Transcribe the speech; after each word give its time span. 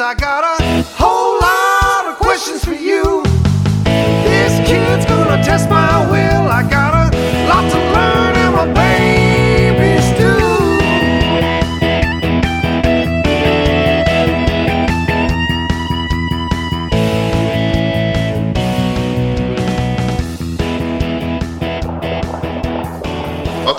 I 0.00 0.14
got 0.14 0.49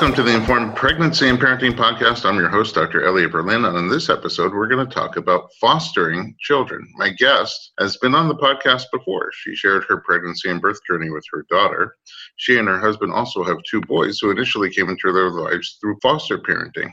Welcome 0.01 0.15
to 0.15 0.23
the 0.23 0.35
Informed 0.35 0.75
Pregnancy 0.75 1.29
and 1.29 1.37
Parenting 1.37 1.77
Podcast. 1.77 2.25
I'm 2.25 2.37
your 2.37 2.49
host, 2.49 2.73
Dr. 2.73 3.05
Elliot 3.05 3.31
Berlin, 3.31 3.65
and 3.65 3.77
in 3.77 3.87
this 3.87 4.09
episode, 4.09 4.51
we're 4.51 4.67
going 4.67 4.83
to 4.83 4.91
talk 4.91 5.15
about 5.15 5.51
fostering 5.61 6.35
children. 6.39 6.91
My 6.95 7.09
guest 7.09 7.71
has 7.77 7.97
been 7.97 8.15
on 8.15 8.27
the 8.27 8.33
podcast 8.33 8.85
before. 8.91 9.29
She 9.31 9.53
shared 9.53 9.83
her 9.83 9.97
pregnancy 9.97 10.49
and 10.49 10.59
birth 10.59 10.79
journey 10.89 11.11
with 11.11 11.23
her 11.31 11.45
daughter. 11.51 11.97
She 12.37 12.57
and 12.57 12.67
her 12.67 12.79
husband 12.79 13.13
also 13.13 13.43
have 13.43 13.57
two 13.69 13.79
boys 13.81 14.17
who 14.17 14.31
initially 14.31 14.71
came 14.71 14.89
into 14.89 15.13
their 15.13 15.29
lives 15.29 15.77
through 15.79 15.99
foster 16.01 16.39
parenting. 16.39 16.91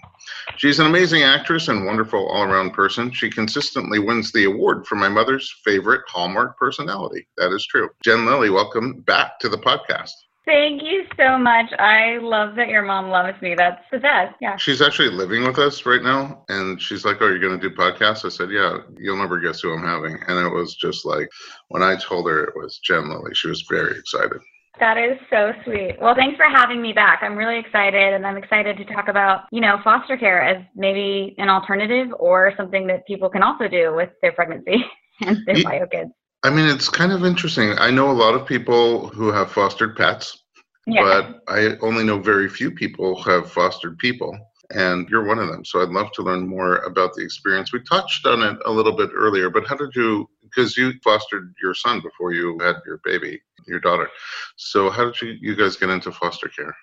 She's 0.58 0.78
an 0.78 0.84
amazing 0.84 1.22
actress 1.22 1.68
and 1.68 1.86
wonderful 1.86 2.28
all 2.28 2.42
around 2.42 2.74
person. 2.74 3.10
She 3.10 3.30
consistently 3.30 4.00
wins 4.00 4.32
the 4.32 4.44
award 4.44 4.86
for 4.86 4.96
my 4.96 5.08
mother's 5.08 5.50
favorite 5.64 6.02
Hallmark 6.08 6.58
personality. 6.58 7.26
That 7.38 7.54
is 7.54 7.66
true. 7.66 7.88
Jen 8.04 8.26
Lilly, 8.26 8.50
welcome 8.50 9.00
back 9.00 9.38
to 9.38 9.48
the 9.48 9.56
podcast. 9.56 10.10
Thank 10.48 10.82
you 10.82 11.04
so 11.18 11.36
much. 11.36 11.66
I 11.78 12.16
love 12.22 12.56
that 12.56 12.68
your 12.68 12.82
mom 12.82 13.10
loves 13.10 13.36
me. 13.42 13.54
That's 13.54 13.84
the 13.92 13.98
best. 13.98 14.34
Yeah. 14.40 14.56
She's 14.56 14.80
actually 14.80 15.10
living 15.10 15.44
with 15.44 15.58
us 15.58 15.84
right 15.84 16.02
now, 16.02 16.42
and 16.48 16.80
she's 16.80 17.04
like, 17.04 17.18
"Oh, 17.20 17.26
you're 17.26 17.38
going 17.38 17.60
to 17.60 17.68
do 17.68 17.76
podcasts?" 17.76 18.24
I 18.24 18.30
said, 18.30 18.50
"Yeah." 18.50 18.78
You'll 18.96 19.18
never 19.18 19.40
guess 19.40 19.60
who 19.60 19.74
I'm 19.74 19.84
having, 19.84 20.18
and 20.26 20.46
it 20.46 20.48
was 20.48 20.74
just 20.74 21.04
like 21.04 21.28
when 21.68 21.82
I 21.82 21.96
told 21.96 22.30
her 22.30 22.44
it 22.44 22.54
was 22.56 22.78
Jen 22.78 23.10
Lilly. 23.10 23.34
She 23.34 23.48
was 23.48 23.66
very 23.68 23.98
excited. 23.98 24.40
That 24.80 24.96
is 24.96 25.18
so 25.28 25.52
sweet. 25.64 25.96
Well, 26.00 26.14
thanks 26.14 26.38
for 26.38 26.46
having 26.46 26.80
me 26.80 26.94
back. 26.94 27.18
I'm 27.22 27.36
really 27.36 27.58
excited, 27.58 28.14
and 28.14 28.26
I'm 28.26 28.38
excited 28.38 28.78
to 28.78 28.86
talk 28.86 29.08
about, 29.08 29.44
you 29.52 29.60
know, 29.60 29.76
foster 29.84 30.16
care 30.16 30.40
as 30.40 30.64
maybe 30.74 31.34
an 31.36 31.50
alternative 31.50 32.08
or 32.18 32.54
something 32.56 32.86
that 32.86 33.06
people 33.06 33.28
can 33.28 33.42
also 33.42 33.68
do 33.68 33.94
with 33.94 34.08
their 34.22 34.32
pregnancy 34.32 34.82
and 35.20 35.44
their 35.44 35.62
bio 35.62 35.86
kids. 35.86 36.12
I 36.44 36.50
mean, 36.50 36.66
it's 36.66 36.88
kind 36.88 37.12
of 37.12 37.24
interesting. 37.24 37.74
I 37.78 37.90
know 37.90 38.10
a 38.10 38.12
lot 38.12 38.34
of 38.34 38.46
people 38.46 39.08
who 39.08 39.32
have 39.32 39.50
fostered 39.50 39.96
pets, 39.96 40.44
Yeah. 40.86 41.02
but 41.02 41.42
I 41.48 41.76
only 41.80 42.04
know 42.04 42.18
very 42.18 42.48
few 42.48 42.70
people 42.70 43.20
who 43.20 43.30
have 43.30 43.50
fostered 43.50 43.98
people. 43.98 44.38
And 44.70 45.08
you're 45.08 45.24
one 45.24 45.38
of 45.38 45.48
them. 45.48 45.64
So 45.64 45.80
I'd 45.80 45.88
love 45.88 46.12
to 46.12 46.22
learn 46.22 46.46
more 46.46 46.76
about 46.78 47.14
the 47.14 47.22
experience. 47.22 47.72
We 47.72 47.80
touched 47.80 48.26
on 48.26 48.42
it 48.42 48.58
a 48.66 48.70
little 48.70 48.92
bit 48.92 49.10
earlier, 49.14 49.48
but 49.48 49.66
how 49.66 49.76
did 49.76 49.94
you, 49.94 50.28
because 50.42 50.76
you 50.76 50.92
fostered 51.02 51.54
your 51.62 51.74
son 51.74 52.02
before 52.02 52.34
you 52.34 52.58
had 52.58 52.76
your 52.84 53.00
baby, 53.02 53.40
your 53.66 53.80
daughter. 53.80 54.10
So 54.56 54.90
how 54.90 55.06
did 55.06 55.22
you, 55.22 55.36
you 55.40 55.56
guys 55.56 55.76
get 55.76 55.88
into 55.88 56.12
foster 56.12 56.48
care? 56.48 56.76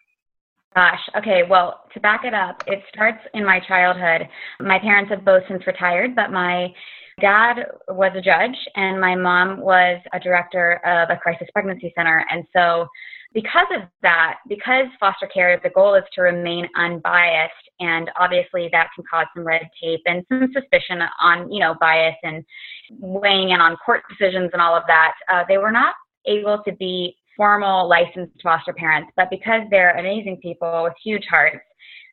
Gosh, 0.76 1.00
okay, 1.16 1.44
well, 1.48 1.84
to 1.94 2.00
back 2.00 2.26
it 2.26 2.34
up, 2.34 2.64
it 2.66 2.84
starts 2.92 3.24
in 3.36 3.46
my 3.46 3.60
childhood. 3.60 4.28
My 4.60 4.80
parents 4.80 5.12
have 5.12 5.24
both 5.24 5.44
since 5.48 5.66
retired, 5.68 6.16
but 6.16 6.32
my 6.32 6.74
dad 7.20 7.66
was 7.88 8.12
a 8.16 8.22
judge 8.22 8.56
and 8.76 9.00
my 9.00 9.16
mom 9.16 9.60
was 9.60 10.02
a 10.14 10.20
director 10.20 10.82
of 10.86 11.10
a 11.10 11.18
crisis 11.18 11.48
pregnancy 11.54 11.94
center. 11.96 12.26
And 12.30 12.44
so, 12.56 12.88
because 13.34 13.68
of 13.76 13.82
that, 14.02 14.38
because 14.48 14.86
foster 14.98 15.28
care, 15.28 15.60
the 15.62 15.70
goal 15.70 15.96
is 15.96 16.06
to 16.14 16.22
remain 16.22 16.70
unbiased, 16.78 17.52
and 17.82 18.10
obviously 18.18 18.70
that 18.72 18.88
can 18.96 19.04
cause 19.12 19.26
some 19.36 19.46
red 19.46 19.68
tape 19.84 20.00
and 20.06 20.24
some 20.30 20.48
suspicion 20.54 21.02
on, 21.22 21.52
you 21.52 21.60
know, 21.60 21.76
bias 21.82 22.16
and 22.24 22.46
weighing 22.92 23.50
in 23.50 23.60
on 23.60 23.76
court 23.86 24.04
decisions 24.10 24.52
and 24.54 24.62
all 24.62 24.74
of 24.74 24.84
that. 24.88 25.16
Uh, 25.30 25.44
they 25.50 25.58
were 25.58 25.72
not 25.72 25.96
able 26.26 26.64
to 26.64 26.72
be 26.76 27.14
formal 27.36 27.90
licensed 27.90 28.42
foster 28.42 28.72
parents, 28.72 29.12
but 29.18 29.30
because 29.30 29.64
they're 29.70 29.98
amazing 29.98 30.38
people 30.42 30.84
with 30.84 30.94
huge 31.04 31.26
hearts, 31.30 31.58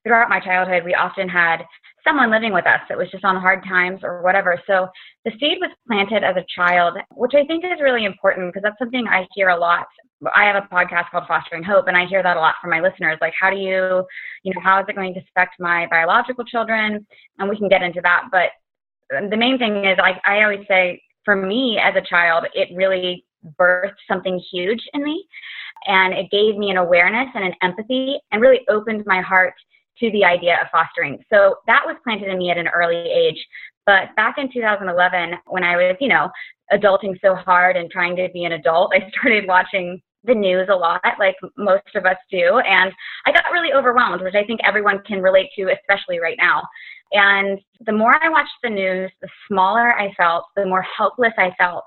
throughout 0.05 0.29
my 0.29 0.41
childhood, 0.41 0.85
we 0.85 0.95
often 0.95 1.29
had 1.29 1.59
someone 2.07 2.31
living 2.31 2.53
with 2.53 2.67
us 2.67 2.81
that 2.89 2.99
was 2.99 3.11
just 3.11 3.25
on 3.25 3.37
hard 3.37 3.65
times 3.65 4.01
or 4.03 4.23
whatever. 4.23 4.61
So 4.67 4.89
the 5.25 5.31
seed 5.33 5.59
was 5.61 5.71
planted 5.87 6.25
as 6.25 6.37
a 6.37 6.45
child, 6.55 6.99
which 7.15 7.33
I 7.35 7.45
think 7.47 7.65
is 7.65 7.81
really 7.81 8.05
important 8.05 8.49
because 8.49 8.63
that's 8.63 8.79
something 8.79 9.07
I 9.07 9.27
hear 9.35 9.49
a 9.49 9.59
lot. 9.59 9.87
I 10.35 10.45
have 10.45 10.63
a 10.63 10.75
podcast 10.75 11.11
called 11.11 11.25
Fostering 11.27 11.65
Hope, 11.65 11.89
and 11.89 11.97
I 11.97 12.07
hear 12.07 12.23
that 12.23 12.37
a 12.37 12.41
lot 12.41 12.55
from 12.61 12.71
my 12.71 12.81
listeners. 12.81 13.19
Like, 13.21 13.33
how 13.41 13.51
do 13.51 13.57
you, 13.57 14.05
you 14.45 14.55
know, 14.55 14.61
how 14.63 14.81
is 14.81 14.87
it 14.89 14.95
going 14.95 15.15
to 15.15 15.21
affect 15.21 15.55
my 15.59 15.87
biological 15.91 16.45
children? 16.45 17.05
And 17.39 17.49
we 17.49 17.57
can 17.57 17.69
get 17.69 17.83
into 17.83 18.01
that. 18.03 18.29
But 18.31 18.51
the 19.31 19.37
main 19.37 19.59
thing 19.59 19.85
is, 19.85 19.99
I, 20.01 20.21
I 20.25 20.43
always 20.45 20.67
say, 20.69 21.03
for 21.25 21.35
me 21.35 21.81
as 21.83 21.95
a 21.97 22.07
child, 22.09 22.47
it 22.55 22.69
really 22.75 23.25
birthed 23.59 23.95
something 24.09 24.41
huge 24.53 24.81
in 24.95 25.03
me. 25.03 25.25
And 25.87 26.15
it 26.15 26.31
gave 26.31 26.57
me 26.57 26.71
an 26.71 26.77
awareness 26.77 27.29
and 27.35 27.45
an 27.45 27.55
empathy 27.61 28.17
and 28.31 28.41
really 28.41 28.61
opened 28.69 29.03
my 29.07 29.21
heart 29.21 29.55
to 30.01 30.11
the 30.11 30.25
idea 30.25 30.59
of 30.61 30.69
fostering. 30.73 31.23
So 31.33 31.57
that 31.67 31.83
was 31.85 31.97
planted 32.05 32.29
in 32.29 32.39
me 32.39 32.51
at 32.51 32.59
an 32.59 32.69
early 32.69 32.97
age. 32.97 33.39
But 33.87 34.15
back 34.17 34.37
in 34.39 34.53
2011, 34.53 35.35
when 35.47 35.65
I 35.65 35.77
was, 35.77 35.97
you 36.01 36.09
know, 36.09 36.31
adulting 36.73 37.19
so 37.21 37.35
hard 37.35 37.77
and 37.77 37.91
trying 37.91 38.17
to 38.17 38.29
be 38.33 38.45
an 38.45 38.53
adult, 38.53 38.93
I 38.95 39.11
started 39.19 39.47
watching 39.47 40.01
the 40.25 40.35
news 40.35 40.69
a 40.71 40.75
lot, 40.75 41.03
like 41.19 41.35
most 41.57 41.95
of 41.95 42.07
us 42.07 42.17
do. 42.31 42.59
And 42.59 42.93
I 43.27 43.33
got 43.33 43.51
really 43.53 43.73
overwhelmed, 43.73 44.23
which 44.23 44.37
I 44.37 44.45
think 44.45 44.61
everyone 44.65 45.03
can 45.07 45.21
relate 45.21 45.49
to, 45.57 45.73
especially 45.73 46.21
right 46.21 46.37
now. 46.39 46.63
And 47.13 47.59
the 47.85 47.93
more 47.93 48.23
I 48.23 48.29
watched 48.29 48.51
the 48.63 48.71
news, 48.71 49.11
the 49.21 49.29
smaller 49.49 49.93
I 49.99 50.13
felt, 50.17 50.45
the 50.57 50.65
more 50.65 50.85
helpless 50.97 51.33
I 51.37 51.51
felt, 51.59 51.85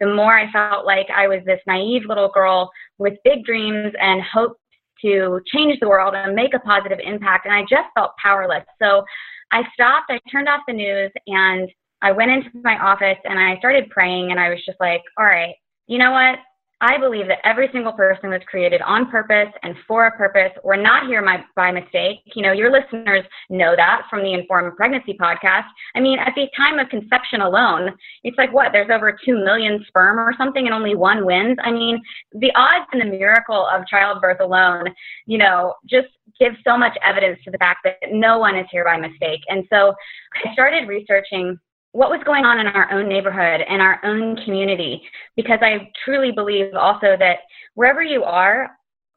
the 0.00 0.14
more 0.14 0.38
I 0.38 0.50
felt 0.50 0.86
like 0.86 1.06
I 1.14 1.28
was 1.28 1.40
this 1.44 1.60
naive 1.66 2.02
little 2.06 2.30
girl 2.30 2.70
with 2.98 3.14
big 3.24 3.44
dreams 3.44 3.92
and 4.00 4.22
hope 4.22 4.56
to 5.02 5.40
change 5.52 5.78
the 5.80 5.88
world 5.88 6.14
and 6.16 6.34
make 6.34 6.54
a 6.54 6.60
positive 6.60 6.98
impact. 7.02 7.46
And 7.46 7.54
I 7.54 7.62
just 7.62 7.88
felt 7.94 8.12
powerless. 8.22 8.64
So 8.80 9.04
I 9.50 9.62
stopped, 9.74 10.10
I 10.10 10.18
turned 10.30 10.48
off 10.48 10.60
the 10.66 10.74
news, 10.74 11.10
and 11.26 11.68
I 12.00 12.12
went 12.12 12.30
into 12.30 12.50
my 12.64 12.78
office 12.78 13.18
and 13.24 13.38
I 13.38 13.58
started 13.58 13.90
praying. 13.90 14.30
And 14.30 14.40
I 14.40 14.48
was 14.48 14.58
just 14.64 14.78
like, 14.80 15.02
all 15.18 15.26
right, 15.26 15.54
you 15.86 15.98
know 15.98 16.12
what? 16.12 16.38
I 16.82 16.98
believe 16.98 17.28
that 17.28 17.38
every 17.44 17.68
single 17.72 17.92
person 17.92 18.30
was 18.30 18.40
created 18.46 18.82
on 18.82 19.08
purpose 19.08 19.48
and 19.62 19.76
for 19.86 20.06
a 20.06 20.10
purpose. 20.10 20.50
We're 20.64 20.82
not 20.82 21.06
here 21.06 21.22
my, 21.22 21.44
by 21.54 21.70
mistake. 21.70 22.18
You 22.34 22.42
know, 22.42 22.50
your 22.50 22.72
listeners 22.72 23.22
know 23.48 23.76
that 23.76 24.02
from 24.10 24.24
the 24.24 24.32
Informed 24.32 24.76
Pregnancy 24.76 25.16
podcast. 25.18 25.68
I 25.94 26.00
mean, 26.00 26.18
at 26.18 26.32
the 26.34 26.48
time 26.56 26.80
of 26.80 26.88
conception 26.88 27.40
alone, 27.40 27.90
it's 28.24 28.36
like 28.36 28.52
what? 28.52 28.72
There's 28.72 28.90
over 28.90 29.16
2 29.24 29.44
million 29.44 29.84
sperm 29.86 30.18
or 30.18 30.34
something 30.36 30.66
and 30.66 30.74
only 30.74 30.96
one 30.96 31.24
wins. 31.24 31.56
I 31.62 31.70
mean, 31.70 32.02
the 32.32 32.50
odds 32.56 32.86
and 32.92 33.00
the 33.00 33.06
miracle 33.06 33.68
of 33.72 33.86
childbirth 33.86 34.40
alone, 34.40 34.86
you 35.26 35.38
know, 35.38 35.74
just 35.88 36.08
give 36.40 36.54
so 36.66 36.76
much 36.76 36.98
evidence 37.04 37.38
to 37.44 37.52
the 37.52 37.58
fact 37.58 37.80
that 37.84 37.96
no 38.10 38.38
one 38.38 38.58
is 38.58 38.66
here 38.72 38.84
by 38.84 38.96
mistake. 38.98 39.40
And 39.48 39.64
so 39.70 39.94
I 40.34 40.52
started 40.52 40.88
researching 40.88 41.56
what 41.92 42.10
was 42.10 42.20
going 42.24 42.44
on 42.44 42.58
in 42.58 42.66
our 42.66 42.90
own 42.90 43.08
neighborhood 43.08 43.60
and 43.68 43.80
our 43.80 44.00
own 44.04 44.36
community 44.44 45.02
because 45.36 45.58
I 45.60 45.90
truly 46.04 46.32
believe 46.32 46.74
also 46.74 47.16
that 47.18 47.40
wherever 47.74 48.02
you 48.02 48.24
are, 48.24 48.70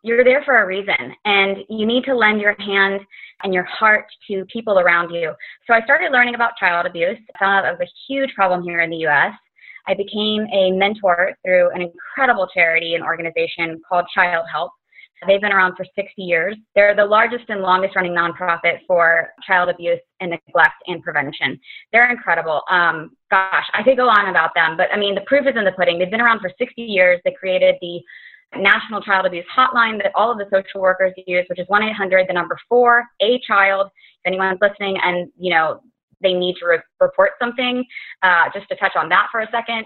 you're 0.03 0.23
there 0.23 0.43
for 0.43 0.61
a 0.61 0.67
reason 0.67 1.15
and 1.25 1.57
you 1.69 1.85
need 1.85 2.03
to 2.03 2.15
lend 2.15 2.39
your 2.39 2.55
hand 2.59 3.01
and 3.43 3.53
your 3.53 3.63
heart 3.63 4.05
to 4.27 4.45
people 4.51 4.77
around 4.77 5.11
you. 5.11 5.33
So 5.65 5.73
I 5.73 5.81
started 5.83 6.11
learning 6.11 6.35
about 6.35 6.57
child 6.59 6.85
abuse. 6.85 7.17
I 7.35 7.39
found 7.39 7.65
out 7.65 7.73
it 7.73 7.79
was 7.79 7.87
a 7.87 8.13
huge 8.13 8.33
problem 8.35 8.61
here 8.61 8.81
in 8.81 8.89
the 8.89 9.07
US. 9.07 9.33
I 9.87 9.93
became 9.93 10.45
a 10.53 10.71
mentor 10.71 11.31
through 11.43 11.71
an 11.71 11.81
incredible 11.81 12.47
charity 12.53 12.95
and 12.95 13.03
organization 13.03 13.81
called 13.87 14.05
Childhelp. 14.15 14.69
They've 15.27 15.41
been 15.41 15.51
around 15.53 15.75
for 15.75 15.85
60 15.95 16.21
years. 16.21 16.55
They're 16.75 16.95
the 16.95 17.05
largest 17.05 17.45
and 17.49 17.61
longest 17.61 17.95
running 17.95 18.13
nonprofit 18.13 18.79
for 18.87 19.29
child 19.45 19.69
abuse 19.69 19.99
and 20.19 20.31
neglect 20.31 20.75
and 20.87 21.01
prevention. 21.01 21.59
They're 21.91 22.11
incredible. 22.11 22.61
Um, 22.69 23.15
gosh, 23.31 23.65
I 23.73 23.81
could 23.83 23.97
go 23.97 24.07
on 24.07 24.29
about 24.29 24.51
them, 24.55 24.77
but 24.77 24.87
I 24.93 24.97
mean, 24.97 25.15
the 25.15 25.21
proof 25.21 25.47
is 25.47 25.55
in 25.55 25.63
the 25.63 25.71
pudding. 25.71 25.99
They've 25.99 26.11
been 26.11 26.21
around 26.21 26.41
for 26.41 26.51
60 26.57 26.81
years. 26.81 27.19
They 27.23 27.31
created 27.31 27.75
the 27.81 28.01
National 28.57 29.01
Child 29.01 29.25
Abuse 29.25 29.45
Hotline 29.55 30.01
that 30.03 30.11
all 30.15 30.31
of 30.31 30.37
the 30.37 30.45
social 30.53 30.81
workers 30.81 31.13
use, 31.25 31.45
which 31.49 31.59
is 31.59 31.67
1 31.67 31.83
800, 31.83 32.27
the 32.27 32.33
number 32.33 32.57
four, 32.69 33.03
a 33.21 33.39
child. 33.47 33.87
If 33.87 34.27
anyone's 34.27 34.59
listening 34.61 34.97
and, 35.03 35.29
you 35.37 35.51
know, 35.51 35.81
they 36.21 36.33
need 36.33 36.55
to 36.59 36.65
re- 36.65 36.79
report 36.99 37.31
something, 37.41 37.83
uh, 38.23 38.45
just 38.53 38.67
to 38.69 38.75
touch 38.77 38.93
on 38.95 39.09
that 39.09 39.27
for 39.31 39.41
a 39.41 39.47
second. 39.51 39.85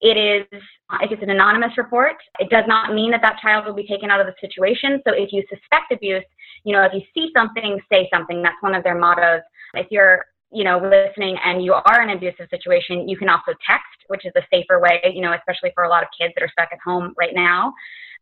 It 0.00 0.16
is, 0.16 0.60
uh, 0.90 0.98
if 1.02 1.10
it's 1.10 1.22
an 1.22 1.30
anonymous 1.30 1.76
report, 1.76 2.16
it 2.38 2.50
does 2.50 2.64
not 2.68 2.94
mean 2.94 3.10
that 3.10 3.22
that 3.22 3.38
child 3.42 3.66
will 3.66 3.74
be 3.74 3.86
taken 3.86 4.10
out 4.10 4.20
of 4.20 4.26
the 4.26 4.34
situation. 4.40 5.02
So 5.06 5.12
if 5.12 5.32
you 5.32 5.42
suspect 5.48 5.92
abuse, 5.92 6.24
you 6.64 6.72
know, 6.72 6.82
if 6.82 6.92
you 6.92 7.02
see 7.14 7.30
something, 7.36 7.80
say 7.90 8.08
something. 8.12 8.42
That's 8.42 8.60
one 8.60 8.74
of 8.74 8.84
their 8.84 8.98
mottos. 8.98 9.42
If 9.74 9.88
you're, 9.90 10.26
you 10.52 10.64
know, 10.64 10.78
listening 10.78 11.36
and 11.44 11.64
you 11.64 11.74
are 11.74 12.02
in 12.02 12.10
an 12.10 12.16
abusive 12.16 12.46
situation, 12.50 13.08
you 13.08 13.16
can 13.16 13.28
also 13.28 13.52
text, 13.66 13.98
which 14.06 14.24
is 14.24 14.32
a 14.36 14.42
safer 14.52 14.80
way, 14.80 15.00
you 15.12 15.20
know, 15.20 15.34
especially 15.34 15.72
for 15.74 15.84
a 15.84 15.88
lot 15.88 16.02
of 16.02 16.08
kids 16.18 16.32
that 16.36 16.44
are 16.44 16.50
stuck 16.50 16.68
at 16.72 16.78
home 16.84 17.12
right 17.18 17.34
now. 17.34 17.72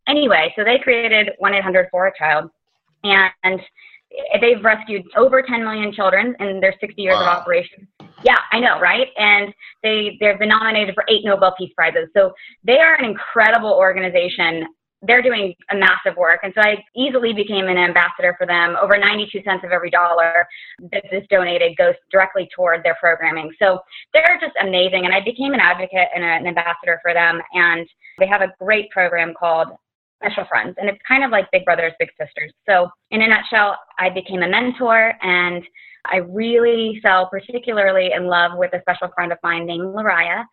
Anyway, 0.09 0.53
so 0.57 0.65
they 0.65 0.79
created 0.79 1.31
1 1.39 1.55
800 1.55 1.89
for 1.91 2.07
a 2.07 2.13
child. 2.17 2.51
And 3.05 3.61
they've 4.41 4.63
rescued 4.63 5.03
over 5.17 5.43
10 5.43 5.65
million 5.65 5.93
children 5.93 6.35
in 6.41 6.61
their 6.61 6.75
60 6.81 7.01
years 7.01 7.15
wow. 7.15 7.23
of 7.23 7.27
operation. 7.27 7.87
Yeah, 8.25 8.39
I 8.53 8.61
know, 8.61 8.81
right? 8.81 9.09
And 9.19 9.53
they 9.83 10.17
they've 10.21 10.39
been 10.39 10.49
nominated 10.49 10.95
for 10.95 11.05
eight 11.09 11.25
Nobel 11.25 11.55
Peace 11.59 11.73
Prizes. 11.77 12.09
So 12.17 12.33
they 12.65 12.79
are 12.79 12.95
an 12.95 13.05
incredible 13.05 13.73
organization. 13.73 14.67
They're 15.03 15.23
doing 15.23 15.55
a 15.71 15.77
massive 15.77 16.17
work, 16.17 16.41
and 16.43 16.53
so 16.55 16.63
I 16.63 16.83
easily 16.97 17.35
became 17.35 17.69
an 17.69 17.77
ambassador 17.77 18.35
for 18.39 18.47
them. 18.47 18.77
Over 18.81 18.97
92 18.97 19.43
cents 19.45 19.63
of 19.63 19.71
every 19.71 19.91
dollar 19.91 20.47
that 20.91 21.05
is 21.13 21.23
donated 21.29 21.77
goes 21.77 21.95
directly 22.11 22.49
toward 22.57 22.83
their 22.83 22.97
programming. 22.99 23.53
So 23.59 23.79
they're 24.15 24.39
just 24.41 24.55
amazing, 24.63 25.05
and 25.05 25.15
I 25.15 25.21
became 25.21 25.53
an 25.53 25.61
advocate 25.61 26.09
and 26.15 26.25
an 26.25 26.47
ambassador 26.47 26.99
for 27.03 27.13
them. 27.13 27.41
And 27.53 27.87
they 28.19 28.27
have 28.27 28.41
a 28.41 28.53
great 28.59 28.89
program 28.91 29.35
called 29.39 29.69
special 30.17 30.45
friends 30.49 30.75
and 30.79 30.89
it's 30.89 30.99
kind 31.07 31.25
of 31.25 31.31
like 31.31 31.47
big 31.53 31.65
brothers 31.65 31.93
big 31.99 32.09
sisters. 32.21 32.53
So 32.69 32.89
in 33.11 33.23
a 33.23 33.29
nutshell 33.29 33.77
i 33.99 34.11
became 34.11 34.43
a 34.43 34.49
mentor 34.49 35.13
and 35.23 35.63
i 36.07 36.17
really 36.17 36.99
fell 37.03 37.29
particularly 37.29 38.11
in 38.15 38.27
love 38.27 38.53
with 38.55 38.73
a 38.75 38.81
special 38.81 39.09
friend 39.15 39.33
of 39.33 39.39
mine 39.43 39.67
named 39.67 39.95
Lariah. 39.95 40.45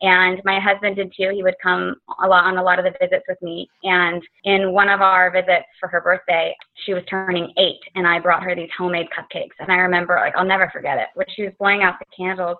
and 0.00 0.40
my 0.44 0.58
husband 0.58 0.96
did 0.96 1.12
too. 1.16 1.30
He 1.32 1.42
would 1.42 1.54
come 1.62 1.94
a 2.24 2.26
lot 2.26 2.44
on 2.44 2.58
a 2.58 2.62
lot 2.62 2.78
of 2.78 2.84
the 2.84 2.94
visits 3.00 3.24
with 3.28 3.40
me. 3.40 3.68
And 3.84 4.20
in 4.44 4.72
one 4.72 4.88
of 4.88 5.00
our 5.00 5.30
visits 5.30 5.66
for 5.78 5.88
her 5.88 6.00
birthday 6.00 6.54
she 6.84 6.94
was 6.94 7.04
turning 7.08 7.52
eight 7.58 7.80
and 7.94 8.06
i 8.06 8.18
brought 8.18 8.42
her 8.42 8.54
these 8.54 8.70
homemade 8.76 9.06
cupcakes. 9.16 9.56
And 9.60 9.70
i 9.70 9.76
remember 9.76 10.16
like 10.16 10.34
i'll 10.36 10.44
never 10.44 10.68
forget 10.72 10.98
it. 10.98 11.08
When 11.14 11.26
she 11.34 11.42
was 11.44 11.52
blowing 11.58 11.82
out 11.82 11.94
the 11.98 12.06
candles 12.16 12.56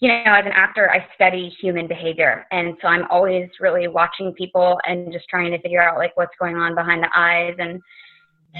you 0.00 0.08
know, 0.08 0.32
as 0.32 0.46
an 0.46 0.52
actor, 0.54 0.90
I 0.90 1.06
study 1.14 1.54
human 1.60 1.86
behavior. 1.86 2.46
And 2.50 2.74
so 2.80 2.88
I'm 2.88 3.06
always 3.10 3.48
really 3.60 3.86
watching 3.86 4.32
people 4.32 4.78
and 4.86 5.12
just 5.12 5.26
trying 5.28 5.50
to 5.52 5.60
figure 5.60 5.82
out 5.82 5.98
like 5.98 6.16
what's 6.16 6.34
going 6.40 6.56
on 6.56 6.74
behind 6.74 7.02
the 7.02 7.10
eyes. 7.14 7.54
And 7.58 7.80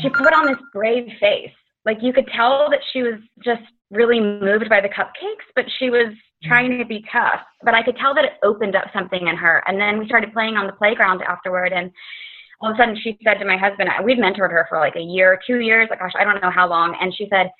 she 0.03 0.09
mm-hmm. 0.09 0.23
put 0.23 0.35
on 0.35 0.47
this 0.47 0.59
brave 0.73 1.09
face. 1.19 1.51
Like 1.87 1.99
you 2.03 2.13
could 2.13 2.29
tell 2.37 2.69
that 2.71 2.81
she 2.93 3.03
was 3.03 3.15
just 3.43 3.63
really 3.91 4.21
moved 4.21 4.69
by 4.69 4.83
the 4.83 4.89
cupcakes, 4.89 5.49
but 5.57 5.65
she 5.79 5.89
was 5.89 6.09
mm-hmm. 6.09 6.49
trying 6.49 6.79
to 6.79 6.85
be 6.85 7.03
tough. 7.11 7.41
But 7.63 7.73
I 7.73 7.83
could 7.83 7.97
tell 7.97 8.15
that 8.15 8.25
it 8.25 8.33
opened 8.45 8.77
up 8.77 8.89
something 8.93 9.27
in 9.27 9.37
her. 9.37 9.65
And 9.67 9.81
then 9.81 9.99
we 9.99 10.07
started 10.07 10.35
playing 10.35 10.57
on 10.57 10.67
the 10.67 10.75
playground 10.75 11.23
afterward. 11.23 11.73
And 11.73 11.91
all 12.61 12.71
of 12.71 12.75
a 12.75 12.79
sudden 12.79 12.99
she 13.03 13.17
said 13.25 13.39
to 13.39 13.47
my 13.47 13.57
husband, 13.57 13.89
we'd 14.05 14.19
mentored 14.19 14.51
her 14.51 14.67
for 14.69 14.79
like 14.79 14.97
a 14.97 15.01
year, 15.01 15.41
two 15.47 15.61
years, 15.61 15.89
like 15.89 16.01
gosh, 16.01 16.13
I 16.21 16.25
don't 16.25 16.43
know 16.43 16.51
how 16.51 16.69
long. 16.69 16.99
And 17.01 17.15
she 17.17 17.29
said, 17.31 17.51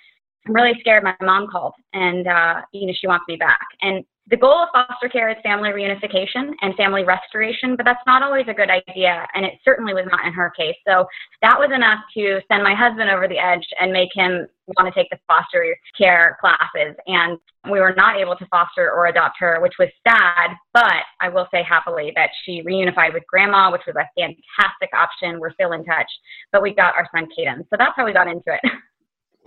I'm 0.47 0.55
really 0.55 0.79
scared. 0.81 1.05
My 1.05 1.15
mom 1.21 1.49
called 1.51 1.75
and, 1.93 2.27
uh, 2.27 2.63
you 2.73 2.87
know, 2.87 2.93
she 2.99 3.07
wants 3.07 3.25
me 3.29 3.37
back. 3.37 3.67
And 3.83 4.05
the 4.31 4.37
goal 4.37 4.63
of 4.63 4.69
foster 4.73 5.09
care 5.09 5.29
is 5.29 5.37
family 5.43 5.71
reunification 5.71 6.53
and 6.63 6.75
family 6.77 7.03
restoration, 7.03 7.75
but 7.77 7.85
that's 7.85 8.03
not 8.07 8.23
always 8.23 8.47
a 8.49 8.55
good 8.55 8.71
idea. 8.71 9.27
And 9.35 9.45
it 9.45 9.55
certainly 9.65 9.93
was 9.93 10.07
not 10.09 10.25
in 10.25 10.33
her 10.33 10.53
case. 10.57 10.77
So 10.87 11.05
that 11.43 11.59
was 11.59 11.71
enough 11.75 11.99
to 12.15 12.41
send 12.47 12.63
my 12.63 12.75
husband 12.75 13.11
over 13.11 13.27
the 13.27 13.39
edge 13.39 13.67
and 13.81 13.93
make 13.93 14.11
him 14.15 14.47
want 14.79 14.87
to 14.87 14.95
take 14.95 15.11
the 15.11 15.19
foster 15.27 15.77
care 15.99 16.39
classes. 16.41 16.95
And 17.09 17.39
we 17.69 17.81
were 17.81 17.93
not 17.97 18.19
able 18.19 18.37
to 18.37 18.47
foster 18.47 18.93
or 18.93 19.07
adopt 19.07 19.35
her, 19.41 19.61
which 19.61 19.75
was 19.81 19.89
sad, 20.07 20.55
but 20.73 21.03
I 21.21 21.29
will 21.29 21.49
say 21.53 21.65
happily 21.69 22.13
that 22.15 22.31
she 22.45 22.63
reunified 22.63 23.13
with 23.13 23.25
grandma, 23.27 23.73
which 23.73 23.83
was 23.85 23.97
a 23.97 24.09
fantastic 24.17 24.91
option. 24.95 25.41
We're 25.41 25.53
still 25.55 25.73
in 25.73 25.85
touch, 25.85 26.11
but 26.53 26.63
we 26.63 26.73
got 26.73 26.95
our 26.95 27.09
son 27.13 27.27
Caden. 27.37 27.67
So 27.69 27.77
that's 27.77 27.95
how 27.97 28.07
we 28.07 28.13
got 28.13 28.29
into 28.29 28.55
it. 28.55 28.61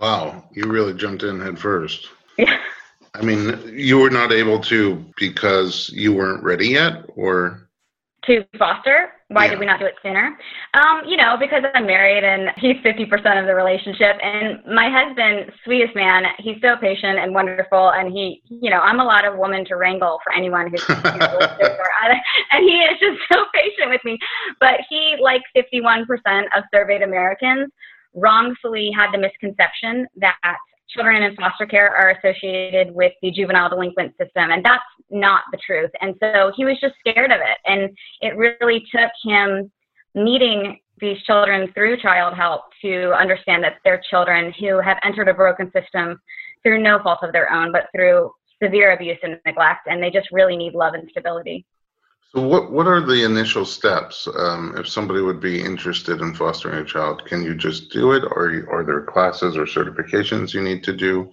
Wow, 0.00 0.44
you 0.52 0.64
really 0.64 0.94
jumped 0.94 1.22
in 1.22 1.40
head 1.40 1.58
first. 1.58 2.08
Yeah. 2.36 2.58
I 3.14 3.22
mean, 3.22 3.72
you 3.72 3.98
were 3.98 4.10
not 4.10 4.32
able 4.32 4.58
to 4.60 5.04
because 5.16 5.88
you 5.90 6.12
weren't 6.12 6.42
ready 6.42 6.68
yet, 6.68 7.04
or 7.14 7.64
to 8.26 8.44
foster. 8.58 9.10
Why 9.28 9.44
yeah. 9.44 9.50
did 9.50 9.58
we 9.58 9.66
not 9.66 9.80
do 9.80 9.86
it 9.86 9.94
sooner? 10.02 10.36
Um, 10.74 11.02
you 11.06 11.16
know, 11.16 11.36
because 11.38 11.64
I'm 11.74 11.86
married 11.86 12.24
and 12.24 12.50
he's 12.56 12.76
50% 12.76 13.40
of 13.40 13.46
the 13.46 13.54
relationship. 13.54 14.16
And 14.22 14.60
my 14.72 14.90
husband, 14.90 15.50
sweetest 15.64 15.94
man, 15.94 16.24
he's 16.38 16.56
so 16.62 16.76
patient 16.76 17.18
and 17.18 17.34
wonderful. 17.34 17.90
And 17.90 18.12
he, 18.12 18.42
you 18.48 18.70
know, 18.70 18.80
I'm 18.80 19.00
a 19.00 19.04
lot 19.04 19.26
of 19.26 19.36
woman 19.36 19.64
to 19.66 19.76
wrangle 19.76 20.20
for 20.22 20.32
anyone 20.32 20.70
who's, 20.70 20.86
you 20.88 20.94
know, 20.94 21.02
and 22.52 22.64
he 22.64 22.76
is 22.80 22.98
just 23.00 23.20
so 23.32 23.44
patient 23.54 23.90
with 23.90 24.04
me. 24.04 24.18
But 24.60 24.80
he, 24.88 25.16
like 25.20 25.42
51% 25.56 26.04
of 26.56 26.64
surveyed 26.72 27.02
Americans, 27.02 27.70
wrongfully 28.14 28.90
had 28.96 29.12
the 29.12 29.18
misconception 29.18 30.06
that 30.16 30.36
children 30.88 31.22
in 31.22 31.34
foster 31.36 31.66
care 31.66 31.94
are 31.94 32.10
associated 32.10 32.94
with 32.94 33.12
the 33.22 33.30
juvenile 33.30 33.68
delinquent 33.68 34.12
system, 34.12 34.50
and 34.50 34.64
that's 34.64 34.82
not 35.10 35.42
the 35.50 35.58
truth. 35.64 35.90
And 36.00 36.14
so 36.20 36.52
he 36.56 36.64
was 36.64 36.78
just 36.80 36.94
scared 37.00 37.32
of 37.32 37.40
it, 37.40 37.58
and 37.66 37.90
it 38.20 38.36
really 38.36 38.84
took 38.92 39.10
him 39.24 39.70
meeting 40.14 40.78
these 41.00 41.20
children 41.22 41.72
through 41.74 41.96
Childhelp 41.96 42.60
to 42.82 43.12
understand 43.18 43.64
that 43.64 43.78
they're 43.84 44.00
children 44.08 44.54
who 44.60 44.80
have 44.80 44.98
entered 45.02 45.28
a 45.28 45.34
broken 45.34 45.72
system 45.72 46.20
through 46.62 46.80
no 46.82 47.02
fault 47.02 47.18
of 47.22 47.32
their 47.32 47.52
own, 47.52 47.72
but 47.72 47.86
through 47.94 48.30
severe 48.62 48.92
abuse 48.92 49.18
and 49.22 49.38
neglect, 49.44 49.86
and 49.86 50.02
they 50.02 50.10
just 50.10 50.28
really 50.30 50.56
need 50.56 50.74
love 50.74 50.94
and 50.94 51.08
stability. 51.10 51.66
So, 52.34 52.42
what 52.42 52.72
what 52.72 52.88
are 52.88 53.00
the 53.00 53.24
initial 53.24 53.64
steps 53.64 54.26
um, 54.36 54.74
if 54.76 54.88
somebody 54.88 55.20
would 55.20 55.40
be 55.40 55.64
interested 55.64 56.20
in 56.20 56.34
fostering 56.34 56.80
a 56.80 56.84
child? 56.84 57.24
Can 57.26 57.44
you 57.44 57.54
just 57.54 57.90
do 57.92 58.12
it, 58.12 58.24
or 58.24 58.66
are 58.72 58.84
there 58.84 59.02
classes 59.02 59.56
or 59.56 59.66
certifications 59.66 60.52
you 60.52 60.60
need 60.60 60.82
to 60.84 60.92
do? 60.92 61.30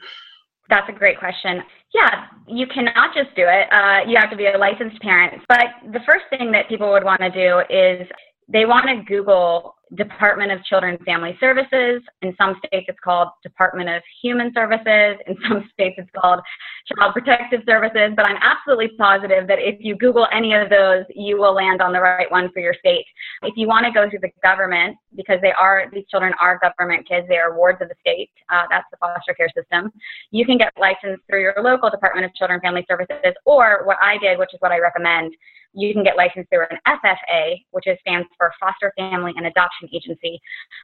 That's 0.70 0.88
a 0.90 0.94
great 0.94 1.18
question. 1.18 1.64
Yeah, 1.94 2.26
you 2.48 2.68
cannot 2.68 3.16
just 3.16 3.36
do 3.36 3.44
it. 3.48 3.68
Uh, 3.74 4.08
you 4.08 4.16
have 4.16 4.30
to 4.30 4.38
be 4.38 4.46
a 4.46 4.58
licensed 4.58 5.02
parent. 5.02 5.42
But 5.50 5.66
the 5.92 6.02
first 6.06 6.26
thing 6.30 6.52
that 6.52 6.70
people 6.70 6.92
would 6.92 7.04
want 7.04 7.22
to 7.22 7.32
do 7.32 7.62
is 7.70 8.08
they 8.48 8.66
want 8.66 8.86
to 8.86 9.04
Google 9.04 9.76
Department 9.96 10.52
of 10.52 10.64
Children 10.64 10.98
Family 11.06 11.36
Services. 11.40 12.02
In 12.22 12.34
some 12.38 12.56
states, 12.66 12.86
it's 12.88 13.00
called 13.04 13.30
Department 13.44 13.90
of 13.90 14.02
Human 14.22 14.52
Services. 14.54 15.18
In 15.28 15.36
some 15.48 15.70
states, 15.74 15.96
it's 15.98 16.10
called 16.16 16.40
Child 16.88 17.14
Protective 17.14 17.62
Services. 17.68 18.14
But 18.16 18.28
I'm 18.28 18.38
absolutely 18.42 18.90
positive 18.98 19.48
that 19.48 19.60
if 19.60 19.76
you 19.80 19.96
Google 19.96 20.28
any 20.32 20.54
of 20.54 20.70
those, 20.70 21.04
you 21.14 21.38
will 21.38 21.54
land 21.54 21.82
on 21.82 21.92
the 21.92 22.00
right 22.00 22.32
one 22.32 22.52
for 22.54 22.60
your 22.60 22.76
state. 22.80 23.06
If 23.44 23.56
you 23.58 23.68
want 23.68 23.86
to 23.86 23.92
go 23.92 24.10
through 24.10 24.20
the 24.20 24.32
government, 24.42 24.98
because 25.16 25.40
they 25.42 25.52
are 25.52 25.86
these 25.94 26.06
children 26.10 26.34
are 26.40 26.60
government 26.60 27.08
kids, 27.08 27.28
they 27.28 27.38
are 27.38 27.58
wards 27.58 27.82
of 27.82 27.90
the 27.90 27.96
state. 28.00 28.30
Uh, 28.50 28.64
that's 28.70 28.86
the 28.92 28.98
foster 28.98 29.34
care 29.34 29.50
system. 29.56 29.92
You 30.32 30.46
can 30.46 30.58
get 30.58 30.72
licensed 30.80 31.24
through 31.30 31.42
your 31.42 31.56
local 31.62 31.90
Department 31.90 32.26
of 32.26 32.34
Children 32.36 32.62
Family 32.62 32.86
Services, 32.88 33.34
or 33.46 33.82
what 33.86 33.98
I 34.02 34.18
did, 34.18 34.40
which 34.40 34.54
is 34.54 34.62
what 34.62 34.72
I 34.72 34.80
recommend, 34.80 35.34
you 35.74 35.94
can 35.94 36.04
get 36.04 36.18
licensed 36.18 36.50
through 36.50 36.66
an 36.70 36.78
FFA, 36.88 37.64
which 37.72 37.88
is, 37.88 37.98
stands 38.02 38.28
for 38.38 38.52
Foster 38.60 38.92
Family 38.98 39.34
and 39.36 39.46
Adoption 39.46 39.90
Agency. 39.94 40.40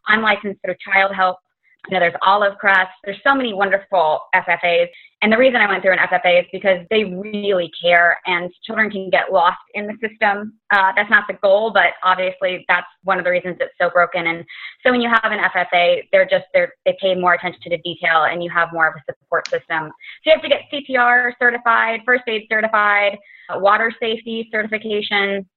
I'm 0.07 0.21
licensed 0.21 0.61
through 0.63 0.75
Childhelp. 0.87 1.35
You 1.89 1.93
know, 1.93 1.99
there's 1.99 2.15
Olive 2.21 2.57
Crest. 2.57 2.91
There's 3.03 3.19
so 3.23 3.35
many 3.35 3.53
wonderful 3.53 4.21
FFAs. 4.35 4.87
And 5.23 5.33
the 5.33 5.37
reason 5.37 5.55
I 5.55 5.67
went 5.67 5.81
through 5.81 5.93
an 5.93 5.97
FFA 5.97 6.41
is 6.41 6.45
because 6.51 6.85
they 6.91 7.03
really 7.03 7.71
care 7.81 8.17
and 8.27 8.51
children 8.63 8.91
can 8.91 9.09
get 9.09 9.31
lost 9.31 9.57
in 9.73 9.87
the 9.87 9.93
system. 9.93 10.53
Uh, 10.71 10.91
that's 10.95 11.09
not 11.09 11.23
the 11.27 11.33
goal, 11.41 11.71
but 11.71 11.93
obviously 12.03 12.63
that's 12.67 12.85
one 13.03 13.17
of 13.17 13.25
the 13.25 13.31
reasons 13.31 13.57
it's 13.59 13.73
so 13.81 13.89
broken. 13.89 14.27
And 14.27 14.45
so 14.83 14.91
when 14.91 15.01
you 15.01 15.09
have 15.09 15.31
an 15.31 15.39
FFA, 15.39 16.03
they're 16.11 16.27
just, 16.27 16.45
they're, 16.53 16.73
they 16.85 16.95
pay 17.01 17.15
more 17.15 17.33
attention 17.33 17.59
to 17.63 17.69
the 17.71 17.79
detail 17.79 18.25
and 18.25 18.43
you 18.43 18.51
have 18.51 18.69
more 18.71 18.87
of 18.87 18.93
a 18.95 19.11
support 19.11 19.47
system. 19.49 19.91
So 20.23 20.25
you 20.25 20.33
have 20.33 20.41
to 20.43 20.49
get 20.49 20.61
CPR 20.71 21.31
certified, 21.39 22.01
first 22.05 22.23
aid 22.27 22.45
certified, 22.47 23.17
water 23.55 23.91
safety 23.99 24.49
certification, 24.51 25.47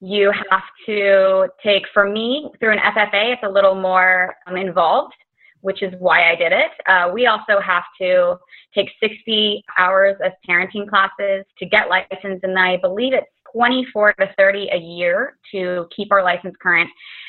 You 0.00 0.32
have 0.50 0.62
to 0.86 1.48
take, 1.62 1.84
for 1.92 2.08
me, 2.08 2.50
through 2.60 2.72
an 2.72 2.78
FFA, 2.78 3.34
it's 3.34 3.42
a 3.42 3.48
little 3.48 3.74
more 3.74 4.34
um, 4.46 4.56
involved, 4.56 5.14
which 5.62 5.82
is 5.82 5.92
why 5.98 6.30
I 6.30 6.36
did 6.36 6.52
it. 6.52 6.70
Uh, 6.86 7.10
we 7.12 7.26
also 7.26 7.60
have 7.60 7.84
to 8.00 8.36
take 8.74 8.90
60 9.00 9.64
hours 9.78 10.16
of 10.22 10.32
parenting 10.48 10.88
classes 10.88 11.44
to 11.58 11.66
get 11.66 11.88
licensed, 11.88 12.44
and 12.44 12.58
I 12.58 12.76
believe 12.76 13.12
it's 13.14 13.26
24 13.52 14.14
to 14.14 14.28
30 14.38 14.68
a 14.72 14.78
year 14.78 15.36
to 15.52 15.86
keep 15.94 16.12
our 16.12 16.22
license 16.22 16.54
current. 16.60 16.88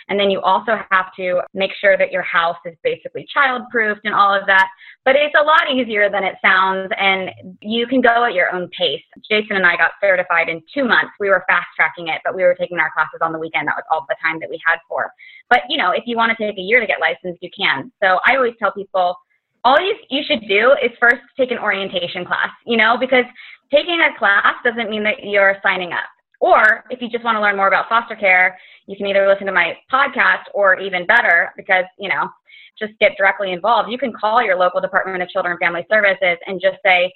And 0.10 0.20
then 0.20 0.30
you 0.30 0.42
also 0.42 0.77
have 0.92 1.13
to 1.18 1.42
make 1.53 1.72
sure 1.80 1.98
that 1.98 2.12
your 2.12 2.24
house 2.24 2.58
is 2.65 2.75
basically 2.84 3.25
child 3.34 3.63
proofed 3.72 4.01
and 4.03 4.13
all 4.13 4.34
of 4.34 4.46
that. 4.48 4.68
But 5.06 5.15
it's 5.15 5.36
a 5.39 5.44
lot 5.44 5.72
easier 5.74 6.10
than 6.10 6.24
it 6.24 6.36
sounds, 6.44 6.92
and 6.98 7.30
you 7.62 7.88
can 7.88 8.01
go 8.01 8.25
at 8.25 8.34
your 8.34 8.53
own 8.53 8.70
pace. 8.77 9.03
Jason 9.30 9.56
and 9.56 9.65
I 9.65 9.77
got 9.77 9.92
certified 10.01 10.50
in 10.50 10.62
two 10.74 10.84
months. 10.84 11.12
We 11.20 11.30
were 11.30 11.44
fast 11.48 11.68
tracking 11.75 12.08
it, 12.08 12.22
but 12.25 12.36
we 12.36 12.44
were 12.44 12.56
taking 12.56 12.80
our 12.80 12.92
classes 12.94 13.20
on 13.22 13.32
the 13.32 13.39
weekend. 13.39 13.68
That 13.68 13.75
was 13.75 13.86
all 13.92 14.06
the 14.10 14.15
time 14.22 14.39
that 14.39 14.50
we 14.50 14.60
had 14.65 14.80
for. 14.88 15.12
But 15.50 15.62
you 15.70 15.77
know, 15.77 15.92
if 15.92 16.03
you 16.06 16.18
want 16.18 16.38
to 16.38 16.48
take 16.48 16.58
a 16.58 16.62
year 16.62 16.80
to 16.80 16.88
get 16.88 17.00
licensed, 17.00 17.42
you 17.42 17.50
can. 17.58 17.92
So 18.01 18.20
I 18.25 18.36
always 18.36 18.53
tell 18.60 18.72
people, 18.72 19.15
all 19.63 19.80
you, 19.80 19.96
you 20.10 20.24
should 20.27 20.48
do 20.48 20.75
is 20.84 20.92
first 21.00 21.22
take 21.38 21.51
an 21.51 21.58
orientation 21.58 22.25
class, 22.25 22.50
you 22.65 22.75
know, 22.75 22.98
because 23.00 23.24
taking 23.72 24.00
a 24.01 24.18
class 24.18 24.56
doesn't 24.63 24.89
mean 24.89 25.03
that 25.03 25.24
you're 25.24 25.58
signing 25.63 25.94
up. 25.94 26.10
Or 26.43 26.83
if 26.89 27.01
you 27.01 27.07
just 27.07 27.23
want 27.23 27.38
to 27.38 27.41
learn 27.41 27.55
more 27.55 27.69
about 27.69 27.88
foster 27.88 28.17
care, 28.17 28.59
you 28.85 28.97
can 28.97 29.07
either 29.07 29.25
listen 29.29 29.45
to 29.45 29.53
my 29.53 29.77
podcast 29.89 30.43
or 30.53 30.77
even 30.77 31.05
better, 31.05 31.53
because, 31.55 31.85
you 31.97 32.09
know, 32.09 32.27
just 32.77 32.91
get 33.00 33.13
directly 33.17 33.53
involved. 33.53 33.89
You 33.89 33.97
can 33.97 34.12
call 34.12 34.43
your 34.43 34.57
local 34.57 34.81
Department 34.81 35.23
of 35.23 35.29
Children 35.29 35.53
and 35.53 35.59
Family 35.59 35.85
Services 35.89 36.38
and 36.45 36.59
just 36.59 36.79
say, 36.85 37.13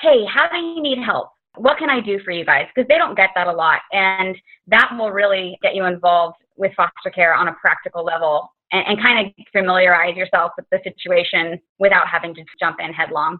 hey, 0.00 0.24
how 0.24 0.48
do 0.48 0.56
you 0.56 0.82
need 0.82 0.98
help? 0.98 1.28
What 1.56 1.78
can 1.78 1.88
I 1.88 2.00
do 2.00 2.18
for 2.24 2.32
you 2.32 2.44
guys? 2.44 2.66
Because 2.74 2.88
they 2.88 2.98
don't 2.98 3.14
get 3.14 3.30
that 3.36 3.46
a 3.46 3.52
lot. 3.52 3.78
And 3.92 4.36
that 4.66 4.90
will 4.98 5.12
really 5.12 5.56
get 5.62 5.76
you 5.76 5.84
involved 5.84 6.38
with 6.56 6.72
foster 6.76 7.10
care 7.14 7.32
on 7.32 7.46
a 7.46 7.52
practical 7.52 8.04
level 8.04 8.52
and, 8.72 8.84
and 8.88 9.00
kind 9.00 9.24
of 9.24 9.32
familiarize 9.52 10.16
yourself 10.16 10.50
with 10.56 10.66
the 10.72 10.80
situation 10.82 11.60
without 11.78 12.08
having 12.08 12.34
to 12.34 12.42
jump 12.58 12.78
in 12.80 12.92
headlong. 12.92 13.38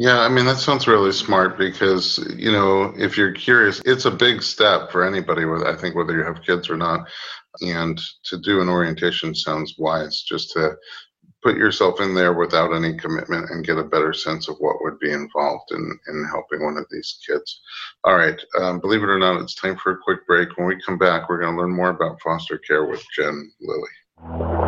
Yeah, 0.00 0.20
I 0.20 0.28
mean, 0.28 0.46
that 0.46 0.58
sounds 0.58 0.86
really 0.86 1.10
smart 1.10 1.58
because, 1.58 2.24
you 2.36 2.52
know, 2.52 2.94
if 2.96 3.18
you're 3.18 3.32
curious, 3.32 3.82
it's 3.84 4.04
a 4.04 4.12
big 4.12 4.42
step 4.42 4.92
for 4.92 5.04
anybody, 5.04 5.44
with 5.44 5.64
I 5.64 5.74
think, 5.74 5.96
whether 5.96 6.16
you 6.16 6.22
have 6.22 6.44
kids 6.44 6.70
or 6.70 6.76
not. 6.76 7.08
And 7.62 8.00
to 8.26 8.38
do 8.38 8.60
an 8.60 8.68
orientation 8.68 9.34
sounds 9.34 9.74
wise 9.76 10.22
just 10.22 10.52
to 10.52 10.76
put 11.42 11.56
yourself 11.56 12.00
in 12.00 12.14
there 12.14 12.32
without 12.32 12.72
any 12.72 12.96
commitment 12.96 13.50
and 13.50 13.66
get 13.66 13.76
a 13.76 13.82
better 13.82 14.12
sense 14.12 14.48
of 14.48 14.56
what 14.60 14.80
would 14.82 15.00
be 15.00 15.10
involved 15.10 15.72
in, 15.72 15.98
in 16.06 16.24
helping 16.30 16.64
one 16.64 16.76
of 16.76 16.86
these 16.92 17.18
kids. 17.26 17.60
All 18.04 18.16
right, 18.16 18.40
um, 18.60 18.78
believe 18.78 19.02
it 19.02 19.08
or 19.08 19.18
not, 19.18 19.40
it's 19.42 19.56
time 19.56 19.76
for 19.76 19.90
a 19.90 19.98
quick 19.98 20.24
break. 20.28 20.56
When 20.56 20.68
we 20.68 20.80
come 20.80 20.98
back, 20.98 21.28
we're 21.28 21.40
going 21.40 21.56
to 21.56 21.60
learn 21.60 21.74
more 21.74 21.90
about 21.90 22.20
foster 22.22 22.58
care 22.58 22.84
with 22.84 23.02
Jen 23.16 23.50
Lilly. 23.60 24.67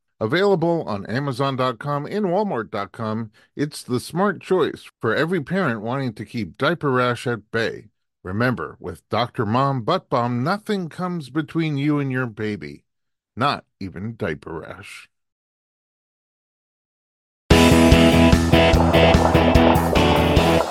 Available 0.21 0.83
on 0.83 1.07
Amazon.com 1.07 2.05
and 2.05 2.27
Walmart.com, 2.27 3.31
it's 3.55 3.81
the 3.81 3.99
smart 3.99 4.39
choice 4.39 4.87
for 4.99 5.15
every 5.15 5.41
parent 5.41 5.81
wanting 5.81 6.13
to 6.13 6.25
keep 6.25 6.59
diaper 6.59 6.91
rash 6.91 7.25
at 7.25 7.49
bay. 7.49 7.87
Remember, 8.21 8.77
with 8.79 9.01
Dr. 9.09 9.47
Mom 9.47 9.81
Butt 9.81 10.11
Balm, 10.11 10.43
nothing 10.43 10.89
comes 10.89 11.31
between 11.31 11.75
you 11.75 11.97
and 11.97 12.11
your 12.11 12.27
baby, 12.27 12.83
not 13.35 13.65
even 13.79 14.15
diaper 14.15 14.59
rash. 14.59 15.09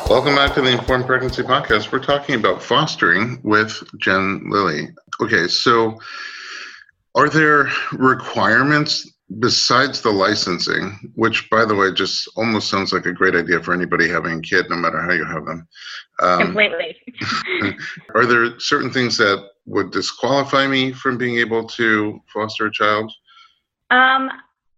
Welcome 0.08 0.36
back 0.36 0.54
to 0.54 0.60
the 0.60 0.78
Informed 0.78 1.06
Pregnancy 1.06 1.42
Podcast. 1.42 1.90
We're 1.90 1.98
talking 1.98 2.36
about 2.36 2.62
fostering 2.62 3.40
with 3.42 3.82
Jen 3.98 4.48
Lilly. 4.48 4.90
Okay, 5.20 5.48
so 5.48 5.98
are 7.16 7.28
there 7.28 7.68
requirements 7.90 9.10
besides 9.38 10.00
the 10.00 10.10
licensing, 10.10 11.12
which 11.14 11.48
by 11.50 11.64
the 11.64 11.74
way 11.74 11.92
just 11.92 12.28
almost 12.36 12.68
sounds 12.68 12.92
like 12.92 13.06
a 13.06 13.12
great 13.12 13.36
idea 13.36 13.62
for 13.62 13.72
anybody 13.72 14.08
having 14.08 14.38
a 14.38 14.40
kid, 14.40 14.66
no 14.68 14.76
matter 14.76 15.00
how 15.00 15.12
you 15.12 15.24
have 15.24 15.44
them. 15.44 15.68
Um, 16.20 16.40
Completely. 16.40 16.96
are 18.14 18.26
there 18.26 18.58
certain 18.58 18.90
things 18.90 19.16
that 19.18 19.48
would 19.66 19.92
disqualify 19.92 20.66
me 20.66 20.92
from 20.92 21.16
being 21.16 21.36
able 21.36 21.64
to 21.64 22.20
foster 22.32 22.66
a 22.66 22.72
child? 22.72 23.12
Um, 23.90 24.30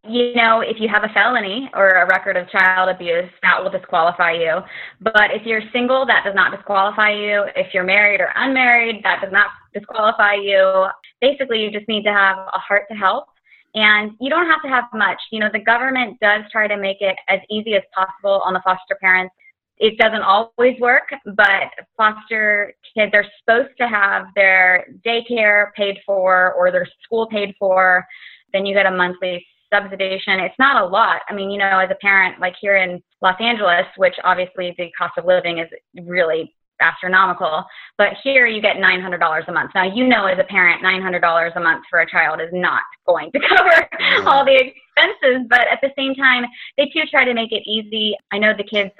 you 0.06 0.34
know, 0.34 0.60
if 0.60 0.80
you 0.80 0.88
have 0.88 1.04
a 1.04 1.08
felony 1.14 1.70
or 1.74 1.90
a 1.90 2.06
record 2.06 2.36
of 2.36 2.50
child 2.50 2.88
abuse, 2.88 3.30
that 3.42 3.62
will 3.62 3.70
disqualify 3.70 4.32
you. 4.32 4.58
But 5.00 5.30
if 5.30 5.46
you're 5.46 5.62
single, 5.72 6.04
that 6.06 6.24
does 6.24 6.34
not 6.34 6.54
disqualify 6.54 7.12
you. 7.12 7.44
If 7.54 7.72
you're 7.72 7.84
married 7.84 8.20
or 8.20 8.30
unmarried, 8.34 9.02
that 9.04 9.20
does 9.22 9.32
not 9.32 9.46
disqualify 9.72 10.34
you. 10.34 10.86
Basically, 11.20 11.62
you 11.62 11.70
just 11.70 11.88
need 11.88 12.02
to 12.02 12.12
have 12.12 12.36
a 12.36 12.58
heart 12.58 12.86
to 12.90 12.96
help 12.96 13.26
and 13.74 14.12
you 14.20 14.28
don't 14.28 14.46
have 14.46 14.62
to 14.62 14.68
have 14.68 14.84
much. 14.92 15.18
You 15.30 15.40
know, 15.40 15.48
the 15.52 15.58
government 15.58 16.18
does 16.20 16.42
try 16.50 16.66
to 16.68 16.76
make 16.76 16.98
it 17.00 17.16
as 17.28 17.40
easy 17.50 17.74
as 17.74 17.82
possible 17.94 18.42
on 18.44 18.52
the 18.52 18.60
foster 18.64 18.96
parents. 19.00 19.34
It 19.78 19.98
doesn't 19.98 20.22
always 20.22 20.78
work, 20.80 21.08
but 21.24 21.70
foster 21.96 22.74
kids 22.96 23.12
are 23.14 23.24
supposed 23.40 23.76
to 23.78 23.88
have 23.88 24.26
their 24.36 24.86
daycare 25.04 25.72
paid 25.74 25.96
for 26.04 26.52
or 26.54 26.70
their 26.70 26.86
school 27.02 27.26
paid 27.26 27.54
for. 27.58 28.06
Then 28.52 28.66
you 28.66 28.74
get 28.74 28.86
a 28.86 28.90
monthly 28.90 29.44
subsidization. 29.72 30.44
It's 30.44 30.58
not 30.58 30.82
a 30.82 30.86
lot. 30.86 31.22
I 31.28 31.34
mean, 31.34 31.50
you 31.50 31.58
know, 31.58 31.78
as 31.78 31.90
a 31.90 31.96
parent, 31.96 32.38
like 32.38 32.54
here 32.60 32.76
in 32.76 33.02
Los 33.22 33.40
Angeles, 33.40 33.86
which 33.96 34.14
obviously 34.22 34.74
the 34.76 34.90
cost 34.96 35.14
of 35.16 35.24
living 35.24 35.58
is 35.58 35.68
really 36.06 36.54
astronomical. 36.82 37.64
But 37.98 38.14
here 38.22 38.46
you 38.46 38.60
get 38.60 38.76
$900 38.76 39.48
a 39.48 39.52
month. 39.52 39.70
Now, 39.74 39.84
you 39.84 40.06
know, 40.06 40.26
as 40.26 40.38
a 40.38 40.44
parent, 40.44 40.82
$900 40.82 41.56
a 41.56 41.60
month 41.60 41.84
for 41.88 42.00
a 42.00 42.10
child 42.10 42.40
is 42.40 42.50
not 42.52 42.82
going 43.06 43.30
to 43.32 43.40
cover 43.48 43.88
yeah. 44.00 44.24
all 44.26 44.44
the 44.44 44.54
expenses. 44.56 45.46
But 45.48 45.68
at 45.68 45.80
the 45.80 45.90
same 45.96 46.14
time, 46.14 46.44
they 46.76 46.86
do 46.86 47.00
try 47.10 47.24
to 47.24 47.34
make 47.34 47.52
it 47.52 47.62
easy. 47.66 48.16
I 48.32 48.38
know 48.38 48.52
the 48.56 48.64
kids 48.64 48.90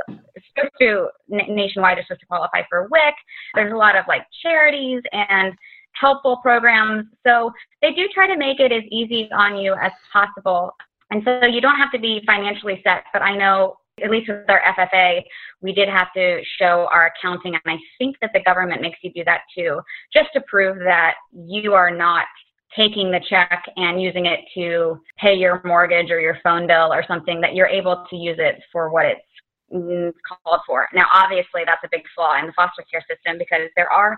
supposed 0.54 0.72
to 0.80 1.08
nationwide 1.28 1.98
are 1.98 2.02
supposed 2.02 2.20
to 2.20 2.26
qualify 2.26 2.62
for 2.68 2.88
WIC. 2.90 3.14
There's 3.54 3.72
a 3.72 3.76
lot 3.76 3.96
of 3.96 4.04
like 4.08 4.22
charities 4.42 5.02
and 5.12 5.54
helpful 5.94 6.38
programs. 6.38 7.06
So 7.26 7.52
they 7.80 7.92
do 7.92 8.08
try 8.14 8.26
to 8.26 8.36
make 8.36 8.60
it 8.60 8.72
as 8.72 8.82
easy 8.90 9.28
on 9.32 9.56
you 9.56 9.74
as 9.74 9.92
possible. 10.12 10.74
And 11.10 11.22
so 11.24 11.46
you 11.46 11.60
don't 11.60 11.76
have 11.76 11.92
to 11.92 11.98
be 11.98 12.22
financially 12.26 12.80
set, 12.84 13.04
but 13.12 13.20
I 13.20 13.36
know 13.36 13.76
at 14.02 14.11
least 14.11 14.28
with 14.28 14.49
our 14.49 14.61
FFA, 14.78 15.23
we 15.61 15.73
did 15.73 15.88
have 15.88 16.12
to 16.14 16.40
show 16.59 16.88
our 16.92 17.12
accounting, 17.16 17.54
and 17.54 17.62
I 17.66 17.78
think 17.99 18.16
that 18.21 18.30
the 18.32 18.42
government 18.42 18.82
makes 18.82 18.99
you 19.02 19.12
do 19.12 19.25
that 19.25 19.42
too, 19.56 19.80
just 20.12 20.30
to 20.35 20.40
prove 20.49 20.78
that 20.78 21.14
you 21.32 21.75
are 21.75 21.90
not 21.90 22.26
taking 22.75 23.11
the 23.11 23.21
check 23.28 23.64
and 23.76 24.00
using 24.00 24.26
it 24.26 24.40
to 24.54 25.00
pay 25.18 25.35
your 25.35 25.61
mortgage 25.64 26.11
or 26.11 26.21
your 26.21 26.38
phone 26.42 26.66
bill 26.66 26.92
or 26.92 27.04
something, 27.06 27.40
that 27.40 27.54
you're 27.54 27.66
able 27.66 28.06
to 28.09 28.16
use 28.16 28.38
it 28.38 28.62
for 28.73 28.90
what 28.90 29.04
it's 29.04 30.16
called 30.44 30.61
for. 30.66 30.88
Now, 30.94 31.06
obviously, 31.12 31.62
that's 31.66 31.85
a 31.85 31.88
big 31.90 32.02
flaw 32.14 32.38
in 32.38 32.47
the 32.47 32.52
foster 32.54 32.82
care 32.90 33.04
system 33.09 33.38
because 33.38 33.68
there 33.76 33.92
are 33.92 34.16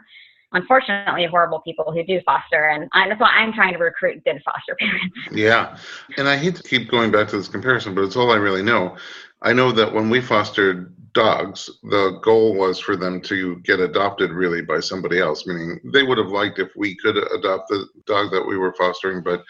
unfortunately 0.54 1.26
horrible 1.26 1.60
people 1.60 1.92
who 1.92 2.02
do 2.04 2.20
foster 2.24 2.68
and 2.70 2.88
that's 3.08 3.20
why 3.20 3.30
i'm 3.30 3.52
trying 3.52 3.72
to 3.72 3.78
recruit 3.78 4.22
good 4.24 4.40
foster 4.44 4.76
parents. 4.80 5.16
Yeah. 5.32 5.76
And 6.16 6.28
i 6.28 6.36
hate 6.36 6.56
to 6.56 6.62
keep 6.62 6.90
going 6.90 7.10
back 7.10 7.28
to 7.28 7.36
this 7.36 7.48
comparison 7.48 7.94
but 7.94 8.04
it's 8.04 8.16
all 8.16 8.30
i 8.30 8.36
really 8.36 8.62
know. 8.62 8.96
I 9.44 9.52
know 9.52 9.72
that 9.72 9.92
when 9.92 10.08
we 10.08 10.22
fostered 10.22 10.94
dogs, 11.12 11.68
the 11.82 12.18
goal 12.22 12.54
was 12.56 12.80
for 12.80 12.96
them 12.96 13.20
to 13.22 13.56
get 13.60 13.78
adopted 13.78 14.30
really 14.30 14.62
by 14.62 14.80
somebody 14.80 15.20
else, 15.20 15.46
meaning 15.46 15.80
they 15.84 16.02
would 16.02 16.16
have 16.16 16.28
liked 16.28 16.58
if 16.58 16.70
we 16.76 16.96
could 16.96 17.16
adopt 17.16 17.68
the 17.68 17.86
dog 18.06 18.30
that 18.32 18.44
we 18.46 18.56
were 18.56 18.74
fostering, 18.74 19.22
but 19.22 19.42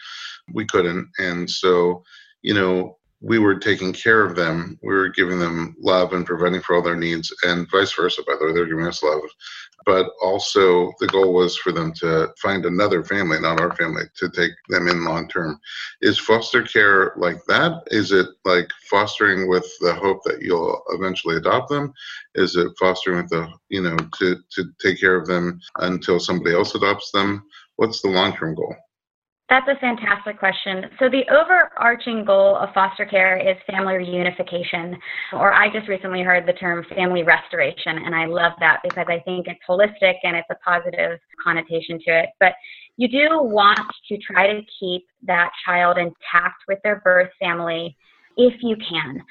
we 0.53 0.65
couldn't. 0.65 1.09
And 1.17 1.49
so, 1.49 2.03
you 2.41 2.53
know, 2.53 2.97
we 3.25 3.39
were 3.39 3.55
taking 3.55 3.91
care 3.91 4.23
of 4.23 4.35
them. 4.35 4.77
We 4.83 4.93
were 4.93 5.09
giving 5.09 5.39
them 5.39 5.75
love 5.79 6.13
and 6.13 6.25
providing 6.25 6.61
for 6.61 6.75
all 6.75 6.81
their 6.81 6.95
needs, 6.95 7.33
and 7.43 7.69
vice 7.71 7.93
versa, 7.93 8.23
by 8.27 8.35
the 8.39 8.45
way, 8.45 8.53
they're 8.53 8.67
giving 8.67 8.87
us 8.87 9.03
love 9.03 9.21
but 9.85 10.07
also 10.21 10.91
the 10.99 11.07
goal 11.07 11.33
was 11.33 11.55
for 11.55 11.71
them 11.71 11.93
to 11.93 12.29
find 12.41 12.65
another 12.65 13.03
family, 13.03 13.39
not 13.39 13.61
our 13.61 13.73
family, 13.75 14.03
to 14.15 14.29
take 14.29 14.51
them 14.69 14.87
in 14.87 15.05
long 15.05 15.27
term. 15.27 15.59
Is 16.01 16.17
foster 16.17 16.63
care 16.63 17.13
like 17.17 17.37
that? 17.47 17.83
Is 17.87 18.11
it 18.11 18.27
like 18.43 18.67
fostering 18.89 19.47
with 19.47 19.65
the 19.81 19.93
hope 19.93 20.23
that 20.25 20.41
you'll 20.41 20.81
eventually 20.89 21.37
adopt 21.37 21.69
them? 21.69 21.93
Is 22.33 22.55
it 22.55 22.71
fostering 22.79 23.17
with 23.17 23.29
the, 23.29 23.47
you 23.69 23.81
know, 23.81 23.95
to, 24.17 24.37
to 24.51 24.63
take 24.81 24.99
care 24.99 25.15
of 25.15 25.27
them 25.27 25.59
until 25.77 26.19
somebody 26.19 26.55
else 26.55 26.73
adopts 26.73 27.11
them? 27.11 27.43
What's 27.75 28.01
the 28.01 28.09
long 28.09 28.35
term 28.35 28.55
goal? 28.55 28.75
That's 29.47 29.67
a 29.67 29.79
fantastic 29.79 30.39
question. 30.39 30.85
So, 30.97 31.07
the 31.07 31.23
overarching 31.29 32.25
goal 32.25 32.55
of 32.55 32.73
foster 32.73 33.05
care 33.05 33.37
is 33.37 33.55
family 33.69 33.93
reunification, 33.93 34.95
or 35.33 35.53
I 35.53 35.71
just 35.71 35.87
recently 35.87 36.23
heard 36.23 36.47
the 36.47 36.53
term 36.53 36.83
family 36.95 37.21
restoration, 37.21 37.99
and 38.05 38.15
I 38.15 38.25
love 38.25 38.53
that 38.59 38.79
because 38.83 39.05
I 39.07 39.19
think 39.19 39.45
it's 39.47 39.59
holistic 39.69 40.15
and 40.23 40.35
it's 40.35 40.47
a 40.49 40.55
positive 40.55 41.19
connotation 41.43 41.99
to 42.07 42.23
it. 42.23 42.29
But 42.39 42.53
you 42.97 43.07
do 43.07 43.43
want 43.43 43.79
to 44.09 44.17
try 44.17 44.51
to 44.51 44.61
keep 44.79 45.03
that 45.27 45.51
child 45.63 45.99
intact 45.99 46.63
with 46.67 46.79
their 46.83 47.01
birth 47.01 47.29
family 47.39 47.95
if 48.37 48.53
you 48.63 48.75
can. 48.77 49.21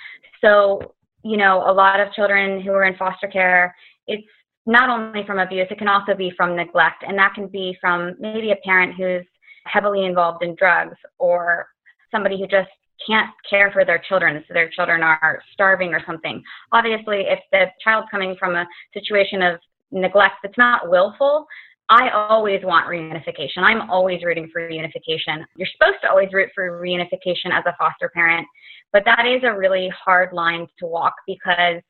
So, 0.41 0.95
you 1.25 1.37
know, 1.37 1.65
a 1.67 1.73
lot 1.73 1.99
of 1.99 2.13
children 2.13 2.61
who 2.61 2.71
are 2.71 2.85
in 2.85 2.97
foster 2.97 3.27
care, 3.27 3.75
it's 4.07 4.27
not 4.65 4.89
only 4.89 5.27
from 5.27 5.41
abuse, 5.41 5.67
it 5.71 5.79
can 5.79 5.89
also 5.89 6.15
be 6.15 6.33
from 6.37 6.55
neglect, 6.55 7.03
and 7.07 7.19
that 7.19 7.35
can 7.35 7.49
be 7.49 7.77
from 7.81 8.15
maybe 8.21 8.53
a 8.53 8.57
parent 8.65 8.95
who's 8.97 9.27
heavily 9.67 10.05
involved 10.05 10.43
in 10.43 10.55
drugs 10.57 10.97
or 11.19 11.67
somebody 12.11 12.39
who 12.39 12.47
just 12.47 12.71
can't 13.07 13.31
care 13.49 13.71
for 13.73 13.85
their 13.85 14.03
children, 14.09 14.43
so 14.47 14.55
their 14.55 14.71
children 14.71 15.03
are 15.03 15.43
starving 15.53 15.93
or 15.93 16.01
something. 16.07 16.43
Obviously, 16.73 17.25
if 17.29 17.41
the 17.53 17.67
child's 17.83 18.09
coming 18.11 18.37
from 18.39 18.55
a 18.55 18.67
situation 18.93 19.43
of 19.43 19.59
neglect 19.91 20.37
that's 20.43 20.57
not 20.59 20.89
willful, 20.89 21.47
I 21.91 22.09
always 22.11 22.65
want 22.65 22.87
reunification. 22.87 23.59
I'm 23.59 23.91
always 23.91 24.23
rooting 24.25 24.49
for 24.53 24.69
reunification. 24.69 25.45
You're 25.57 25.69
supposed 25.79 25.99
to 26.03 26.11
always 26.11 26.33
root 26.33 26.51
for 26.55 26.81
reunification 26.81 27.53
as 27.53 27.65
a 27.67 27.75
foster 27.79 28.11
parent, 28.15 28.47
but 28.93 29.05
that 29.05 29.27
is 29.27 29.43
a 29.45 29.57
really 29.57 29.91
hard 29.91 30.33
line 30.33 30.67
to 30.79 30.87
walk 30.87 31.15
because 31.27 31.83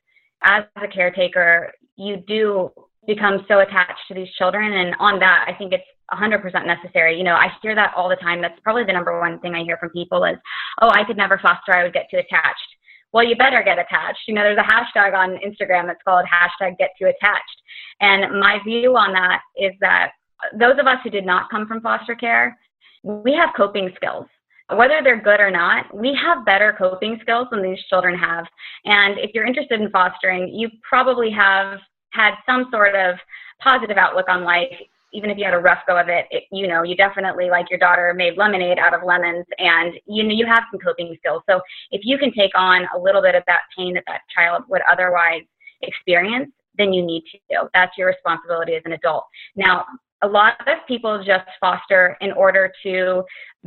as 0.42 0.64
a 0.82 0.88
caretaker, 0.88 1.72
you 1.96 2.16
do 2.26 2.70
become 3.06 3.44
so 3.46 3.60
attached 3.60 4.00
to 4.08 4.14
these 4.14 4.30
children. 4.36 4.72
And 4.72 4.96
on 4.98 5.18
that, 5.20 5.46
I 5.48 5.54
think 5.56 5.72
it's 5.72 5.84
100% 6.12 6.66
necessary. 6.66 7.16
You 7.16 7.24
know, 7.24 7.34
I 7.34 7.48
hear 7.62 7.74
that 7.74 7.92
all 7.96 8.08
the 8.08 8.16
time. 8.16 8.40
That's 8.40 8.58
probably 8.62 8.84
the 8.84 8.92
number 8.92 9.18
one 9.18 9.38
thing 9.40 9.54
I 9.54 9.64
hear 9.64 9.76
from 9.78 9.90
people 9.90 10.24
is, 10.24 10.36
oh, 10.82 10.90
I 10.90 11.04
could 11.04 11.16
never 11.16 11.38
foster. 11.38 11.72
I 11.72 11.82
would 11.82 11.92
get 11.92 12.06
too 12.10 12.18
attached. 12.18 12.68
Well, 13.12 13.24
you 13.24 13.36
better 13.36 13.62
get 13.62 13.78
attached. 13.78 14.20
You 14.26 14.34
know, 14.34 14.42
there's 14.42 14.58
a 14.58 14.62
hashtag 14.62 15.14
on 15.14 15.38
Instagram 15.38 15.86
that's 15.86 16.02
called 16.04 16.26
hashtag 16.26 16.76
get 16.78 16.90
too 16.98 17.06
attached. 17.06 17.62
And 18.00 18.40
my 18.40 18.58
view 18.64 18.96
on 18.96 19.12
that 19.12 19.40
is 19.56 19.72
that 19.80 20.10
those 20.58 20.78
of 20.78 20.86
us 20.86 20.98
who 21.04 21.10
did 21.10 21.24
not 21.24 21.48
come 21.48 21.66
from 21.66 21.80
foster 21.80 22.14
care, 22.14 22.58
we 23.02 23.32
have 23.34 23.50
coping 23.56 23.90
skills. 23.96 24.26
Whether 24.74 25.00
they're 25.04 25.20
good 25.20 25.40
or 25.40 25.50
not, 25.50 25.94
we 25.94 26.18
have 26.20 26.44
better 26.44 26.74
coping 26.76 27.18
skills 27.20 27.48
than 27.50 27.62
these 27.62 27.78
children 27.88 28.18
have. 28.18 28.46
And 28.84 29.18
if 29.18 29.30
you're 29.34 29.46
interested 29.46 29.80
in 29.80 29.90
fostering, 29.90 30.48
you 30.48 30.70
probably 30.88 31.30
have 31.30 31.78
had 32.10 32.34
some 32.46 32.68
sort 32.72 32.94
of 32.94 33.16
positive 33.62 33.96
outlook 33.96 34.28
on 34.28 34.42
life 34.42 34.74
even 35.14 35.30
if 35.30 35.38
you 35.38 35.44
had 35.44 35.54
a 35.54 35.58
rough 35.58 35.78
go 35.86 35.98
of 35.98 36.08
it, 36.08 36.26
it, 36.30 36.44
you 36.50 36.66
know, 36.66 36.82
you 36.82 36.96
definitely, 36.96 37.48
like 37.48 37.70
your 37.70 37.78
daughter, 37.78 38.12
made 38.14 38.36
lemonade 38.36 38.78
out 38.78 38.92
of 38.92 39.02
lemons, 39.04 39.46
and 39.58 39.94
you 40.06 40.24
know, 40.24 40.34
you 40.34 40.44
have 40.44 40.64
some 40.70 40.80
coping 40.80 41.14
skills. 41.18 41.42
So 41.48 41.60
if 41.92 42.02
you 42.04 42.18
can 42.18 42.32
take 42.32 42.50
on 42.54 42.86
a 42.94 42.98
little 42.98 43.22
bit 43.22 43.34
of 43.34 43.44
that 43.46 43.62
pain 43.76 43.94
that 43.94 44.04
that 44.06 44.20
child 44.34 44.64
would 44.68 44.82
otherwise 44.90 45.42
experience, 45.82 46.50
then 46.76 46.92
you 46.92 47.04
need 47.06 47.22
to. 47.32 47.68
That's 47.72 47.96
your 47.96 48.08
responsibility 48.08 48.74
as 48.74 48.82
an 48.84 48.92
adult. 48.92 49.24
Now, 49.56 49.84
a 50.22 50.28
lot 50.28 50.54
of 50.66 50.78
people 50.88 51.22
just 51.24 51.44
foster 51.60 52.16
in 52.20 52.32
order 52.32 52.72
to 52.82 53.22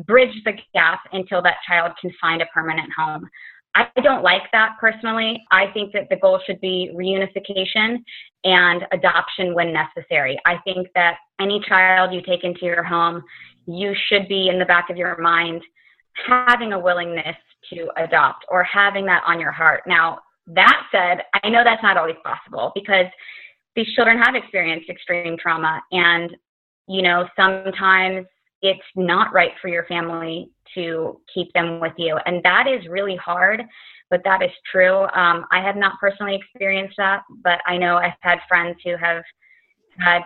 bridge 0.06 0.36
the 0.43 0.54
gap 0.74 1.00
until 1.13 1.41
that 1.43 1.58
child 1.67 1.93
can 2.02 2.12
find 2.19 2.41
a 2.41 2.45
permanent 2.48 2.89
home. 2.98 3.30
I 3.78 4.02
don't 4.02 4.24
like 4.24 4.44
that 4.54 4.76
personally. 4.80 5.44
I 5.52 5.68
think 5.74 5.94
that 5.94 6.10
the 6.10 6.16
goal 6.16 6.40
should 6.46 6.60
be 6.60 6.92
reunification 6.96 7.98
and 8.44 8.84
adoption 8.92 9.54
when 9.54 9.72
necessary. 9.72 10.40
I 10.46 10.58
think 10.63 10.88
that 10.96 11.18
any 11.40 11.62
child 11.68 12.12
you 12.13 12.22
take 12.22 12.44
into 12.44 12.66
your 12.66 12.84
home, 12.84 13.22
you 13.68 13.94
should 14.08 14.28
be 14.28 14.50
in 14.50 14.58
the 14.58 14.66
back 14.66 14.90
of 14.90 14.98
your 14.98 15.20
mind 15.20 15.62
having 16.28 16.74
a 16.74 16.80
willingness 16.80 17.36
to 17.72 17.88
adopt 17.98 18.46
or 18.50 18.63
having 18.63 19.06
that 19.06 19.22
on 19.28 19.40
your 19.40 19.52
heart. 19.52 19.84
Now, 19.86 20.20
that 20.48 20.84
said, 20.92 21.24
I 21.44 21.50
know 21.50 21.63
that's 21.63 21.84
not 21.84 21.98
always 21.98 22.16
possible 22.24 22.72
because 22.74 23.06
these 23.76 23.94
children 23.94 24.18
have 24.18 24.34
experienced 24.34 24.90
extreme 24.90 25.38
trauma 25.38 25.82
and 25.92 26.36
you 26.88 27.02
know, 27.02 27.28
sometimes 27.36 28.26
it's 28.62 28.80
not 28.96 29.34
right 29.34 29.52
for 29.62 29.67
your 29.67 29.86
family 29.86 30.50
to 30.74 31.20
keep 31.34 31.52
them 31.54 31.80
with 31.80 31.93
you. 31.98 32.17
And 32.26 32.41
that 32.43 32.65
is 32.67 32.88
really 32.89 33.15
hard, 33.15 33.63
but 34.10 34.22
that 34.24 34.41
is 34.41 34.52
true. 34.72 35.04
Um, 35.15 35.46
I 35.52 35.62
have 35.62 35.76
not 35.76 36.00
personally 36.00 36.36
experienced 36.36 36.96
that, 36.98 37.24
but 37.43 37.60
I 37.65 37.78
know 37.78 37.98
I've 37.98 38.13
had 38.22 38.39
friends 38.48 38.78
who 38.84 38.96
have 38.98 39.24
had 40.00 40.22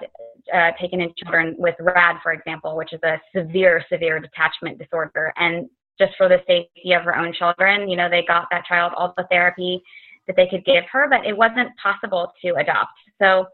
uh, 0.54 0.72
taken 0.80 1.02
in 1.02 1.14
children 1.18 1.56
with 1.58 1.76
RAD, 1.80 2.18
for 2.22 2.34
example, 2.34 2.76
which 2.76 2.94
is 2.94 3.00
a 3.04 3.20
severe, 3.36 3.84
severe 3.92 4.20
detachment 4.20 4.78
disorder. 4.78 5.34
And 5.38 5.70
just 6.00 6.14
for 6.18 6.28
the 6.28 6.40
safety 6.48 6.94
of 6.94 7.04
her 7.04 7.16
own 7.16 7.34
children, 7.34 7.90
you 7.90 7.96
know, 7.96 8.10
they 8.10 8.24
got 8.28 8.48
that 8.52 8.66
child 8.66 8.94
all 8.96 9.14
the 9.18 9.26
therapy 9.30 9.82
that 10.28 10.36
they 10.36 10.48
could 10.48 10.66
give 10.66 10.84
her, 10.92 11.08
but 11.10 11.26
it 11.26 11.36
wasn't 11.36 11.70
possible 11.82 12.32
to 12.44 12.56
adopt. 12.56 12.92
So, 13.22 13.46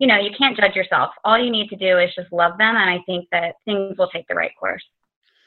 you 0.00 0.06
know, 0.06 0.16
you 0.16 0.30
can't 0.36 0.56
judge 0.56 0.74
yourself. 0.74 1.10
All 1.24 1.38
you 1.38 1.50
need 1.50 1.68
to 1.68 1.76
do 1.76 1.98
is 1.98 2.10
just 2.16 2.32
love 2.32 2.56
them, 2.58 2.74
and 2.74 2.90
I 2.90 3.00
think 3.04 3.28
that 3.32 3.56
things 3.66 3.98
will 3.98 4.08
take 4.08 4.26
the 4.28 4.34
right 4.34 4.50
course. 4.58 4.82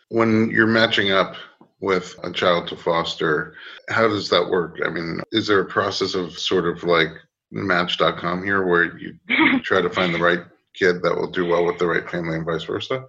When 0.10 0.52
you're 0.52 0.68
matching 0.68 1.12
up 1.12 1.36
with 1.80 2.16
a 2.24 2.32
child 2.32 2.68
to 2.68 2.78
foster, 2.78 3.56
how 3.89 4.08
does 4.08 4.30
that 4.30 4.48
work? 4.48 4.78
I 4.86 4.89
mean, 4.89 5.22
is 5.32 5.48
there 5.48 5.60
a 5.60 5.66
process 5.66 6.13
of 6.13 6.38
sort 6.38 6.68
of 6.68 6.84
like 6.84 7.10
match.com 7.52 8.44
here 8.44 8.66
where 8.66 8.98
you, 8.98 9.16
you 9.28 9.60
try 9.63 9.82
to 9.82 9.89
find 9.89 10.13
the 10.13 10.20
right 10.20 10.42
kid 10.76 11.02
that 11.02 11.16
will 11.16 11.30
do 11.30 11.48
well 11.48 11.66
with 11.66 11.80
the 11.80 11.88
right 11.88 12.08
family 12.10 12.36
and 12.36 12.46
vice 12.46 12.63
versa? 12.63 13.06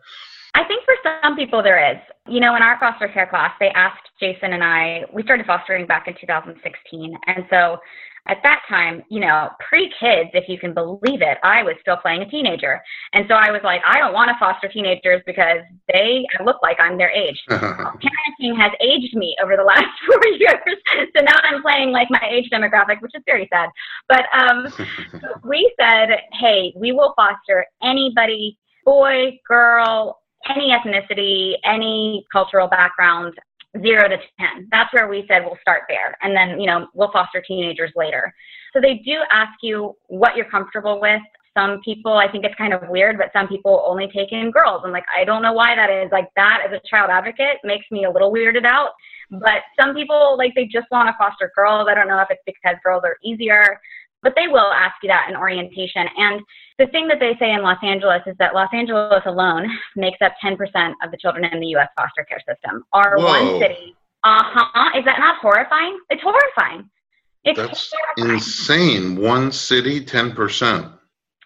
I 0.55 0.65
think 0.65 0.85
for 0.85 0.95
some 1.23 1.37
people 1.37 1.63
there 1.63 1.93
is. 1.93 1.99
You 2.27 2.41
know, 2.41 2.57
in 2.57 2.63
our 2.63 2.79
foster 2.81 3.09
care 3.09 3.27
class, 3.27 3.53
they 3.61 3.69
asked 3.71 4.09
Jason 4.19 4.55
and 4.55 4.65
I, 4.65 5.05
we 5.13 5.23
started 5.25 5.47
fostering 5.47 5.87
back 5.87 6.09
in 6.09 6.15
2016. 6.15 7.17
And 7.27 7.45
so 7.51 7.79
at 8.27 8.39
that 8.43 8.63
time, 8.69 9.03
you 9.11 9.21
know, 9.21 9.51
pre 9.69 9.93
kids, 10.01 10.31
if 10.33 10.49
you 10.49 10.59
can 10.59 10.73
believe 10.73 11.21
it, 11.21 11.39
I 11.43 11.63
was 11.63 11.75
still 11.83 11.97
playing 11.99 12.23
a 12.23 12.31
teenager. 12.31 12.81
And 13.13 13.27
so 13.29 13.35
I 13.35 13.51
was 13.51 13.61
like, 13.63 13.83
I 13.87 13.99
don't 13.99 14.15
want 14.15 14.31
to 14.31 14.37
foster 14.39 14.69
teenagers 14.69 15.23
because 15.27 15.59
they 15.93 16.25
look 16.45 16.57
like 16.63 16.79
I'm 16.81 16.97
their 16.97 17.11
age. 17.11 17.39
Parenting 17.51 18.57
has 18.59 18.73
aged 18.81 19.15
me 19.15 19.37
over 19.43 19.57
the 19.57 19.63
last 19.67 19.85
four 20.07 20.27
years. 20.33 20.79
So 21.17 21.23
now 21.23 21.37
I'm 21.43 21.61
playing 21.63 21.93
like 21.93 22.09
my 22.11 22.27
age 22.31 22.49
demographic, 22.51 23.03
which 23.03 23.13
is 23.15 23.23
very 23.27 23.49
sad. 23.53 23.69
But 24.09 24.25
um, 24.33 24.73
we 25.45 25.73
said, 25.79 26.09
hey, 26.41 26.73
we 26.77 26.93
will 26.93 27.13
foster 27.17 27.67
anybody, 27.83 28.59
boy, 28.87 29.39
girl, 29.47 30.21
any 30.49 30.71
ethnicity, 30.71 31.55
any 31.65 32.25
cultural 32.33 32.69
background 32.69 33.35
zero 33.83 34.09
to 34.09 34.17
10. 34.17 34.69
That's 34.71 34.93
where 34.93 35.09
we 35.09 35.25
said 35.29 35.43
we'll 35.45 35.59
start 35.61 35.83
there. 35.89 36.17
And 36.23 36.37
then, 36.37 36.61
you 36.61 36.67
know, 36.67 36.89
we'll 36.95 37.13
foster 37.13 37.43
teenagers 37.47 37.93
later. 37.97 38.33
So 38.73 38.81
they 38.81 39.03
do 39.05 39.21
ask 39.31 39.53
you 39.63 39.97
what 40.07 40.37
you're 40.37 40.51
comfortable 40.51 41.01
with. 41.01 41.21
Some 41.57 41.81
people, 41.85 42.15
I 42.15 42.31
think 42.31 42.45
it's 42.45 42.55
kind 42.57 42.73
of 42.73 42.89
weird, 42.89 43.17
but 43.17 43.31
some 43.33 43.47
people 43.47 43.85
only 43.87 44.09
take 44.09 44.33
in 44.33 44.51
girls. 44.51 44.83
I'm 44.85 44.91
like, 44.91 45.05
I 45.17 45.25
don't 45.25 45.41
know 45.41 45.53
why 45.53 45.77
that 45.77 45.89
is. 45.89 46.11
Like, 46.11 46.29
that 46.35 46.63
as 46.67 46.73
a 46.73 46.81
child 46.89 47.11
advocate 47.11 47.59
makes 47.63 47.87
me 47.93 48.05
a 48.05 48.11
little 48.11 48.33
weirded 48.33 48.65
out. 48.65 48.91
But 49.31 49.63
some 49.81 49.95
people, 49.95 50.37
like, 50.37 50.53
they 50.57 50.65
just 50.65 50.87
want 50.91 51.09
to 51.09 51.15
foster 51.17 51.53
girls. 51.55 51.87
I 51.89 51.95
don't 51.95 52.09
know 52.09 52.19
if 52.19 52.27
it's 52.31 52.43
because 52.45 52.75
girls 52.83 53.03
are 53.05 53.17
easier 53.23 53.81
but 54.25 54.33
they 54.37 54.49
will 54.49 54.73
ask 54.73 54.97
you 55.03 55.09
that 55.09 55.27
in 55.29 55.37
orientation. 55.37 56.09
And 56.17 56.41
the 56.79 56.87
thing 56.89 57.07
that 57.09 57.21
they 57.21 57.37
say 57.39 57.53
in 57.53 57.63
Los 57.63 57.79
Angeles 57.85 58.23
is 58.27 58.35
that 58.39 58.55
Los 58.55 58.71
Angeles 58.73 59.23
alone 59.27 59.69
makes 59.95 60.19
up 60.23 60.33
10% 60.43 60.57
of 61.05 61.11
the 61.13 61.17
children 61.19 61.45
in 61.45 61.61
the 61.61 61.69
U.S. 61.69 61.89
foster 61.97 62.25
care 62.25 62.41
system. 62.41 62.83
Our 62.93 63.19
Whoa. 63.19 63.25
one 63.27 63.61
city, 63.61 63.95
uh 64.25 64.43
huh, 64.43 64.99
is 64.99 65.05
that 65.05 65.19
not 65.21 65.37
horrifying? 65.41 66.01
It's 66.11 66.23
horrifying. 66.23 66.91
It's 67.45 67.59
That's 67.59 67.93
horrifying. 68.17 68.37
insane. 68.37 69.17
One 69.21 69.53
city, 69.53 70.03
10%. 70.05 70.99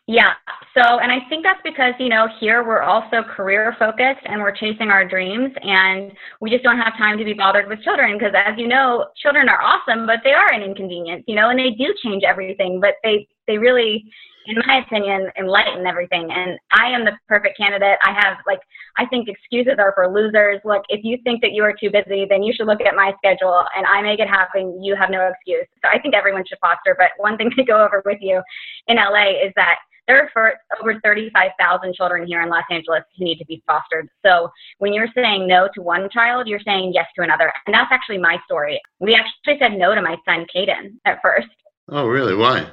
Yeah. 0.06 0.32
So, 0.78 1.00
and 1.00 1.10
I 1.10 1.18
think 1.28 1.42
that's 1.42 1.60
because, 1.64 1.94
you 1.98 2.08
know, 2.08 2.28
here 2.38 2.62
we're 2.62 2.82
also 2.82 3.24
career 3.34 3.74
focused 3.80 4.22
and 4.26 4.40
we're 4.40 4.54
chasing 4.54 4.90
our 4.90 5.04
dreams 5.04 5.50
and 5.60 6.12
we 6.40 6.50
just 6.50 6.62
don't 6.62 6.78
have 6.78 6.96
time 6.96 7.18
to 7.18 7.24
be 7.24 7.32
bothered 7.32 7.68
with 7.68 7.82
children 7.82 8.16
because 8.16 8.32
as 8.36 8.54
you 8.56 8.68
know, 8.68 9.06
children 9.20 9.48
are 9.48 9.60
awesome, 9.60 10.06
but 10.06 10.20
they 10.22 10.30
are 10.30 10.52
an 10.52 10.62
inconvenience, 10.62 11.24
you 11.26 11.34
know, 11.34 11.50
and 11.50 11.58
they 11.58 11.70
do 11.70 11.92
change 12.04 12.22
everything, 12.22 12.80
but 12.80 12.94
they, 13.02 13.26
they 13.48 13.58
really, 13.58 14.04
in 14.46 14.54
my 14.68 14.78
opinion, 14.86 15.26
enlighten 15.36 15.84
everything. 15.84 16.30
And 16.30 16.56
I 16.70 16.94
am 16.94 17.04
the 17.04 17.18
perfect 17.26 17.58
candidate. 17.58 17.98
I 18.04 18.12
have 18.12 18.36
like, 18.46 18.60
I 18.98 19.06
think 19.06 19.28
excuses 19.28 19.80
are 19.80 19.92
for 19.96 20.06
losers. 20.06 20.60
Look, 20.64 20.84
if 20.90 21.02
you 21.02 21.18
think 21.24 21.40
that 21.42 21.50
you 21.50 21.64
are 21.64 21.74
too 21.74 21.90
busy, 21.90 22.24
then 22.30 22.44
you 22.44 22.52
should 22.54 22.68
look 22.68 22.80
at 22.82 22.94
my 22.94 23.12
schedule 23.18 23.64
and 23.76 23.84
I 23.84 24.00
make 24.00 24.20
it 24.20 24.28
happen. 24.28 24.80
You 24.80 24.94
have 24.94 25.10
no 25.10 25.26
excuse. 25.26 25.66
So 25.82 25.90
I 25.90 25.98
think 25.98 26.14
everyone 26.14 26.44
should 26.48 26.58
foster. 26.60 26.94
But 26.96 27.10
one 27.16 27.36
thing 27.36 27.50
to 27.56 27.64
go 27.64 27.84
over 27.84 28.00
with 28.06 28.18
you 28.20 28.40
in 28.86 28.94
LA 28.94 29.42
is 29.42 29.52
that 29.56 29.78
there 30.08 30.28
are 30.34 30.54
over 30.80 30.98
35,000 31.04 31.94
children 31.94 32.26
here 32.26 32.42
in 32.42 32.48
Los 32.48 32.64
Angeles 32.70 33.02
who 33.16 33.24
need 33.24 33.38
to 33.38 33.44
be 33.44 33.62
fostered. 33.66 34.08
So 34.24 34.50
when 34.78 34.92
you're 34.92 35.08
saying 35.14 35.46
no 35.46 35.68
to 35.74 35.82
one 35.82 36.08
child, 36.10 36.48
you're 36.48 36.60
saying 36.64 36.92
yes 36.94 37.06
to 37.16 37.22
another. 37.22 37.52
And 37.66 37.74
that's 37.74 37.92
actually 37.92 38.18
my 38.18 38.38
story. 38.46 38.80
We 38.98 39.14
actually 39.14 39.58
said 39.60 39.78
no 39.78 39.94
to 39.94 40.02
my 40.02 40.16
son, 40.24 40.46
Caden, 40.54 40.94
at 41.04 41.18
first. 41.22 41.48
Oh, 41.90 42.06
really? 42.06 42.34
Why? 42.34 42.68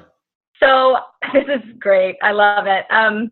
So 0.61 0.97
this 1.33 1.43
is 1.47 1.61
great. 1.77 2.15
I 2.23 2.31
love 2.31 2.65
it. 2.67 2.85
Um, 2.89 3.31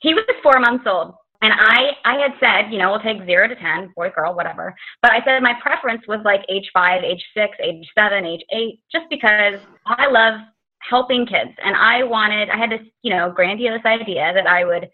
he 0.00 0.12
was 0.12 0.24
four 0.42 0.58
months 0.60 0.84
old. 0.86 1.14
And 1.42 1.52
I, 1.52 1.90
I 2.04 2.14
had 2.18 2.32
said, 2.40 2.72
you 2.72 2.78
know, 2.78 2.90
we'll 2.90 3.00
take 3.00 3.24
zero 3.26 3.46
to 3.46 3.54
10, 3.54 3.92
boy, 3.94 4.10
girl, 4.10 4.34
whatever. 4.34 4.74
But 5.02 5.12
I 5.12 5.22
said 5.24 5.42
my 5.42 5.52
preference 5.60 6.02
was 6.08 6.20
like 6.24 6.40
age 6.48 6.68
five, 6.72 7.04
age 7.04 7.22
six, 7.36 7.56
age 7.62 7.86
seven, 7.96 8.24
age 8.24 8.42
eight, 8.50 8.80
just 8.90 9.04
because 9.10 9.60
I 9.86 10.08
love 10.08 10.40
helping 10.88 11.26
kids. 11.26 11.50
And 11.64 11.76
I 11.76 12.02
wanted, 12.02 12.50
I 12.50 12.56
had 12.56 12.70
this, 12.70 12.86
you 13.02 13.14
know, 13.14 13.30
grandiose 13.30 13.84
idea 13.84 14.32
that 14.34 14.46
I 14.46 14.64
would 14.64 14.88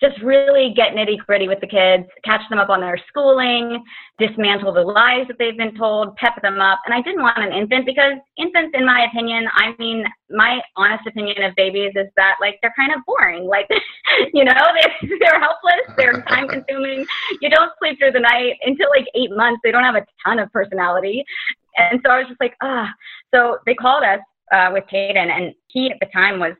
just 0.00 0.20
really 0.22 0.72
get 0.74 0.94
nitty 0.94 1.18
gritty 1.18 1.46
with 1.46 1.60
the 1.60 1.66
kids, 1.66 2.08
catch 2.24 2.40
them 2.48 2.58
up 2.58 2.70
on 2.70 2.80
their 2.80 2.98
schooling, 3.08 3.84
dismantle 4.18 4.72
the 4.72 4.80
lies 4.80 5.28
that 5.28 5.36
they've 5.38 5.58
been 5.58 5.76
told, 5.76 6.16
pep 6.16 6.40
them 6.40 6.58
up. 6.58 6.80
And 6.86 6.94
I 6.94 7.02
didn't 7.02 7.20
want 7.20 7.36
an 7.36 7.52
infant 7.52 7.84
because 7.84 8.14
infants, 8.38 8.72
in 8.72 8.86
my 8.86 9.06
opinion, 9.10 9.46
I 9.54 9.74
mean, 9.78 10.04
my 10.30 10.60
honest 10.76 11.06
opinion 11.06 11.42
of 11.42 11.54
babies 11.54 11.92
is 11.96 12.06
that 12.16 12.36
like 12.40 12.58
they're 12.62 12.72
kind 12.76 12.92
of 12.94 13.04
boring. 13.06 13.44
Like, 13.46 13.68
you 14.32 14.44
know, 14.44 14.54
they're, 14.54 15.18
they're 15.20 15.40
helpless, 15.40 15.94
they're 15.98 16.22
time 16.28 16.48
consuming. 16.48 17.04
You 17.42 17.50
don't 17.50 17.72
sleep 17.78 17.98
through 17.98 18.12
the 18.12 18.20
night 18.20 18.54
until 18.64 18.88
like 18.96 19.06
eight 19.14 19.30
months. 19.36 19.60
They 19.62 19.70
don't 19.70 19.84
have 19.84 19.96
a 19.96 20.06
ton 20.24 20.38
of 20.38 20.50
personality. 20.50 21.24
And 21.76 22.00
so 22.04 22.10
I 22.10 22.18
was 22.18 22.28
just 22.28 22.40
like, 22.40 22.54
ah. 22.62 22.88
So 23.34 23.58
they 23.66 23.74
called 23.74 24.02
us 24.02 24.20
uh, 24.52 24.70
with 24.72 24.84
Caden, 24.92 25.16
and 25.16 25.54
he 25.68 25.90
at 25.90 25.98
the 26.00 26.06
time 26.12 26.38
was 26.38 26.54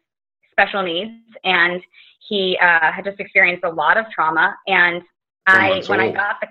special 0.53 0.83
needs, 0.83 1.13
and 1.45 1.81
he 2.29 2.59
uh, 2.61 2.93
had 2.93 3.05
just 3.05 3.19
experienced 3.19 3.65
a 3.65 3.71
lot 3.71 3.97
of 3.97 4.07
trauma. 4.15 4.57
And 4.67 5.03
I, 5.47 5.83
when 5.87 6.01
old. 6.01 6.11
I 6.11 6.13
got 6.13 6.37
the 6.41 6.49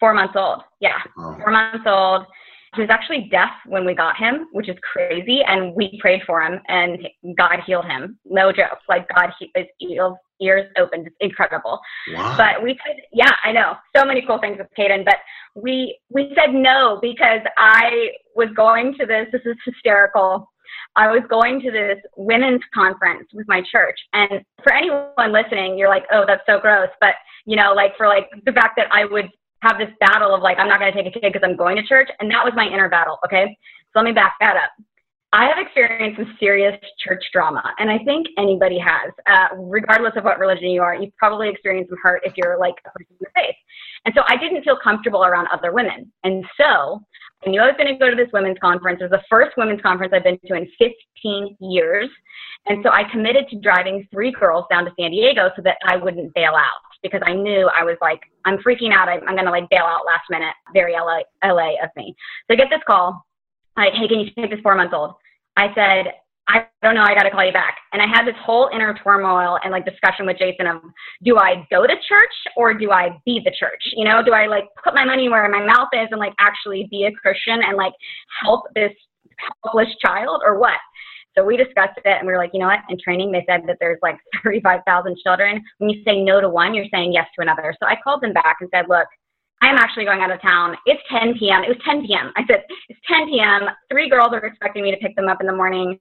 four 0.00 0.14
months 0.14 0.34
old, 0.36 0.62
yeah, 0.80 0.98
oh. 1.18 1.36
four 1.42 1.50
months 1.52 1.84
old. 1.86 2.26
He 2.74 2.80
was 2.80 2.90
actually 2.90 3.28
deaf 3.30 3.52
when 3.66 3.84
we 3.84 3.94
got 3.94 4.16
him, 4.16 4.48
which 4.50 4.68
is 4.68 4.76
crazy. 4.92 5.42
And 5.46 5.74
we 5.76 5.96
prayed 6.00 6.22
for 6.26 6.42
him, 6.42 6.60
and 6.66 6.98
God 7.38 7.60
healed 7.64 7.84
him. 7.84 8.18
No 8.24 8.50
joke. 8.50 8.78
Like 8.88 9.06
God, 9.14 9.30
he, 9.38 9.48
his 9.54 9.66
ears, 9.80 10.14
ears 10.40 10.68
opened. 10.76 11.06
It's 11.06 11.16
incredible. 11.20 11.78
Wow. 12.12 12.34
But 12.36 12.64
we 12.64 12.76
said, 12.84 12.96
yeah, 13.12 13.30
I 13.44 13.52
know, 13.52 13.74
so 13.96 14.04
many 14.04 14.24
cool 14.26 14.40
things 14.40 14.58
with 14.58 14.66
Caden. 14.76 15.04
But 15.04 15.18
we 15.54 15.96
we 16.10 16.32
said 16.34 16.52
no 16.52 16.98
because 17.00 17.42
I 17.58 18.08
was 18.34 18.48
going 18.56 18.94
to 18.98 19.06
this. 19.06 19.28
This 19.30 19.42
is 19.44 19.56
hysterical. 19.64 20.50
I 20.96 21.08
was 21.08 21.22
going 21.28 21.60
to 21.62 21.70
this 21.70 21.98
women's 22.16 22.62
conference 22.72 23.28
with 23.32 23.46
my 23.48 23.62
church. 23.70 23.98
And 24.12 24.42
for 24.62 24.72
anyone 24.72 25.32
listening, 25.32 25.78
you're 25.78 25.88
like, 25.88 26.04
oh, 26.12 26.24
that's 26.26 26.42
so 26.46 26.58
gross. 26.60 26.88
But, 27.00 27.14
you 27.46 27.56
know, 27.56 27.72
like 27.74 27.96
for 27.96 28.08
like 28.08 28.28
the 28.44 28.52
fact 28.52 28.74
that 28.76 28.86
I 28.92 29.04
would 29.04 29.28
have 29.62 29.78
this 29.78 29.90
battle 30.00 30.34
of 30.34 30.42
like, 30.42 30.58
I'm 30.58 30.68
not 30.68 30.78
going 30.78 30.92
to 30.92 31.02
take 31.02 31.14
a 31.14 31.20
kid 31.20 31.32
because 31.32 31.46
I'm 31.48 31.56
going 31.56 31.76
to 31.76 31.82
church. 31.86 32.08
And 32.20 32.30
that 32.30 32.44
was 32.44 32.52
my 32.54 32.66
inner 32.66 32.88
battle. 32.88 33.18
Okay. 33.24 33.56
So 33.92 34.00
let 34.00 34.04
me 34.04 34.12
back 34.12 34.36
that 34.40 34.56
up. 34.56 34.70
I 35.34 35.46
have 35.46 35.58
experienced 35.58 36.20
some 36.20 36.36
serious 36.38 36.78
church 37.04 37.24
drama, 37.32 37.60
and 37.80 37.90
I 37.90 37.98
think 38.04 38.28
anybody 38.38 38.78
has, 38.78 39.10
uh, 39.26 39.56
regardless 39.56 40.12
of 40.14 40.22
what 40.22 40.38
religion 40.38 40.68
you 40.70 40.80
are. 40.80 40.94
You've 40.94 41.16
probably 41.16 41.48
experienced 41.48 41.90
some 41.90 41.98
hurt 42.00 42.22
if 42.24 42.34
you're 42.36 42.56
like 42.56 42.74
a 42.86 42.90
person 42.96 43.16
of 43.20 43.26
faith. 43.34 43.56
And 44.04 44.14
so 44.16 44.22
I 44.28 44.36
didn't 44.36 44.62
feel 44.62 44.78
comfortable 44.82 45.24
around 45.24 45.48
other 45.52 45.72
women. 45.72 46.12
And 46.22 46.44
so 46.56 47.02
I 47.46 47.50
knew 47.50 47.60
I 47.60 47.66
was 47.66 47.74
going 47.76 47.92
to 47.92 47.98
go 47.98 48.10
to 48.10 48.16
this 48.16 48.32
women's 48.32 48.58
conference. 48.58 49.00
It 49.00 49.10
was 49.10 49.20
the 49.20 49.24
first 49.28 49.56
women's 49.56 49.82
conference 49.82 50.12
I've 50.14 50.24
been 50.24 50.38
to 50.46 50.54
in 50.54 50.68
15 50.78 51.56
years. 51.60 52.08
And 52.66 52.82
so 52.82 52.90
I 52.90 53.04
committed 53.10 53.48
to 53.50 53.60
driving 53.60 54.08
three 54.10 54.32
girls 54.32 54.64
down 54.70 54.84
to 54.86 54.92
San 54.98 55.10
Diego 55.10 55.50
so 55.54 55.62
that 55.62 55.76
I 55.86 55.96
wouldn't 55.96 56.32
bail 56.34 56.54
out 56.54 56.80
because 57.02 57.20
I 57.26 57.34
knew 57.34 57.70
I 57.76 57.84
was 57.84 57.96
like, 58.00 58.20
I'm 58.46 58.58
freaking 58.58 58.92
out. 58.92 59.08
I'm, 59.08 59.20
I'm 59.28 59.34
going 59.34 59.44
to 59.44 59.50
like 59.50 59.68
bail 59.68 59.84
out 59.84 60.06
last 60.06 60.24
minute. 60.30 60.54
Very 60.72 60.94
LA, 60.94 61.20
LA 61.44 61.74
of 61.82 61.90
me. 61.96 62.16
So 62.48 62.54
I 62.54 62.56
get 62.56 62.68
this 62.70 62.80
call. 62.86 63.24
Like, 63.76 63.92
hey, 63.92 64.08
can 64.08 64.20
you 64.20 64.30
take 64.36 64.50
this 64.50 64.60
four 64.62 64.74
months 64.74 64.94
old? 64.96 65.14
I 65.56 65.68
said, 65.74 66.14
I 66.48 66.66
don't 66.82 66.94
know, 66.94 67.02
I 67.02 67.14
got 67.14 67.22
to 67.22 67.30
call 67.30 67.44
you 67.44 67.52
back. 67.52 67.78
And 67.92 68.02
I 68.02 68.06
had 68.06 68.26
this 68.26 68.36
whole 68.44 68.68
inner 68.72 68.94
turmoil 69.02 69.58
and 69.64 69.72
like 69.72 69.86
discussion 69.86 70.26
with 70.26 70.38
Jason 70.38 70.66
of 70.66 70.82
do 71.22 71.38
I 71.38 71.66
go 71.70 71.86
to 71.86 71.94
church 72.06 72.36
or 72.56 72.74
do 72.74 72.90
I 72.90 73.18
be 73.24 73.40
the 73.44 73.52
church? 73.58 73.82
You 73.96 74.04
know, 74.04 74.22
do 74.22 74.32
I 74.32 74.46
like 74.46 74.64
put 74.82 74.94
my 74.94 75.04
money 75.04 75.28
where 75.28 75.48
my 75.48 75.64
mouth 75.64 75.88
is 75.92 76.08
and 76.10 76.20
like 76.20 76.34
actually 76.38 76.86
be 76.90 77.04
a 77.04 77.12
Christian 77.12 77.60
and 77.66 77.76
like 77.76 77.94
help 78.42 78.64
this 78.74 78.92
helpless 79.62 79.88
child 80.04 80.42
or 80.44 80.58
what? 80.58 80.78
So 81.36 81.44
we 81.44 81.56
discussed 81.56 81.98
it 81.98 82.06
and 82.06 82.26
we 82.26 82.32
were 82.32 82.38
like, 82.38 82.50
you 82.52 82.60
know 82.60 82.66
what? 82.66 82.80
In 82.88 82.98
training, 83.02 83.32
they 83.32 83.44
said 83.48 83.62
that 83.66 83.78
there's 83.80 83.98
like 84.02 84.18
35,000 84.44 85.16
children. 85.22 85.62
When 85.78 85.90
you 85.90 86.02
say 86.04 86.20
no 86.20 86.40
to 86.40 86.48
one, 86.48 86.74
you're 86.74 86.86
saying 86.92 87.12
yes 87.12 87.26
to 87.36 87.42
another. 87.42 87.74
So 87.80 87.88
I 87.88 87.96
called 88.02 88.22
them 88.22 88.32
back 88.32 88.58
and 88.60 88.68
said, 88.72 88.86
look, 88.88 89.06
I'm 89.64 89.78
actually 89.78 90.04
going 90.04 90.20
out 90.20 90.30
of 90.30 90.42
town. 90.42 90.76
It's 90.84 91.00
10 91.08 91.38
p.m. 91.38 91.64
It 91.64 91.68
was 91.68 91.78
10 91.86 92.06
p.m. 92.06 92.32
I 92.36 92.42
said, 92.46 92.64
it's 92.90 93.00
10 93.08 93.30
p.m. 93.30 93.62
Three 93.90 94.10
girls 94.10 94.28
are 94.32 94.44
expecting 94.44 94.82
me 94.82 94.90
to 94.90 94.96
pick 94.98 95.16
them 95.16 95.26
up 95.26 95.40
in 95.40 95.46
the 95.46 95.56
morning. 95.56 95.98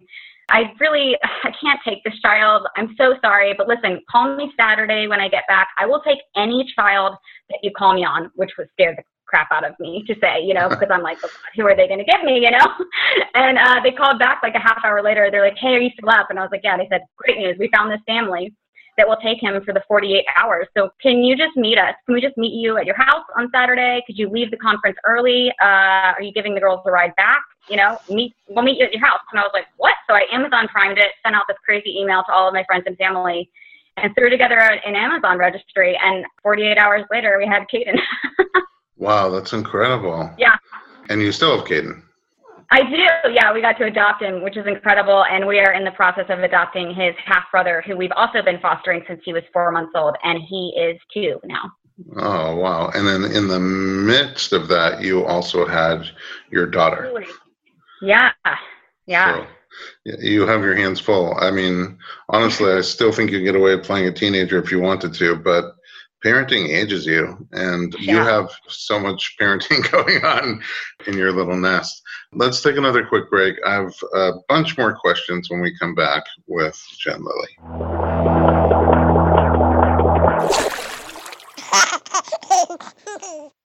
I 0.50 0.74
really, 0.82 1.16
I 1.24 1.52
can't 1.62 1.80
take 1.88 2.04
this 2.04 2.20
child. 2.22 2.68
I'm 2.76 2.94
so 2.98 3.16
sorry, 3.24 3.54
but 3.58 3.70
listen, 3.70 4.02
call 4.12 4.36
me 4.36 4.52
Saturday 4.60 5.08
when 5.08 5.22
I 5.22 5.30
get 5.30 5.44
back. 5.48 5.70
I 5.80 5.86
will 5.86 6.02
take 6.02 6.20
any 6.36 6.66
child 6.76 7.16
that 7.50 7.60
you 7.64 7.72
call 7.72 7.94
me 7.94 8.04
on, 8.04 8.32
which 8.36 8.52
would 8.58 8.68
scare 8.74 8.96
the 8.98 9.04
crap 9.26 9.48
out 9.54 9.66
of 9.66 9.80
me 9.80 10.04
to 10.08 10.16
say, 10.20 10.44
you 10.44 10.54
know, 10.54 10.68
because 10.70 10.90
I'm 10.92 11.02
like, 11.02 11.20
oh, 11.24 11.30
who 11.56 11.66
are 11.66 11.76
they 11.76 11.88
going 11.88 12.04
to 12.04 12.06
give 12.06 12.22
me, 12.26 12.44
you 12.44 12.52
know? 12.52 12.68
and 13.34 13.58
uh, 13.58 13.80
they 13.82 13.92
called 13.92 14.20
back 14.20 14.42
like 14.44 14.56
a 14.56 14.60
half 14.60 14.84
hour 14.84 15.02
later. 15.02 15.30
They're 15.32 15.46
like, 15.46 15.58
hey, 15.58 15.70
are 15.70 15.80
you 15.80 15.90
still 15.98 16.10
up? 16.10 16.28
And 16.30 16.38
I 16.38 16.42
was 16.42 16.52
like, 16.52 16.66
yeah. 16.66 16.76
They 16.76 16.88
said, 16.92 17.02
great 17.16 17.38
news. 17.38 17.56
We 17.58 17.70
found 17.74 17.90
this 17.94 18.02
family 18.06 18.54
that 18.98 19.08
will 19.08 19.18
take 19.18 19.42
him 19.42 19.62
for 19.64 19.74
the 19.74 19.82
48 19.88 20.26
hours. 20.36 20.68
So 20.78 20.90
can 21.02 21.24
you 21.24 21.36
just 21.36 21.56
meet 21.56 21.78
us? 21.78 21.96
Can 22.06 22.16
we 22.16 22.22
just 22.22 22.38
meet 22.38 22.54
you 22.54 22.78
at 22.78 22.86
your 22.86 22.96
house 22.96 23.26
on 23.38 23.50
Saturday? 23.54 24.04
Could 24.06 24.18
you 24.18 24.30
leave 24.30 24.52
the 24.52 24.58
conference 24.58 24.98
early? 25.06 25.52
Uh, 25.62 26.14
are 26.16 26.22
you 26.22 26.32
giving 26.32 26.54
the 26.54 26.60
girls 26.60 26.82
a 26.86 26.92
ride 26.92 27.16
back? 27.16 27.42
You 27.70 27.78
know, 27.78 27.98
meet, 28.10 28.36
we'll 28.50 28.64
meet 28.64 28.78
you 28.78 28.86
at 28.86 28.94
your 28.94 29.06
house. 29.06 29.22
And 29.32 29.40
I 29.40 29.44
was 29.44 29.52
like, 29.54 29.66
what? 29.78 29.94
So 30.10 30.16
I 30.16 30.26
Amazon 30.32 30.68
primed 30.68 30.98
it, 30.98 31.12
sent 31.24 31.36
out 31.36 31.44
this 31.48 31.58
crazy 31.66 31.98
email 31.98 32.24
to 32.28 32.32
all 32.32 32.48
of 32.48 32.54
my 32.54 32.64
friends 32.66 32.84
and 32.86 32.98
family 32.98 33.50
and 33.98 34.14
threw 34.16 34.30
together 34.30 34.58
an 34.58 34.96
Amazon 34.96 35.38
registry. 35.38 35.98
And 36.04 36.26
48 36.42 36.78
hours 36.78 37.06
later, 37.12 37.38
we 37.38 37.48
had 37.48 37.64
Caden. 37.74 38.00
wow, 38.98 39.30
that's 39.30 39.54
incredible. 39.54 40.30
Yeah. 40.38 40.56
And 41.10 41.22
you 41.22 41.32
still 41.32 41.58
have 41.58 41.68
Caden. 41.68 42.02
I 42.74 42.82
do. 42.82 43.32
Yeah, 43.32 43.54
we 43.54 43.62
got 43.62 43.78
to 43.78 43.86
adopt 43.86 44.24
him, 44.24 44.42
which 44.42 44.58
is 44.58 44.66
incredible. 44.66 45.24
And 45.26 45.46
we 45.46 45.60
are 45.60 45.74
in 45.74 45.84
the 45.84 45.92
process 45.92 46.26
of 46.30 46.40
adopting 46.40 46.92
his 46.92 47.14
half 47.24 47.44
brother, 47.52 47.84
who 47.86 47.96
we've 47.96 48.12
also 48.16 48.42
been 48.42 48.60
fostering 48.60 49.04
since 49.08 49.22
he 49.24 49.32
was 49.32 49.44
four 49.54 49.72
months 49.72 49.92
old, 49.96 50.16
and 50.24 50.42
he 50.42 50.74
is 50.76 51.00
two 51.14 51.40
now. 51.44 51.72
Oh, 52.18 52.56
wow. 52.56 52.90
And 52.96 53.08
then 53.08 53.26
in 53.26 53.48
the 53.48 53.60
midst 53.60 54.54
of 54.54 54.68
that, 54.70 55.04
you 55.04 55.24
also 55.24 55.68
had 55.68 56.02
your 56.50 56.66
daughter. 56.66 57.24
Yeah. 58.02 58.32
Yeah. 59.06 59.36
So 59.36 59.48
you 60.06 60.48
have 60.48 60.64
your 60.64 60.76
hands 60.76 61.00
full. 61.00 61.38
I 61.40 61.52
mean, 61.52 62.00
honestly, 62.30 62.72
I 62.72 62.82
still 62.82 63.12
think 63.12 63.30
you 63.30 63.44
get 63.44 63.56
away 63.56 63.76
with 63.76 63.86
playing 63.86 64.08
a 64.08 64.12
teenager 64.12 64.58
if 64.58 64.72
you 64.72 64.82
wanted 64.82 65.14
to, 65.14 65.36
but 65.36 65.76
parenting 66.24 66.70
ages 66.70 67.06
you 67.06 67.38
and 67.52 67.94
yeah. 68.00 68.14
you 68.14 68.18
have 68.18 68.50
so 68.68 69.00
much 69.00 69.36
parenting 69.40 69.90
going 69.92 70.24
on 70.24 70.62
in 71.08 71.18
your 71.18 71.32
little 71.32 71.58
nest. 71.58 72.02
Let's 72.32 72.62
take 72.62 72.78
another 72.78 73.06
quick 73.06 73.30
break. 73.30 73.56
I 73.66 73.74
have 73.74 73.94
a 74.14 74.32
bunch 74.48 74.78
more 74.78 74.96
questions 74.96 75.50
when 75.50 75.62
we 75.62 75.78
come 75.78 75.96
back 75.96 76.24
with 76.48 76.82
jen 77.00 77.24
lilly 77.24 77.58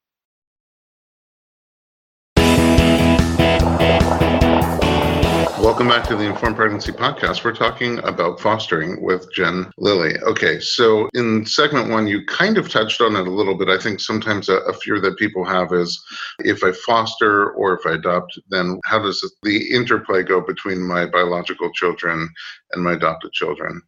Welcome 5.69 5.89
back 5.89 6.05
to 6.05 6.17
the 6.17 6.25
Informed 6.25 6.57
Pregnancy 6.57 6.93
Podcast. 6.93 7.45
We're 7.45 7.53
talking 7.53 7.99
about 7.99 8.41
fostering 8.41 9.03
with 9.03 9.31
Jen 9.35 9.71
Lilly. 9.77 10.19
Okay, 10.21 10.61
so 10.61 11.11
in 11.13 11.45
segment 11.45 11.91
one, 11.91 12.07
you 12.07 12.25
kind 12.25 12.57
of 12.57 12.71
touched 12.71 13.03
on 13.03 13.15
it 13.17 13.27
a 13.27 13.31
little 13.31 13.55
bit. 13.55 13.69
I 13.69 13.77
think 13.77 14.01
sometimes 14.01 14.49
a, 14.49 14.61
a 14.61 14.73
fear 14.73 14.99
that 15.03 15.19
people 15.19 15.45
have 15.45 15.75
is 15.75 16.03
if 16.39 16.65
I 16.65 16.73
foster 16.73 17.51
or 17.51 17.75
if 17.75 17.85
I 17.85 17.97
adopt, 17.97 18.41
then 18.49 18.81
how 18.87 19.01
does 19.01 19.21
the 19.43 19.71
interplay 19.71 20.23
go 20.23 20.41
between 20.41 20.81
my 20.81 21.05
biological 21.05 21.71
children 21.75 22.31
and 22.73 22.83
my 22.83 22.95
adopted 22.95 23.33
children? 23.33 23.83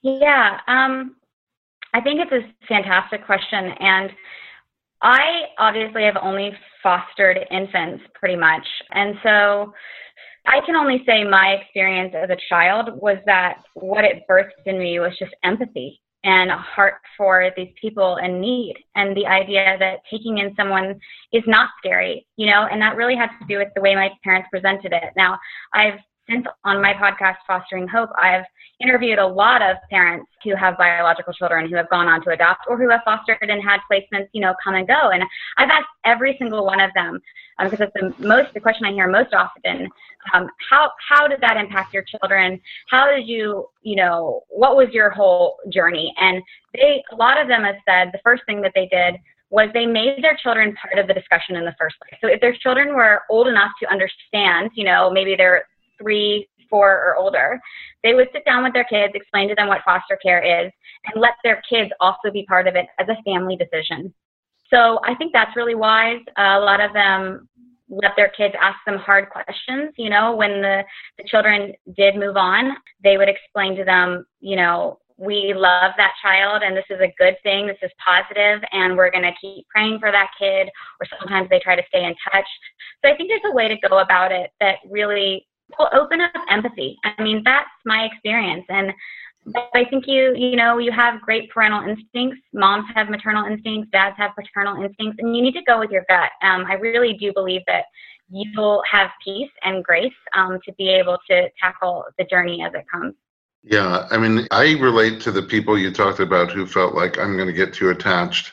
Yeah, 0.00 0.60
um, 0.66 1.16
I 1.92 2.00
think 2.00 2.20
it's 2.20 2.32
a 2.32 2.66
fantastic 2.66 3.26
question. 3.26 3.72
And 3.80 4.12
I 5.02 5.42
obviously 5.58 6.04
have 6.04 6.16
only 6.22 6.52
fostered 6.82 7.38
infants 7.50 8.02
pretty 8.14 8.36
much. 8.36 8.66
And 8.92 9.16
so 9.22 9.74
I 10.46 10.60
can 10.66 10.76
only 10.76 11.02
say 11.06 11.24
my 11.24 11.58
experience 11.60 12.14
as 12.16 12.30
a 12.30 12.36
child 12.48 12.90
was 13.00 13.18
that 13.26 13.62
what 13.74 14.04
it 14.04 14.24
birthed 14.28 14.66
in 14.66 14.78
me 14.78 14.98
was 14.98 15.16
just 15.18 15.34
empathy 15.44 16.00
and 16.24 16.50
a 16.50 16.56
heart 16.56 16.94
for 17.16 17.50
these 17.56 17.72
people 17.80 18.16
in 18.16 18.40
need 18.40 18.76
and 18.94 19.16
the 19.16 19.26
idea 19.26 19.76
that 19.78 19.98
taking 20.10 20.38
in 20.38 20.54
someone 20.56 20.98
is 21.32 21.42
not 21.46 21.70
scary, 21.78 22.26
you 22.36 22.46
know, 22.46 22.66
and 22.70 22.80
that 22.80 22.96
really 22.96 23.16
has 23.16 23.30
to 23.40 23.46
do 23.48 23.58
with 23.58 23.68
the 23.74 23.80
way 23.80 23.94
my 23.94 24.10
parents 24.22 24.48
presented 24.50 24.92
it. 24.92 25.12
Now, 25.16 25.38
I've 25.74 25.98
since 26.28 26.46
on 26.64 26.80
my 26.80 26.92
podcast, 26.94 27.36
Fostering 27.46 27.88
Hope, 27.88 28.10
I've 28.20 28.44
interviewed 28.80 29.18
a 29.18 29.26
lot 29.26 29.62
of 29.62 29.76
parents 29.90 30.30
who 30.44 30.54
have 30.56 30.76
biological 30.78 31.32
children 31.32 31.68
who 31.68 31.76
have 31.76 31.88
gone 31.90 32.08
on 32.08 32.22
to 32.24 32.30
adopt 32.30 32.62
or 32.68 32.76
who 32.76 32.90
have 32.90 33.00
fostered 33.04 33.38
and 33.40 33.62
had 33.62 33.80
placements, 33.90 34.28
you 34.32 34.40
know, 34.40 34.54
come 34.62 34.74
and 34.74 34.86
go. 34.86 35.10
And 35.10 35.22
I've 35.58 35.70
asked 35.70 35.88
every 36.04 36.36
single 36.38 36.64
one 36.64 36.80
of 36.80 36.90
them 36.94 37.20
um, 37.58 37.68
because 37.68 37.86
it's 37.86 37.92
the 37.94 38.26
most 38.26 38.54
the 38.54 38.60
question 38.60 38.86
I 38.86 38.92
hear 38.92 39.08
most 39.08 39.34
often. 39.34 39.88
Um, 40.34 40.48
how 40.70 40.90
how 41.08 41.26
did 41.26 41.40
that 41.40 41.56
impact 41.56 41.92
your 41.92 42.04
children? 42.04 42.60
How 42.88 43.10
did 43.10 43.26
you 43.26 43.68
you 43.82 43.96
know 43.96 44.42
what 44.48 44.76
was 44.76 44.88
your 44.92 45.10
whole 45.10 45.56
journey? 45.72 46.14
And 46.20 46.42
they 46.74 47.02
a 47.12 47.16
lot 47.16 47.40
of 47.40 47.48
them 47.48 47.62
have 47.62 47.76
said 47.88 48.10
the 48.12 48.20
first 48.24 48.42
thing 48.46 48.60
that 48.62 48.72
they 48.74 48.86
did 48.86 49.16
was 49.50 49.68
they 49.74 49.84
made 49.84 50.22
their 50.22 50.36
children 50.42 50.74
part 50.80 50.98
of 50.98 51.06
the 51.06 51.12
discussion 51.12 51.56
in 51.56 51.64
the 51.64 51.74
first 51.78 51.94
place. 52.00 52.18
So 52.22 52.28
if 52.28 52.40
their 52.40 52.56
children 52.56 52.94
were 52.94 53.20
old 53.28 53.48
enough 53.48 53.70
to 53.82 53.90
understand, 53.90 54.70
you 54.74 54.84
know, 54.84 55.10
maybe 55.10 55.34
they're 55.36 55.66
three, 56.02 56.48
four, 56.68 56.90
or 56.90 57.16
older, 57.16 57.60
they 58.02 58.14
would 58.14 58.28
sit 58.32 58.44
down 58.44 58.62
with 58.64 58.72
their 58.72 58.84
kids, 58.84 59.12
explain 59.14 59.48
to 59.48 59.54
them 59.54 59.68
what 59.68 59.82
foster 59.84 60.18
care 60.22 60.42
is, 60.42 60.72
and 61.04 61.20
let 61.20 61.34
their 61.44 61.62
kids 61.68 61.90
also 62.00 62.30
be 62.32 62.44
part 62.46 62.66
of 62.66 62.74
it 62.74 62.86
as 62.98 63.06
a 63.08 63.22
family 63.22 63.56
decision. 63.56 64.12
So 64.72 65.00
I 65.04 65.14
think 65.14 65.32
that's 65.32 65.54
really 65.54 65.74
wise. 65.74 66.20
Uh, 66.38 66.58
a 66.58 66.60
lot 66.60 66.80
of 66.80 66.92
them 66.94 67.48
let 67.88 68.12
their 68.16 68.30
kids 68.30 68.54
ask 68.60 68.78
them 68.86 68.98
hard 68.98 69.28
questions. 69.28 69.92
You 69.98 70.08
know, 70.08 70.34
when 70.34 70.62
the, 70.62 70.82
the 71.18 71.24
children 71.26 71.74
did 71.94 72.16
move 72.16 72.36
on, 72.36 72.76
they 73.04 73.18
would 73.18 73.28
explain 73.28 73.76
to 73.76 73.84
them, 73.84 74.24
you 74.40 74.56
know, 74.56 74.98
we 75.18 75.52
love 75.54 75.92
that 75.98 76.14
child 76.22 76.62
and 76.64 76.74
this 76.74 76.86
is 76.90 77.00
a 77.00 77.14
good 77.18 77.36
thing, 77.42 77.66
this 77.66 77.76
is 77.82 77.90
positive, 78.04 78.60
and 78.72 78.96
we're 78.96 79.10
going 79.10 79.22
to 79.22 79.32
keep 79.40 79.66
praying 79.68 79.98
for 80.00 80.10
that 80.10 80.30
kid. 80.38 80.68
Or 81.00 81.06
sometimes 81.20 81.48
they 81.50 81.60
try 81.60 81.76
to 81.76 81.82
stay 81.88 82.04
in 82.04 82.14
touch. 82.32 82.46
So 83.04 83.12
I 83.12 83.16
think 83.16 83.30
there's 83.30 83.52
a 83.52 83.54
way 83.54 83.68
to 83.68 83.88
go 83.88 83.98
about 83.98 84.32
it 84.32 84.50
that 84.60 84.76
really 84.90 85.46
will 85.78 85.88
open 85.92 86.20
up 86.20 86.32
empathy. 86.48 86.98
I 87.04 87.22
mean, 87.22 87.42
that's 87.44 87.70
my 87.84 88.04
experience. 88.04 88.64
And 88.68 88.92
I 89.74 89.84
think 89.90 90.06
you, 90.06 90.34
you 90.36 90.56
know, 90.56 90.78
you 90.78 90.92
have 90.92 91.20
great 91.20 91.50
parental 91.50 91.82
instincts. 91.82 92.40
Moms 92.52 92.86
have 92.94 93.10
maternal 93.10 93.46
instincts, 93.46 93.90
dads 93.90 94.16
have 94.18 94.32
paternal 94.36 94.82
instincts, 94.82 95.18
and 95.20 95.36
you 95.36 95.42
need 95.42 95.54
to 95.54 95.62
go 95.62 95.80
with 95.80 95.90
your 95.90 96.04
gut. 96.08 96.30
Um, 96.42 96.64
I 96.68 96.74
really 96.74 97.14
do 97.14 97.32
believe 97.32 97.62
that 97.66 97.84
you'll 98.28 98.82
have 98.90 99.10
peace 99.24 99.50
and 99.62 99.84
grace 99.84 100.12
um, 100.34 100.58
to 100.64 100.72
be 100.74 100.88
able 100.88 101.18
to 101.28 101.48
tackle 101.60 102.04
the 102.18 102.24
journey 102.24 102.62
as 102.62 102.72
it 102.74 102.84
comes. 102.90 103.14
Yeah, 103.64 104.08
I 104.10 104.18
mean, 104.18 104.46
I 104.50 104.72
relate 104.72 105.20
to 105.22 105.30
the 105.30 105.42
people 105.42 105.78
you 105.78 105.92
talked 105.92 106.18
about 106.18 106.50
who 106.50 106.66
felt 106.66 106.94
like 106.94 107.18
I'm 107.18 107.36
going 107.36 107.46
to 107.46 107.52
get 107.52 107.72
too 107.72 107.90
attached. 107.90 108.52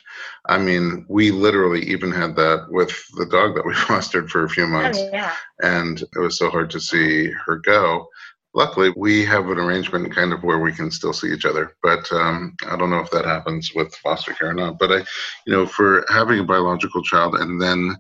I 0.49 0.57
mean, 0.57 1.05
we 1.07 1.29
literally 1.29 1.83
even 1.83 2.12
had 2.12 2.35
that 2.35 2.65
with 2.69 2.91
the 3.15 3.27
dog 3.27 3.55
that 3.55 3.65
we 3.65 3.73
fostered 3.88 4.31
for 4.31 4.43
a 4.43 4.49
few 4.49 4.65
months. 4.65 4.97
Oh, 4.99 5.09
yeah. 5.13 5.33
And 5.62 6.01
it 6.01 6.19
was 6.19 6.38
so 6.39 6.49
hard 6.49 6.71
to 6.71 6.79
see 6.79 7.29
her 7.45 7.57
go. 7.57 8.07
Luckily, 8.55 8.91
we 8.97 9.23
have 9.25 9.47
an 9.47 9.59
arrangement 9.59 10.13
kind 10.13 10.33
of 10.33 10.43
where 10.43 10.57
we 10.57 10.73
can 10.73 10.89
still 10.89 11.13
see 11.13 11.31
each 11.31 11.45
other. 11.45 11.75
But 11.83 12.12
um, 12.12 12.55
I 12.67 12.75
don't 12.75 12.89
know 12.89 12.99
if 12.99 13.12
that 13.12 13.25
happens 13.25 13.71
with 13.75 13.93
foster 13.97 14.33
care 14.33 14.49
or 14.49 14.53
not. 14.55 14.79
But 14.79 14.91
I, 14.91 14.97
you 15.45 15.53
know, 15.53 15.67
for 15.67 16.03
having 16.09 16.39
a 16.39 16.43
biological 16.43 17.03
child 17.03 17.35
and 17.35 17.62
then 17.62 17.95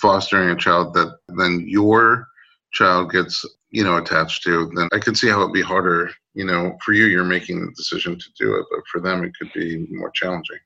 fostering 0.00 0.50
a 0.50 0.56
child 0.56 0.94
that 0.94 1.18
then 1.36 1.64
your 1.66 2.28
child 2.72 3.10
gets 3.10 3.44
you 3.70 3.82
know 3.82 3.96
attached 3.96 4.42
to 4.42 4.70
then 4.74 4.88
i 4.92 4.98
can 4.98 5.14
see 5.14 5.28
how 5.28 5.40
it'd 5.40 5.52
be 5.52 5.62
harder 5.62 6.10
you 6.34 6.44
know 6.44 6.76
for 6.84 6.92
you 6.92 7.06
you're 7.06 7.24
making 7.24 7.60
the 7.60 7.72
decision 7.72 8.18
to 8.18 8.26
do 8.38 8.54
it 8.54 8.66
but 8.70 8.80
for 8.90 9.00
them 9.00 9.24
it 9.24 9.32
could 9.38 9.50
be 9.54 9.86
more 9.90 10.10
challenging 10.10 10.58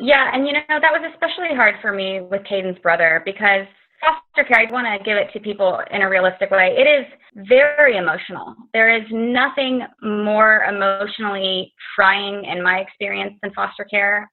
yeah 0.00 0.30
and 0.32 0.46
you 0.46 0.52
know 0.52 0.60
that 0.68 0.92
was 0.92 1.02
especially 1.12 1.54
hard 1.54 1.74
for 1.80 1.92
me 1.92 2.20
with 2.20 2.42
caden's 2.48 2.78
brother 2.78 3.22
because 3.24 3.66
foster 4.00 4.48
care 4.48 4.60
I'd 4.60 4.72
want 4.72 4.86
to 4.86 5.04
give 5.04 5.18
it 5.18 5.30
to 5.34 5.40
people 5.40 5.80
in 5.92 6.02
a 6.02 6.08
realistic 6.08 6.50
way 6.50 6.74
it 6.76 6.88
is 6.88 7.06
very 7.48 7.96
emotional 7.96 8.54
there 8.72 8.94
is 8.94 9.04
nothing 9.10 9.82
more 10.02 10.64
emotionally 10.64 11.72
trying 11.94 12.44
in 12.44 12.62
my 12.62 12.78
experience 12.78 13.34
than 13.42 13.52
foster 13.52 13.84
care 13.84 14.30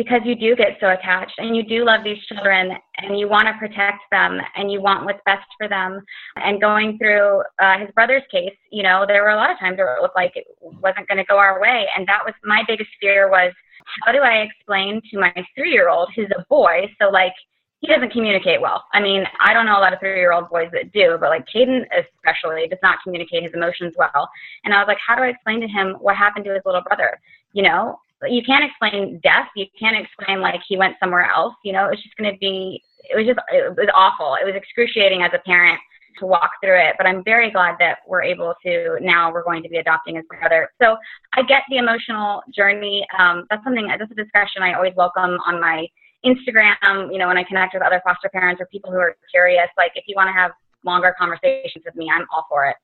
because 0.00 0.20
you 0.24 0.34
do 0.34 0.56
get 0.56 0.78
so 0.80 0.88
attached 0.88 1.34
and 1.36 1.54
you 1.54 1.62
do 1.62 1.84
love 1.84 2.00
these 2.02 2.16
children 2.24 2.72
and 2.96 3.18
you 3.18 3.28
want 3.28 3.46
to 3.46 3.52
protect 3.58 4.00
them 4.10 4.38
and 4.56 4.72
you 4.72 4.80
want 4.80 5.04
what's 5.04 5.20
best 5.26 5.44
for 5.58 5.68
them. 5.68 6.00
And 6.36 6.58
going 6.58 6.96
through 6.96 7.42
uh, 7.60 7.78
his 7.80 7.90
brother's 7.94 8.22
case, 8.30 8.56
you 8.72 8.82
know, 8.82 9.04
there 9.06 9.22
were 9.22 9.30
a 9.30 9.36
lot 9.36 9.50
of 9.50 9.58
times 9.58 9.76
where 9.76 9.94
it 9.94 10.00
looked 10.00 10.16
like 10.16 10.32
it 10.36 10.46
wasn't 10.60 11.06
going 11.06 11.18
to 11.18 11.24
go 11.24 11.36
our 11.36 11.60
way. 11.60 11.86
And 11.94 12.08
that 12.08 12.24
was 12.24 12.32
my 12.42 12.62
biggest 12.66 12.88
fear 12.98 13.28
was 13.28 13.52
how 14.04 14.12
do 14.12 14.18
I 14.18 14.42
explain 14.42 15.00
to 15.10 15.18
my 15.18 15.32
three 15.54 15.72
year 15.72 15.88
old 15.88 16.10
who's 16.14 16.30
a 16.36 16.44
boy? 16.48 16.86
So, 17.00 17.10
like, 17.10 17.34
he 17.80 17.86
doesn't 17.86 18.12
communicate 18.12 18.60
well. 18.60 18.84
I 18.92 19.00
mean, 19.00 19.24
I 19.40 19.54
don't 19.54 19.64
know 19.64 19.78
a 19.78 19.80
lot 19.80 19.92
of 19.92 20.00
three 20.00 20.18
year 20.20 20.32
old 20.32 20.50
boys 20.50 20.68
that 20.72 20.92
do, 20.92 21.16
but 21.18 21.30
like 21.30 21.46
Caden 21.54 21.84
especially 21.96 22.68
does 22.68 22.78
not 22.82 22.98
communicate 23.02 23.42
his 23.42 23.52
emotions 23.54 23.94
well. 23.96 24.28
And 24.64 24.74
I 24.74 24.78
was 24.78 24.86
like, 24.86 24.98
how 25.06 25.16
do 25.16 25.22
I 25.22 25.28
explain 25.28 25.60
to 25.62 25.68
him 25.68 25.96
what 25.98 26.16
happened 26.16 26.44
to 26.44 26.52
his 26.52 26.62
little 26.66 26.82
brother? 26.82 27.18
You 27.54 27.62
know, 27.62 27.98
you 28.28 28.42
can't 28.44 28.64
explain 28.64 29.18
death. 29.22 29.48
You 29.56 29.64
can't 29.78 29.96
explain 29.96 30.40
like 30.40 30.60
he 30.68 30.76
went 30.76 30.96
somewhere 31.00 31.24
else. 31.24 31.54
You 31.64 31.72
know, 31.72 31.88
it's 31.88 32.02
just 32.02 32.16
going 32.16 32.30
to 32.30 32.38
be. 32.38 32.82
It 33.08 33.16
was 33.16 33.26
just. 33.26 33.40
It 33.50 33.76
was 33.76 33.88
awful. 33.94 34.36
It 34.40 34.44
was 34.44 34.54
excruciating 34.54 35.22
as 35.22 35.30
a 35.34 35.38
parent 35.38 35.80
to 36.20 36.26
walk 36.26 36.50
through 36.62 36.78
it. 36.78 36.94
But 36.96 37.06
I'm 37.06 37.24
very 37.24 37.50
glad 37.50 37.76
that 37.80 37.98
we're 38.06 38.22
able 38.22 38.54
to 38.64 38.98
now. 39.00 39.32
We're 39.32 39.42
going 39.42 39.62
to 39.64 39.68
be 39.68 39.78
adopting 39.78 40.16
his 40.16 40.24
brother. 40.28 40.70
So 40.80 40.96
I 41.34 41.42
get 41.42 41.62
the 41.68 41.78
emotional 41.78 42.42
journey. 42.54 43.06
Um, 43.18 43.46
that's 43.50 43.64
something. 43.64 43.88
That's 43.88 44.10
a 44.10 44.14
discussion 44.14 44.62
I 44.62 44.74
always 44.74 44.94
welcome 44.96 45.38
on 45.46 45.60
my 45.60 45.88
Instagram. 46.24 47.12
You 47.12 47.18
know, 47.18 47.28
when 47.28 47.38
I 47.38 47.44
connect 47.44 47.74
with 47.74 47.82
other 47.82 48.00
foster 48.04 48.28
parents 48.28 48.60
or 48.60 48.66
people 48.66 48.90
who 48.90 48.98
are 48.98 49.16
curious. 49.30 49.68
Like, 49.76 49.92
if 49.94 50.04
you 50.06 50.14
want 50.16 50.28
to 50.28 50.32
have 50.32 50.52
longer 50.84 51.14
conversations 51.18 51.84
with 51.84 51.96
me, 51.96 52.10
I'm 52.12 52.26
all 52.32 52.46
for 52.48 52.66
it. 52.66 52.76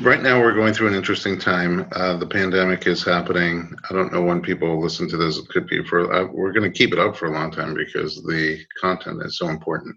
Right 0.00 0.20
now, 0.20 0.40
we're 0.40 0.52
going 0.52 0.74
through 0.74 0.88
an 0.88 0.94
interesting 0.94 1.38
time. 1.38 1.88
Uh, 1.92 2.18
the 2.18 2.26
pandemic 2.26 2.86
is 2.86 3.02
happening. 3.02 3.74
I 3.88 3.94
don't 3.94 4.12
know 4.12 4.20
when 4.20 4.42
people 4.42 4.78
listen 4.78 5.08
to 5.08 5.16
this. 5.16 5.38
It 5.38 5.48
could 5.48 5.66
be 5.66 5.82
for, 5.84 6.12
uh, 6.12 6.26
we're 6.30 6.52
going 6.52 6.70
to 6.70 6.78
keep 6.78 6.92
it 6.92 6.98
up 6.98 7.16
for 7.16 7.28
a 7.28 7.32
long 7.32 7.50
time 7.50 7.72
because 7.72 8.22
the 8.22 8.58
content 8.78 9.22
is 9.24 9.38
so 9.38 9.48
important. 9.48 9.96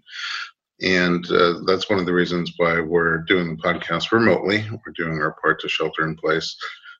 And 0.82 1.30
uh, 1.30 1.60
that's 1.66 1.90
one 1.90 1.98
of 1.98 2.06
the 2.06 2.12
reasons 2.12 2.52
why 2.56 2.80
we're 2.80 3.18
doing 3.18 3.56
the 3.56 3.62
podcast 3.62 4.12
remotely. 4.12 4.64
We're 4.70 4.92
doing 4.94 5.20
our 5.20 5.36
part 5.42 5.60
to 5.60 5.68
shelter 5.68 6.06
in 6.06 6.16
place. 6.16 6.56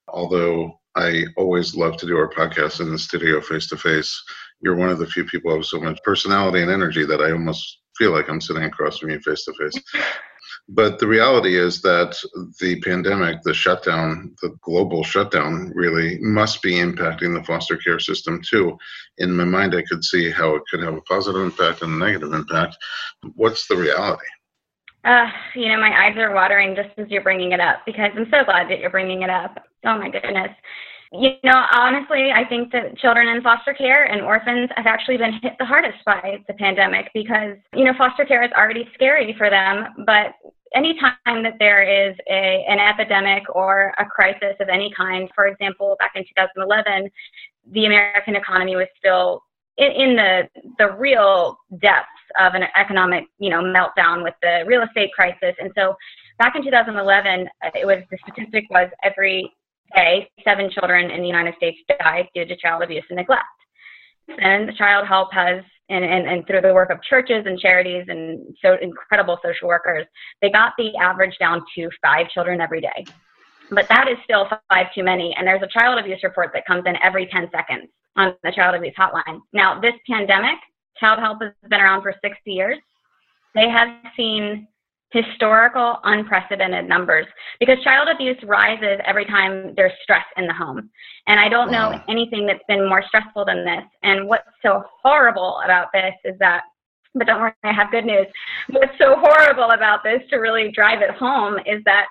Although 0.08 0.78
I 0.96 1.24
always 1.36 1.74
love 1.74 1.96
to 1.98 2.06
do 2.06 2.18
our 2.18 2.30
podcast 2.30 2.80
in 2.80 2.90
the 2.90 2.98
studio 2.98 3.40
face 3.40 3.68
to 3.68 3.76
face, 3.76 4.22
you're 4.60 4.76
one 4.76 4.90
of 4.90 4.98
the 4.98 5.06
few 5.06 5.24
people 5.24 5.50
who 5.50 5.58
have 5.58 5.66
so 5.66 5.80
much 5.80 5.98
personality 6.04 6.62
and 6.62 6.70
energy 6.70 7.06
that 7.06 7.20
I 7.20 7.32
almost 7.32 7.78
feel 7.96 8.12
like 8.12 8.28
I'm 8.28 8.40
sitting 8.40 8.64
across 8.64 8.98
from 8.98 9.10
you 9.10 9.20
face 9.20 9.44
to 9.44 9.54
face. 9.54 9.74
But 10.72 11.00
the 11.00 11.06
reality 11.08 11.58
is 11.58 11.82
that 11.82 12.16
the 12.60 12.80
pandemic, 12.82 13.42
the 13.42 13.52
shutdown, 13.52 14.36
the 14.40 14.56
global 14.62 15.02
shutdown, 15.02 15.72
really 15.74 16.18
must 16.20 16.62
be 16.62 16.74
impacting 16.74 17.34
the 17.34 17.44
foster 17.44 17.76
care 17.76 17.98
system 17.98 18.40
too. 18.40 18.78
In 19.18 19.34
my 19.34 19.44
mind, 19.44 19.74
I 19.74 19.82
could 19.82 20.04
see 20.04 20.30
how 20.30 20.54
it 20.54 20.62
could 20.70 20.82
have 20.84 20.94
a 20.94 21.00
positive 21.02 21.42
impact 21.42 21.82
and 21.82 21.94
a 21.94 22.04
negative 22.04 22.32
impact. 22.32 22.76
What's 23.34 23.66
the 23.66 23.76
reality? 23.76 24.26
Uh, 25.04 25.26
you 25.56 25.68
know, 25.68 25.80
my 25.80 26.06
eyes 26.06 26.16
are 26.18 26.32
watering 26.32 26.76
just 26.76 26.90
as 26.98 27.08
you're 27.08 27.22
bringing 27.22 27.50
it 27.50 27.60
up 27.60 27.80
because 27.84 28.10
I'm 28.16 28.26
so 28.30 28.44
glad 28.44 28.70
that 28.70 28.78
you're 28.78 28.90
bringing 28.90 29.22
it 29.22 29.30
up. 29.30 29.58
Oh 29.84 29.98
my 29.98 30.08
goodness. 30.08 30.50
You 31.12 31.32
know, 31.42 31.64
honestly, 31.72 32.30
I 32.30 32.44
think 32.48 32.70
that 32.70 32.96
children 32.98 33.26
in 33.26 33.42
foster 33.42 33.74
care 33.74 34.04
and 34.04 34.20
orphans 34.20 34.70
have 34.76 34.86
actually 34.86 35.16
been 35.16 35.32
hit 35.42 35.54
the 35.58 35.64
hardest 35.64 35.98
by 36.06 36.38
the 36.46 36.54
pandemic 36.54 37.10
because, 37.12 37.56
you 37.74 37.84
know, 37.84 37.92
foster 37.98 38.24
care 38.24 38.44
is 38.44 38.52
already 38.56 38.88
scary 38.94 39.34
for 39.36 39.50
them, 39.50 39.86
but 40.06 40.34
anytime 40.74 41.42
that 41.42 41.56
there 41.58 41.82
is 41.82 42.16
a, 42.28 42.64
an 42.68 42.78
epidemic 42.78 43.42
or 43.54 43.92
a 43.98 44.04
crisis 44.04 44.54
of 44.60 44.68
any 44.68 44.92
kind, 44.96 45.28
for 45.34 45.46
example, 45.46 45.96
back 45.98 46.12
in 46.14 46.22
2011, 46.22 47.10
the 47.72 47.86
American 47.86 48.36
economy 48.36 48.76
was 48.76 48.86
still 48.98 49.42
in, 49.78 49.90
in 49.92 50.16
the 50.16 50.48
the 50.78 50.92
real 50.92 51.58
depths 51.80 52.08
of 52.38 52.54
an 52.54 52.64
economic, 52.76 53.24
you 53.38 53.50
know, 53.50 53.62
meltdown 53.62 54.22
with 54.22 54.34
the 54.42 54.64
real 54.66 54.82
estate 54.82 55.10
crisis. 55.12 55.54
And 55.60 55.70
so, 55.76 55.94
back 56.38 56.54
in 56.56 56.62
2011, 56.62 57.48
it 57.74 57.86
was 57.86 57.98
the 58.10 58.18
statistic 58.26 58.64
was 58.70 58.88
every 59.02 59.52
day 59.94 60.30
seven 60.44 60.70
children 60.70 61.10
in 61.10 61.20
the 61.20 61.26
United 61.26 61.54
States 61.56 61.78
died 62.00 62.28
due 62.34 62.44
to 62.44 62.56
child 62.56 62.82
abuse 62.82 63.04
and 63.10 63.16
neglect. 63.16 63.44
And 64.38 64.68
the 64.68 64.72
Childhelp 64.72 65.32
has 65.32 65.64
and, 65.90 66.04
and, 66.04 66.26
and 66.26 66.46
through 66.46 66.62
the 66.62 66.72
work 66.72 66.90
of 66.90 67.02
churches 67.02 67.44
and 67.46 67.58
charities 67.58 68.04
and 68.08 68.54
so 68.62 68.76
incredible 68.80 69.38
social 69.44 69.68
workers, 69.68 70.06
they 70.40 70.50
got 70.50 70.72
the 70.78 70.96
average 70.96 71.36
down 71.38 71.62
to 71.74 71.90
five 72.02 72.28
children 72.30 72.60
every 72.60 72.80
day. 72.80 73.04
but 73.70 73.88
that 73.88 74.08
is 74.08 74.16
still 74.24 74.48
five 74.70 74.86
too 74.94 75.04
many. 75.04 75.34
And 75.36 75.46
there's 75.46 75.62
a 75.62 75.78
child 75.78 75.98
abuse 75.98 76.20
report 76.22 76.50
that 76.54 76.64
comes 76.66 76.84
in 76.86 76.94
every 77.02 77.26
10 77.26 77.50
seconds 77.52 77.88
on 78.16 78.34
the 78.42 78.52
child 78.52 78.74
abuse 78.74 78.94
hotline. 78.98 79.40
Now, 79.52 79.80
this 79.80 79.94
pandemic, 80.08 80.58
Childhelp 81.02 81.42
has 81.42 81.52
been 81.68 81.80
around 81.80 82.02
for 82.02 82.14
60 82.22 82.50
years. 82.50 82.78
They 83.54 83.68
have 83.68 83.88
seen 84.16 84.68
historical, 85.10 85.98
unprecedented 86.04 86.88
numbers 86.88 87.26
because 87.58 87.82
child 87.82 88.08
abuse 88.08 88.38
rises 88.44 89.00
every 89.04 89.24
time 89.24 89.74
there's 89.76 89.92
stress 90.02 90.24
in 90.36 90.46
the 90.46 90.54
home. 90.54 90.88
And 91.26 91.40
I 91.40 91.48
don't 91.48 91.70
wow. 91.70 91.90
know 91.90 92.02
anything 92.08 92.46
that's 92.46 92.64
been 92.68 92.88
more 92.88 93.02
stressful 93.06 93.44
than 93.44 93.64
this. 93.64 93.84
And 94.02 94.28
what's 94.28 94.48
so 94.62 94.84
horrible 95.02 95.60
about 95.64 95.88
this 95.92 96.14
is 96.24 96.38
that, 96.38 96.62
but 97.14 97.26
don't 97.26 97.40
worry, 97.40 97.52
I 97.64 97.72
have 97.72 97.90
good 97.90 98.04
news. 98.04 98.26
What's 98.70 98.96
so 98.98 99.16
horrible 99.18 99.70
about 99.72 100.04
this 100.04 100.22
to 100.30 100.36
really 100.36 100.70
drive 100.70 101.02
it 101.02 101.10
home 101.10 101.58
is 101.66 101.82
that 101.84 102.06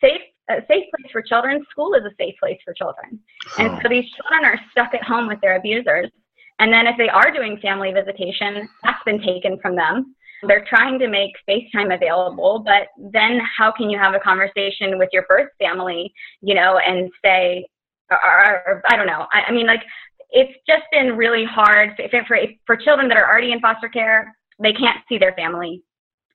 safe 0.00 0.22
a 0.48 0.66
safe 0.66 0.84
place 0.90 1.12
for 1.12 1.22
children, 1.22 1.64
school 1.70 1.94
is 1.94 2.02
a 2.04 2.10
safe 2.18 2.34
place 2.40 2.58
for 2.64 2.74
children. 2.74 3.20
And 3.58 3.78
so 3.80 3.88
these 3.88 4.04
children 4.10 4.44
are 4.44 4.58
stuck 4.72 4.94
at 4.94 5.04
home 5.04 5.28
with 5.28 5.40
their 5.40 5.56
abusers. 5.56 6.10
And 6.58 6.72
then 6.72 6.88
if 6.88 6.96
they 6.98 7.08
are 7.08 7.30
doing 7.30 7.58
family 7.62 7.92
visitation, 7.92 8.68
that's 8.82 9.02
been 9.04 9.22
taken 9.22 9.58
from 9.60 9.76
them. 9.76 10.16
They're 10.42 10.64
trying 10.68 10.98
to 11.00 11.08
make 11.08 11.32
FaceTime 11.48 11.94
available, 11.94 12.62
but 12.64 12.88
then 13.12 13.40
how 13.58 13.70
can 13.70 13.90
you 13.90 13.98
have 13.98 14.14
a 14.14 14.20
conversation 14.20 14.98
with 14.98 15.10
your 15.12 15.24
birth 15.28 15.48
family, 15.58 16.12
you 16.40 16.54
know, 16.54 16.78
and 16.78 17.10
say, 17.24 17.66
or, 18.10 18.18
or 18.66 18.82
I 18.88 18.96
don't 18.96 19.06
know. 19.06 19.26
I, 19.32 19.42
I 19.48 19.52
mean, 19.52 19.66
like, 19.66 19.82
it's 20.30 20.52
just 20.66 20.84
been 20.92 21.16
really 21.16 21.44
hard 21.44 21.90
for, 21.96 22.38
for 22.66 22.76
children 22.76 23.08
that 23.08 23.18
are 23.18 23.28
already 23.28 23.52
in 23.52 23.60
foster 23.60 23.88
care. 23.88 24.34
They 24.62 24.72
can't 24.72 24.98
see 25.08 25.18
their 25.18 25.32
family. 25.32 25.82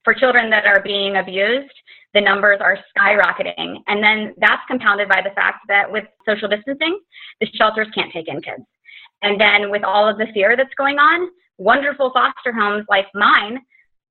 For 0.03 0.13
children 0.13 0.49
that 0.51 0.65
are 0.65 0.81
being 0.81 1.15
abused, 1.15 1.73
the 2.13 2.21
numbers 2.21 2.59
are 2.61 2.77
skyrocketing. 2.95 3.77
And 3.87 4.03
then 4.03 4.33
that's 4.37 4.61
compounded 4.67 5.09
by 5.09 5.21
the 5.21 5.31
fact 5.31 5.59
that 5.67 5.91
with 5.91 6.05
social 6.27 6.47
distancing, 6.47 6.99
the 7.41 7.47
shelters 7.55 7.87
can't 7.95 8.11
take 8.13 8.27
in 8.27 8.41
kids. 8.41 8.63
And 9.21 9.39
then 9.39 9.71
with 9.71 9.83
all 9.83 10.07
of 10.07 10.17
the 10.17 10.27
fear 10.33 10.55
that's 10.55 10.73
going 10.77 10.97
on, 10.97 11.29
wonderful 11.57 12.11
foster 12.11 12.51
homes 12.51 12.85
like 12.89 13.07
mine, 13.15 13.59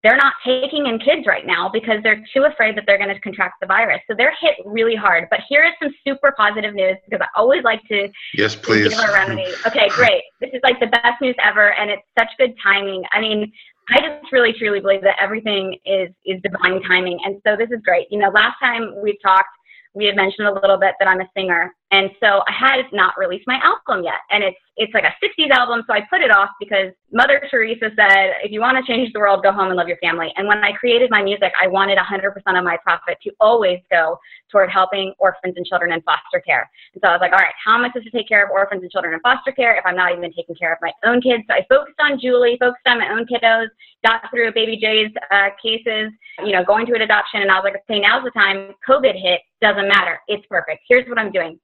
they're 0.05 0.19
not 0.19 0.35
taking 0.45 0.87
in 0.87 0.99
kids 0.99 1.27
right 1.27 1.47
now 1.47 1.71
because 1.73 1.97
they're 2.03 2.23
too 2.35 2.45
afraid 2.45 2.77
that 2.77 2.85
they're 2.87 2.99
going 2.99 3.13
to 3.13 3.19
contract 3.21 3.55
the 3.63 3.67
virus. 3.67 4.01
So 4.09 4.15
they're 4.17 4.35
hit 4.39 4.57
really 4.67 4.95
hard. 4.95 5.29
But 5.31 5.41
here 5.49 5.65
is 5.65 5.73
some 5.83 5.93
super 6.07 6.35
positive 6.37 6.75
news 6.75 6.97
because 7.09 7.23
I 7.23 7.41
always 7.41 7.65
like 7.65 7.81
to 7.89 8.11
yes, 8.35 8.55
please. 8.55 8.91
give 8.91 8.99
a 8.99 9.13
remedy. 9.13 9.47
Okay, 9.67 9.89
great. 9.89 10.23
This 10.43 10.51
is 10.53 10.61
like 10.63 10.79
the 10.79 10.89
best 10.89 11.23
news 11.23 11.35
ever, 11.43 11.73
and 11.73 11.91
it's 11.91 12.03
such 12.19 12.29
good 12.39 12.55
timing. 12.63 13.03
I 13.13 13.21
mean, 13.21 13.51
I 13.89 14.01
just 14.01 14.31
really 14.31 14.53
truly 14.53 14.81
believe 14.81 15.01
that 15.03 15.17
everything 15.19 15.79
is 15.87 16.11
is 16.27 16.39
divine 16.43 16.83
timing, 16.83 17.19
and 17.25 17.41
so 17.47 17.57
this 17.57 17.71
is 17.71 17.81
great. 17.83 18.07
You 18.11 18.19
know, 18.19 18.29
last 18.29 18.57
time 18.61 18.95
we 19.03 19.19
talked, 19.25 19.49
we 19.95 20.05
had 20.05 20.17
mentioned 20.17 20.49
a 20.49 20.53
little 20.53 20.77
bit 20.77 20.95
that 20.99 21.09
I'm 21.09 21.23
a 21.23 21.29
singer, 21.35 21.73
and 21.95 22.11
so 22.19 22.43
I 22.49 22.53
had 22.53 22.87
not 22.93 23.15
released 23.17 23.47
my 23.47 23.61
album 23.63 24.03
yet. 24.05 24.19
And 24.31 24.43
it's 24.43 24.59
it's 24.77 24.93
like 24.93 25.05
a 25.05 25.15
60s 25.23 25.51
album, 25.51 25.85
so 25.87 25.95
I 25.95 26.01
put 26.11 26.21
it 26.21 26.33
off 26.33 26.51
because 26.59 26.91
Mother 27.13 27.41
Teresa 27.49 27.91
said, 27.95 28.43
if 28.43 28.51
you 28.51 28.61
want 28.61 28.77
to 28.77 28.93
change 28.93 29.13
the 29.13 29.21
world, 29.21 29.45
go 29.45 29.53
home 29.53 29.69
and 29.69 29.77
love 29.77 29.87
your 29.87 29.99
family. 29.99 30.33
And 30.35 30.49
when 30.49 30.59
I 30.65 30.73
created 30.73 31.13
my 31.13 31.23
music, 31.23 31.53
I 31.63 31.69
wanted 31.69 31.97
100% 31.97 32.35
of 32.59 32.65
my 32.65 32.77
profit 32.83 33.19
to 33.23 33.31
always 33.39 33.79
go 33.89 34.19
toward 34.51 34.71
helping 34.71 35.15
orphans 35.21 35.55
and 35.57 35.65
children 35.65 35.93
in 35.93 36.03
foster 36.03 36.41
care. 36.45 36.69
And 36.93 37.01
so 37.05 37.09
I 37.09 37.13
was 37.13 37.21
like, 37.21 37.31
all 37.31 37.39
right, 37.39 37.55
how 37.65 37.77
am 37.77 37.85
I 37.85 37.89
supposed 37.91 38.07
to 38.07 38.11
take 38.11 38.27
care 38.27 38.45
of 38.45 38.51
orphans 38.51 38.83
and 38.83 38.91
children 38.91 39.15
in 39.15 39.21
foster 39.21 39.53
care 39.53 39.77
if 39.77 39.87
I'm 39.87 39.95
not 39.95 40.11
even 40.11 40.33
taking 40.33 40.57
care 40.57 40.73
of 40.73 40.81
my 40.83 40.91
own 41.05 41.21
kids? 41.23 41.45
So 41.47 41.55
I 41.55 41.65
focused 41.69 42.01
on 42.01 42.19
Julie, 42.19 42.57
focused 42.59 42.87
on 42.87 42.99
my 42.99 43.11
own 43.11 43.27
kiddos, 43.27 43.69
got 44.05 44.23
through 44.31 44.53
Baby 44.55 44.77
Jay's 44.77 45.13
uh, 45.31 45.51
cases, 45.63 46.11
you 46.45 46.51
know, 46.51 46.65
going 46.65 46.87
to 46.87 46.95
an 46.95 47.03
adoption, 47.03 47.43
and 47.43 47.51
I 47.51 47.61
was 47.61 47.71
like, 47.71 47.83
okay, 47.89 48.01
now's 48.01 48.25
the 48.25 48.33
time. 48.33 48.75
COVID 48.89 49.15
hit, 49.15 49.41
doesn't 49.63 49.87
matter. 49.87 50.19
It's 50.27 50.45
perfect. 50.51 50.83
Here's 50.89 51.09
what 51.09 51.19
I'm 51.19 51.31
doing 51.31 51.61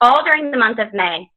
all 0.00 0.24
during 0.24 0.50
the 0.50 0.58
month 0.58 0.78
of 0.78 0.92
May, 0.92 1.28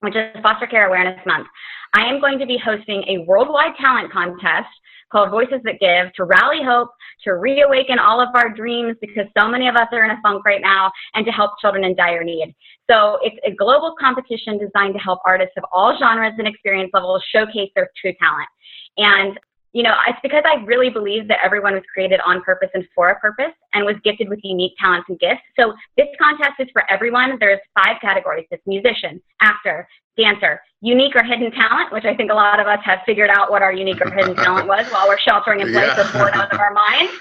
which 0.00 0.16
is 0.16 0.34
Foster 0.42 0.66
Care 0.66 0.88
Awareness 0.88 1.20
Month, 1.26 1.46
I 1.94 2.06
am 2.06 2.20
going 2.20 2.38
to 2.38 2.46
be 2.46 2.58
hosting 2.58 3.04
a 3.08 3.24
worldwide 3.26 3.76
talent 3.80 4.12
contest 4.12 4.68
called 5.10 5.30
Voices 5.30 5.60
That 5.64 5.78
Give 5.78 6.12
to 6.14 6.24
rally 6.24 6.64
hope, 6.64 6.88
to 7.24 7.34
reawaken 7.34 7.98
all 7.98 8.20
of 8.20 8.28
our 8.34 8.48
dreams 8.48 8.96
because 9.00 9.26
so 9.38 9.46
many 9.46 9.68
of 9.68 9.76
us 9.76 9.88
are 9.92 10.04
in 10.04 10.10
a 10.10 10.18
funk 10.22 10.44
right 10.46 10.62
now, 10.62 10.90
and 11.14 11.26
to 11.26 11.30
help 11.30 11.52
children 11.60 11.84
in 11.84 11.94
dire 11.94 12.24
need. 12.24 12.54
So 12.90 13.18
it's 13.22 13.36
a 13.46 13.54
global 13.54 13.94
competition 14.00 14.58
designed 14.58 14.94
to 14.94 15.00
help 15.00 15.20
artists 15.26 15.52
of 15.58 15.64
all 15.70 15.96
genres 15.98 16.32
and 16.38 16.48
experience 16.48 16.90
levels 16.94 17.22
showcase 17.30 17.70
their 17.76 17.90
true 18.00 18.14
talent. 18.18 18.48
And 18.96 19.38
you 19.72 19.82
know, 19.82 19.94
it's 20.06 20.18
because 20.22 20.42
I 20.44 20.62
really 20.64 20.90
believe 20.90 21.28
that 21.28 21.38
everyone 21.42 21.72
was 21.72 21.82
created 21.92 22.20
on 22.26 22.42
purpose 22.42 22.68
and 22.74 22.84
for 22.94 23.08
a 23.08 23.18
purpose 23.18 23.52
and 23.72 23.86
was 23.86 23.96
gifted 24.04 24.28
with 24.28 24.40
unique 24.42 24.74
talents 24.78 25.06
and 25.08 25.18
gifts. 25.18 25.40
So 25.58 25.72
this 25.96 26.08
contest 26.20 26.52
is 26.58 26.68
for 26.72 26.82
everyone. 26.90 27.38
There's 27.40 27.60
five 27.74 27.96
categories. 28.02 28.46
It's 28.50 28.62
musician, 28.66 29.22
actor, 29.40 29.88
dancer, 30.18 30.60
unique 30.82 31.16
or 31.16 31.22
hidden 31.22 31.50
talent, 31.52 31.90
which 31.90 32.04
I 32.04 32.14
think 32.14 32.30
a 32.30 32.34
lot 32.34 32.60
of 32.60 32.66
us 32.66 32.80
have 32.84 32.98
figured 33.06 33.30
out 33.30 33.50
what 33.50 33.62
our 33.62 33.72
unique 33.72 34.00
or 34.04 34.10
hidden 34.10 34.36
talent 34.36 34.68
was 34.68 34.86
while 34.92 35.08
we're 35.08 35.18
sheltering 35.18 35.60
in 35.60 35.72
place 35.72 35.90
yeah. 35.96 36.00
or 36.00 36.12
bored 36.12 36.34
out 36.34 36.52
of 36.52 36.60
our 36.60 36.74
minds. 36.74 37.12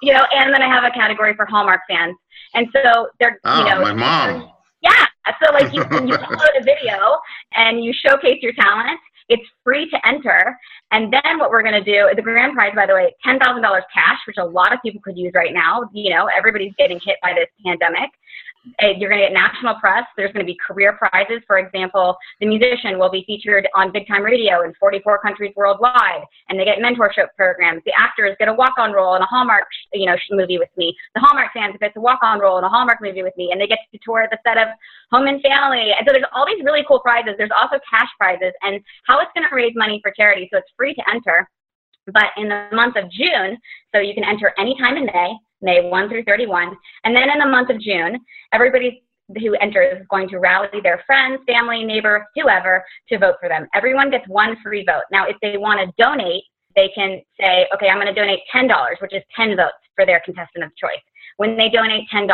You 0.00 0.12
know, 0.12 0.24
and 0.32 0.54
then 0.54 0.62
I 0.62 0.68
have 0.68 0.84
a 0.84 0.90
category 0.90 1.34
for 1.34 1.44
Hallmark 1.44 1.80
fans. 1.88 2.14
And 2.54 2.68
so 2.72 3.08
they're, 3.18 3.40
oh, 3.44 3.58
you 3.58 3.64
know, 3.64 3.80
my 3.80 3.94
mom. 3.94 4.52
Yeah. 4.80 5.06
So 5.42 5.52
like 5.52 5.72
you, 5.74 5.80
you 5.80 6.16
upload 6.16 6.60
a 6.60 6.62
video 6.62 7.18
and 7.54 7.84
you 7.84 7.92
showcase 7.92 8.38
your 8.42 8.52
talent 8.52 9.00
it's 9.28 9.42
free 9.64 9.88
to 9.90 10.06
enter. 10.06 10.56
And 10.90 11.12
then 11.12 11.38
what 11.38 11.50
we're 11.50 11.62
going 11.62 11.82
to 11.82 11.84
do, 11.84 12.08
the 12.14 12.22
grand 12.22 12.54
prize, 12.54 12.72
by 12.74 12.86
the 12.86 12.94
way, 12.94 13.14
$10,000 13.26 13.38
cash, 13.92 14.18
which 14.26 14.36
a 14.38 14.44
lot 14.44 14.72
of 14.72 14.78
people 14.82 15.00
could 15.02 15.18
use 15.18 15.32
right 15.34 15.52
now. 15.52 15.88
You 15.92 16.10
know, 16.10 16.28
everybody's 16.36 16.74
getting 16.78 17.00
hit 17.04 17.16
by 17.22 17.34
this 17.34 17.48
pandemic. 17.64 18.10
You're 18.80 19.08
going 19.08 19.20
to 19.20 19.28
get 19.28 19.32
national 19.32 19.76
press. 19.76 20.04
There's 20.16 20.32
going 20.32 20.44
to 20.44 20.50
be 20.50 20.58
career 20.66 20.98
prizes. 20.98 21.42
For 21.46 21.58
example, 21.58 22.16
the 22.40 22.46
musician 22.46 22.98
will 22.98 23.10
be 23.10 23.24
featured 23.26 23.68
on 23.74 23.92
big 23.92 24.06
time 24.06 24.22
radio 24.22 24.62
in 24.62 24.74
44 24.80 25.18
countries 25.20 25.52
worldwide, 25.56 26.24
and 26.48 26.58
they 26.58 26.64
get 26.64 26.78
mentorship 26.78 27.28
programs. 27.36 27.82
The 27.84 27.92
actors 27.96 28.36
get 28.38 28.48
a 28.48 28.54
walk-on 28.54 28.92
role 28.92 29.14
in 29.16 29.22
a 29.22 29.26
Hallmark, 29.26 29.64
you 29.92 30.06
know, 30.06 30.16
movie 30.30 30.58
with 30.58 30.70
me. 30.76 30.96
The 31.14 31.20
Hallmark 31.20 31.52
fans 31.52 31.76
get 31.80 31.92
a 31.96 32.00
walk-on 32.00 32.40
role 32.40 32.58
in 32.58 32.64
a 32.64 32.68
Hallmark 32.68 32.98
movie 33.00 33.22
with 33.22 33.36
me, 33.36 33.50
and 33.52 33.60
they 33.60 33.66
get 33.66 33.78
to 33.92 33.98
tour 34.04 34.26
the 34.30 34.38
set 34.46 34.58
of 34.58 34.68
Home 35.12 35.26
and 35.26 35.40
Family. 35.42 35.92
And 35.96 36.06
so 36.06 36.12
there's 36.12 36.26
all 36.34 36.46
these 36.46 36.64
really 36.64 36.84
cool 36.88 37.00
prizes. 37.00 37.34
There's 37.38 37.50
also 37.56 37.78
cash 37.88 38.08
prizes, 38.18 38.52
and 38.62 38.80
how 39.06 39.20
it's 39.20 39.30
going 39.34 39.48
to 39.48 39.54
raise 39.54 39.72
money 39.76 40.00
for 40.02 40.12
charity. 40.16 40.48
So 40.52 40.58
it's 40.58 40.70
free 40.76 40.94
to 40.94 41.02
enter. 41.12 41.48
But 42.12 42.30
in 42.36 42.48
the 42.48 42.68
month 42.72 42.96
of 42.96 43.10
June, 43.10 43.58
so 43.92 44.00
you 44.00 44.14
can 44.14 44.22
enter 44.22 44.52
anytime 44.58 44.96
in 44.96 45.06
May, 45.06 45.34
May 45.62 45.88
1 45.88 46.08
through 46.08 46.24
31. 46.24 46.76
And 47.04 47.16
then 47.16 47.30
in 47.30 47.38
the 47.38 47.46
month 47.46 47.70
of 47.70 47.80
June, 47.80 48.18
everybody 48.52 49.02
who 49.34 49.54
enters 49.56 50.00
is 50.00 50.06
going 50.08 50.28
to 50.28 50.38
rally 50.38 50.68
their 50.82 51.02
friends, 51.06 51.40
family, 51.46 51.84
neighbors, 51.84 52.22
whoever 52.36 52.84
to 53.08 53.18
vote 53.18 53.36
for 53.40 53.48
them. 53.48 53.66
Everyone 53.74 54.10
gets 54.10 54.26
one 54.28 54.56
free 54.62 54.84
vote. 54.84 55.02
Now, 55.10 55.26
if 55.26 55.36
they 55.42 55.56
want 55.56 55.80
to 55.80 56.02
donate, 56.02 56.44
they 56.76 56.90
can 56.94 57.20
say, 57.40 57.66
okay, 57.74 57.88
I'm 57.88 57.96
going 57.96 58.06
to 58.06 58.14
donate 58.14 58.40
$10, 58.54 58.68
which 59.00 59.14
is 59.14 59.22
10 59.34 59.56
votes 59.56 59.74
for 59.94 60.06
their 60.06 60.20
contestant 60.24 60.64
of 60.64 60.76
choice. 60.76 61.02
When 61.38 61.56
they 61.56 61.68
donate 61.68 62.04
$10, 62.12 62.28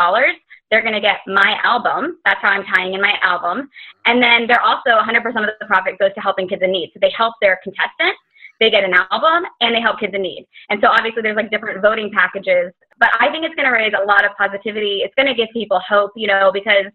they're 0.71 0.83
going 0.83 0.95
to 0.95 1.01
get 1.01 1.19
my 1.27 1.59
album. 1.63 2.19
That's 2.25 2.41
how 2.43 2.49
I'm 2.49 2.65
tying 2.65 2.95
in 2.95 3.01
my 3.01 3.15
album. 3.23 3.69
And 4.05 4.23
then 4.23 4.47
they're 4.47 4.63
also 4.63 4.91
100% 4.91 5.17
of 5.27 5.51
the 5.61 5.67
profit 5.67 5.99
goes 5.99 6.13
to 6.15 6.21
helping 6.21 6.49
kids 6.49 6.63
in 6.63 6.73
need. 6.73 6.91
So 6.93 6.99
they 7.01 7.13
help 7.17 7.35
their 7.41 7.59
contestant 7.63 8.17
they 8.63 8.71
get 8.71 8.85
an 8.85 8.95
album 9.11 9.51
and 9.61 9.75
they 9.75 9.81
help 9.81 9.99
kids 9.99 10.15
in 10.15 10.23
need. 10.23 10.47
And 10.71 10.79
so 10.81 10.87
obviously 10.89 11.21
there's 11.21 11.35
like 11.35 11.51
different 11.51 11.83
voting 11.83 12.13
packages, 12.13 12.73
but 13.03 13.11
I 13.19 13.33
think 13.33 13.45
it's 13.45 13.57
going 13.57 13.67
to 13.67 13.75
raise 13.75 13.93
a 14.01 14.07
lot 14.07 14.25
of 14.25 14.31
positivity. 14.39 15.03
It's 15.03 15.13
going 15.17 15.27
to 15.27 15.35
give 15.35 15.49
people 15.53 15.81
hope, 15.83 16.13
you 16.15 16.29
know, 16.29 16.53
because 16.55 16.87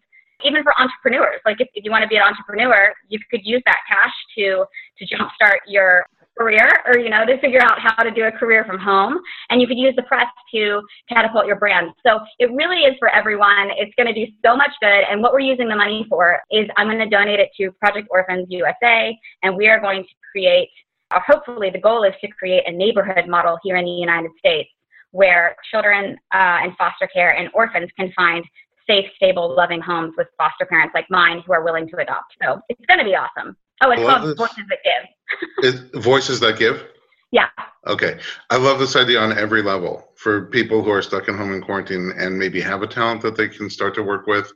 even 0.45 0.63
for 0.63 0.71
entrepreneurs, 0.79 1.41
like 1.45 1.59
if, 1.59 1.67
if 1.73 1.83
you 1.83 1.91
want 1.91 2.03
to 2.03 2.07
be 2.07 2.15
an 2.15 2.21
entrepreneur, 2.23 2.93
you 3.09 3.19
could 3.29 3.41
use 3.43 3.61
that 3.65 3.79
cash 3.89 4.13
to 4.37 4.63
to 4.99 5.03
jumpstart 5.03 5.57
your 5.67 6.05
career 6.39 6.69
or 6.85 6.97
you 6.97 7.09
know 7.09 7.25
to 7.25 7.37
figure 7.41 7.59
out 7.61 7.77
how 7.79 8.01
to 8.03 8.11
do 8.11 8.23
a 8.23 8.31
career 8.31 8.63
from 8.63 8.79
home. 8.79 9.19
And 9.49 9.59
you 9.59 9.67
could 9.67 9.77
use 9.77 9.95
the 9.97 10.03
press 10.03 10.27
to 10.53 10.81
catapult 11.09 11.45
your 11.45 11.57
brand. 11.57 11.91
So 12.05 12.21
it 12.39 12.53
really 12.53 12.87
is 12.87 12.95
for 12.99 13.09
everyone. 13.09 13.67
It's 13.75 13.91
going 13.97 14.07
to 14.07 14.13
do 14.13 14.31
so 14.45 14.55
much 14.55 14.71
good. 14.79 15.03
And 15.11 15.21
what 15.21 15.33
we're 15.33 15.41
using 15.41 15.67
the 15.67 15.75
money 15.75 16.05
for 16.07 16.39
is 16.51 16.67
i'm 16.77 16.87
going 16.87 16.99
to 16.99 17.09
donate 17.09 17.41
it 17.41 17.49
to 17.57 17.71
project 17.83 18.07
orphans 18.11 18.47
usa 18.49 19.17
and 19.43 19.57
we 19.57 19.67
are 19.67 19.81
going 19.81 20.03
to 20.03 20.09
create 20.31 20.69
uh, 21.11 21.19
hopefully 21.25 21.69
the 21.69 21.79
goal 21.79 22.03
is 22.03 22.13
to 22.21 22.27
create 22.29 22.63
a 22.65 22.71
neighborhood 22.71 23.27
model 23.27 23.57
here 23.63 23.77
in 23.77 23.85
the 23.85 23.91
United 23.91 24.31
States 24.39 24.69
where 25.11 25.55
children 25.71 26.17
uh, 26.33 26.59
in 26.63 26.73
foster 26.77 27.07
care 27.07 27.35
and 27.35 27.49
orphans 27.53 27.89
can 27.97 28.11
find 28.15 28.45
safe, 28.87 29.05
stable, 29.15 29.53
loving 29.55 29.81
homes 29.81 30.13
with 30.17 30.27
foster 30.37 30.65
parents 30.65 30.93
like 30.93 31.05
mine 31.09 31.43
who 31.45 31.53
are 31.53 31.63
willing 31.63 31.87
to 31.89 31.97
adopt. 31.97 32.33
So 32.41 32.61
it's 32.69 32.85
going 32.87 32.99
to 32.99 33.05
be 33.05 33.15
awesome. 33.15 33.55
Oh, 33.83 33.91
it's 33.91 34.01
called 34.01 34.23
this. 34.29 34.37
Voices 34.37 34.63
That 34.69 35.81
Give. 35.93 36.01
Voices 36.03 36.39
That 36.39 36.57
Give? 36.57 36.87
Yeah. 37.31 37.49
Okay. 37.85 38.19
I 38.49 38.57
love 38.57 38.79
this 38.79 38.95
idea 38.95 39.19
on 39.19 39.37
every 39.37 39.61
level 39.61 40.11
for 40.15 40.45
people 40.47 40.81
who 40.81 40.89
are 40.89 41.01
stuck 41.01 41.27
in 41.27 41.37
home 41.37 41.53
in 41.53 41.61
quarantine 41.61 42.13
and 42.17 42.37
maybe 42.37 42.61
have 42.61 42.81
a 42.81 42.87
talent 42.87 43.21
that 43.21 43.35
they 43.35 43.49
can 43.49 43.69
start 43.69 43.93
to 43.95 44.03
work 44.03 44.27
with 44.27 44.51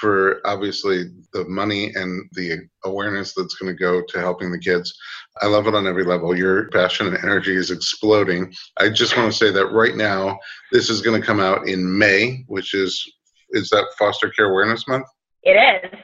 for 0.00 0.40
obviously 0.46 1.04
the 1.32 1.44
money 1.46 1.92
and 1.94 2.28
the 2.32 2.58
awareness 2.84 3.34
that's 3.34 3.54
going 3.54 3.74
to 3.74 3.78
go 3.78 4.02
to 4.08 4.18
helping 4.18 4.50
the 4.50 4.58
kids. 4.58 4.94
I 5.40 5.46
love 5.46 5.66
it 5.66 5.74
on 5.74 5.86
every 5.86 6.04
level. 6.04 6.36
Your 6.36 6.68
passion 6.70 7.06
and 7.06 7.18
energy 7.18 7.54
is 7.54 7.70
exploding. 7.70 8.52
I 8.78 8.88
just 8.88 9.16
want 9.16 9.30
to 9.30 9.38
say 9.38 9.50
that 9.50 9.72
right 9.72 9.96
now, 9.96 10.38
this 10.70 10.90
is 10.90 11.02
going 11.02 11.20
to 11.20 11.26
come 11.26 11.40
out 11.40 11.68
in 11.68 11.98
May, 11.98 12.44
which 12.48 12.74
is 12.74 13.04
is 13.50 13.68
that 13.68 13.86
Foster 13.98 14.30
Care 14.30 14.50
Awareness 14.50 14.88
Month? 14.88 15.06
It 15.42 15.50
is. 15.50 15.98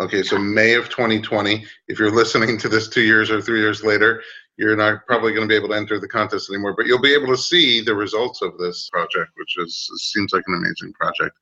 Okay, 0.00 0.22
so 0.22 0.38
May 0.38 0.74
of 0.74 0.88
2020. 0.88 1.66
If 1.88 1.98
you're 1.98 2.14
listening 2.14 2.56
to 2.58 2.68
this 2.68 2.88
two 2.88 3.02
years 3.02 3.30
or 3.30 3.42
three 3.42 3.60
years 3.60 3.84
later, 3.84 4.22
you're 4.56 4.76
not 4.76 5.06
probably 5.06 5.32
going 5.32 5.46
to 5.46 5.52
be 5.52 5.56
able 5.56 5.68
to 5.68 5.74
enter 5.74 5.98
the 5.98 6.08
contest 6.08 6.50
anymore, 6.50 6.74
but 6.76 6.86
you'll 6.86 7.00
be 7.00 7.14
able 7.14 7.28
to 7.28 7.36
see 7.36 7.80
the 7.80 7.94
results 7.94 8.42
of 8.42 8.58
this 8.58 8.88
project, 8.90 9.30
which 9.36 9.56
is 9.58 9.90
seems 9.96 10.32
like 10.32 10.44
an 10.46 10.54
amazing 10.54 10.92
project. 10.92 11.36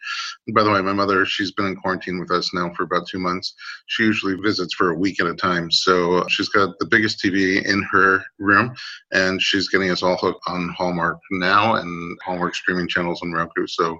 And 0.46 0.54
by 0.54 0.62
the 0.62 0.70
way, 0.70 0.80
my 0.80 0.92
mother, 0.92 1.24
she's 1.26 1.52
been 1.52 1.66
in 1.66 1.76
quarantine 1.76 2.20
with 2.20 2.30
us 2.30 2.54
now 2.54 2.72
for 2.74 2.84
about 2.84 3.08
two 3.08 3.18
months. 3.18 3.54
She 3.86 4.04
usually 4.04 4.34
visits 4.34 4.74
for 4.74 4.90
a 4.90 4.94
week 4.94 5.20
at 5.20 5.26
a 5.26 5.34
time, 5.34 5.70
so 5.70 6.26
she's 6.28 6.48
got 6.48 6.78
the 6.78 6.86
biggest 6.86 7.22
TV 7.22 7.64
in 7.64 7.82
her 7.90 8.22
room, 8.38 8.74
and 9.12 9.42
she's 9.42 9.68
getting 9.68 9.90
us 9.90 10.02
all 10.02 10.16
hooked 10.16 10.42
on 10.46 10.68
Hallmark 10.70 11.18
now 11.32 11.74
and 11.74 12.18
Hallmark 12.24 12.54
streaming 12.54 12.88
channels 12.88 13.22
on 13.22 13.32
Roku. 13.32 13.66
So 13.66 13.98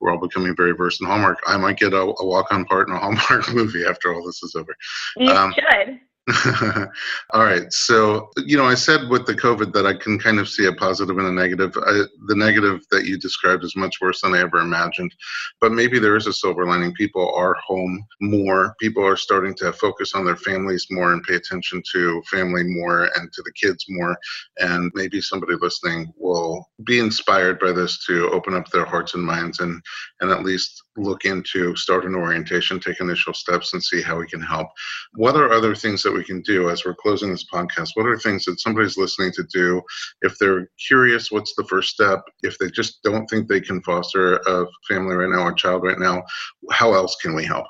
we're 0.00 0.10
all 0.12 0.20
becoming 0.20 0.56
very 0.56 0.72
versed 0.72 1.00
in 1.00 1.06
Hallmark. 1.06 1.38
I 1.46 1.56
might 1.56 1.78
get 1.78 1.92
a, 1.92 2.00
a 2.00 2.26
walk-on 2.26 2.64
part 2.64 2.88
in 2.88 2.94
a 2.94 2.98
Hallmark 2.98 3.48
movie 3.54 3.84
after 3.86 4.12
all 4.12 4.24
this 4.24 4.42
is 4.42 4.54
over. 4.56 4.74
You 5.16 5.30
um, 5.30 5.54
should. 5.54 6.00
All 7.30 7.44
right. 7.44 7.72
So, 7.72 8.28
you 8.44 8.56
know, 8.56 8.66
I 8.66 8.74
said 8.74 9.08
with 9.08 9.24
the 9.26 9.34
COVID 9.34 9.72
that 9.72 9.86
I 9.86 9.94
can 9.94 10.18
kind 10.18 10.38
of 10.38 10.48
see 10.48 10.66
a 10.66 10.72
positive 10.72 11.16
and 11.16 11.26
a 11.26 11.32
negative. 11.32 11.74
I, 11.76 12.02
the 12.26 12.34
negative 12.34 12.84
that 12.90 13.06
you 13.06 13.18
described 13.18 13.64
is 13.64 13.76
much 13.76 13.96
worse 14.00 14.20
than 14.20 14.34
I 14.34 14.40
ever 14.40 14.58
imagined. 14.58 15.14
But 15.60 15.72
maybe 15.72 15.98
there 15.98 16.16
is 16.16 16.26
a 16.26 16.32
silver 16.32 16.66
lining. 16.66 16.92
People 16.92 17.32
are 17.34 17.54
home 17.66 18.04
more. 18.20 18.74
People 18.78 19.06
are 19.06 19.16
starting 19.16 19.54
to 19.54 19.72
focus 19.72 20.14
on 20.14 20.26
their 20.26 20.36
families 20.36 20.86
more 20.90 21.12
and 21.12 21.22
pay 21.22 21.36
attention 21.36 21.82
to 21.92 22.22
family 22.30 22.64
more 22.64 23.08
and 23.16 23.32
to 23.32 23.42
the 23.42 23.52
kids 23.52 23.86
more. 23.88 24.16
And 24.58 24.92
maybe 24.94 25.22
somebody 25.22 25.54
listening 25.60 26.12
will 26.16 26.68
be 26.84 26.98
inspired 26.98 27.58
by 27.58 27.72
this 27.72 28.04
to 28.06 28.28
open 28.30 28.54
up 28.54 28.68
their 28.70 28.84
hearts 28.84 29.14
and 29.14 29.24
minds 29.24 29.60
and, 29.60 29.80
and 30.20 30.30
at 30.30 30.44
least 30.44 30.82
look 30.98 31.24
into 31.24 31.74
start 31.76 32.04
an 32.04 32.14
orientation, 32.14 32.80
take 32.80 33.00
initial 33.00 33.34
steps, 33.34 33.72
and 33.72 33.82
see 33.82 34.02
how 34.02 34.18
we 34.18 34.26
can 34.26 34.40
help. 34.40 34.68
What 35.14 35.36
are 35.36 35.52
other 35.52 35.74
things 35.74 36.02
that 36.02 36.12
we 36.12 36.24
can 36.24 36.42
do 36.42 36.70
as 36.70 36.84
we're 36.84 36.94
closing 36.94 37.30
this 37.30 37.46
podcast? 37.52 37.90
What 37.94 38.06
are 38.06 38.18
things 38.18 38.44
that 38.44 38.60
somebody's 38.60 38.96
listening 38.96 39.32
to 39.32 39.44
do 39.52 39.80
if 40.22 40.38
they're 40.38 40.68
curious? 40.86 41.30
What's 41.30 41.54
the 41.56 41.64
first 41.64 41.90
step? 41.90 42.24
If 42.42 42.58
they 42.58 42.70
just 42.70 43.02
don't 43.02 43.26
think 43.26 43.48
they 43.48 43.60
can 43.60 43.82
foster 43.82 44.36
a 44.36 44.66
family 44.88 45.14
right 45.14 45.30
now 45.30 45.44
or 45.44 45.52
child 45.52 45.82
right 45.82 45.98
now, 45.98 46.22
how 46.70 46.94
else 46.94 47.16
can 47.22 47.34
we 47.34 47.44
help? 47.44 47.66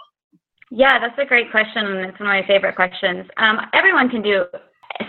Yeah, 0.71 0.99
that's 0.99 1.19
a 1.19 1.25
great 1.25 1.51
question. 1.51 1.87
It's 1.87 2.21
one 2.21 2.29
of 2.29 2.43
my 2.43 2.47
favorite 2.47 2.77
questions. 2.77 3.27
Um, 3.39 3.59
everyone 3.73 4.11
can 4.11 4.23
do 4.23 4.45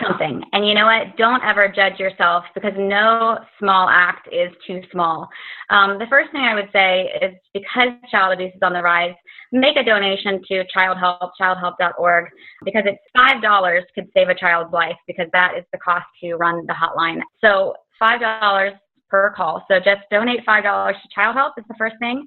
something. 0.01 0.41
And 0.53 0.67
you 0.67 0.73
know 0.73 0.85
what? 0.85 1.17
Don't 1.17 1.43
ever 1.43 1.67
judge 1.67 1.99
yourself 1.99 2.43
because 2.53 2.73
no 2.77 3.39
small 3.57 3.89
act 3.89 4.27
is 4.31 4.49
too 4.65 4.81
small. 4.91 5.27
Um, 5.69 5.97
the 5.99 6.07
first 6.09 6.31
thing 6.31 6.41
I 6.41 6.55
would 6.55 6.69
say 6.71 7.09
is 7.21 7.35
because 7.53 7.89
child 8.11 8.33
abuse 8.33 8.53
is 8.53 8.61
on 8.61 8.73
the 8.73 8.81
rise, 8.81 9.15
make 9.51 9.77
a 9.77 9.83
donation 9.83 10.41
to 10.47 10.63
Childhelp, 10.75 11.31
childhelp.org, 11.39 12.25
because 12.63 12.83
it's 12.85 12.99
$5 13.17 13.81
could 13.95 14.07
save 14.13 14.29
a 14.29 14.35
child's 14.35 14.73
life 14.73 14.97
because 15.07 15.27
that 15.33 15.53
is 15.57 15.63
the 15.71 15.79
cost 15.79 16.05
to 16.21 16.35
run 16.35 16.65
the 16.67 16.73
hotline. 16.73 17.21
So 17.43 17.73
$5 18.01 18.71
per 19.09 19.33
call. 19.35 19.65
So 19.69 19.79
just 19.79 20.01
donate 20.11 20.45
$5 20.45 20.93
to 20.93 20.99
Childhelp 21.17 21.51
is 21.57 21.65
the 21.67 21.75
first 21.77 21.95
thing. 21.99 22.25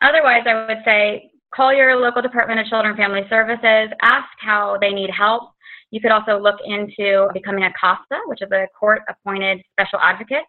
Otherwise, 0.00 0.42
I 0.46 0.66
would 0.66 0.82
say 0.84 1.30
call 1.54 1.72
your 1.72 2.00
local 2.00 2.22
Department 2.22 2.58
of 2.60 2.66
Children 2.66 2.92
and 2.92 2.98
Family 2.98 3.22
Services, 3.28 3.94
ask 4.02 4.28
how 4.40 4.78
they 4.80 4.90
need 4.90 5.10
help 5.10 5.52
you 5.92 6.00
could 6.00 6.10
also 6.10 6.38
look 6.38 6.56
into 6.64 7.28
becoming 7.32 7.64
a 7.64 7.72
CASA, 7.78 8.18
which 8.26 8.42
is 8.42 8.50
a 8.50 8.66
court 8.78 9.02
appointed 9.08 9.62
special 9.72 10.00
advocate. 10.00 10.42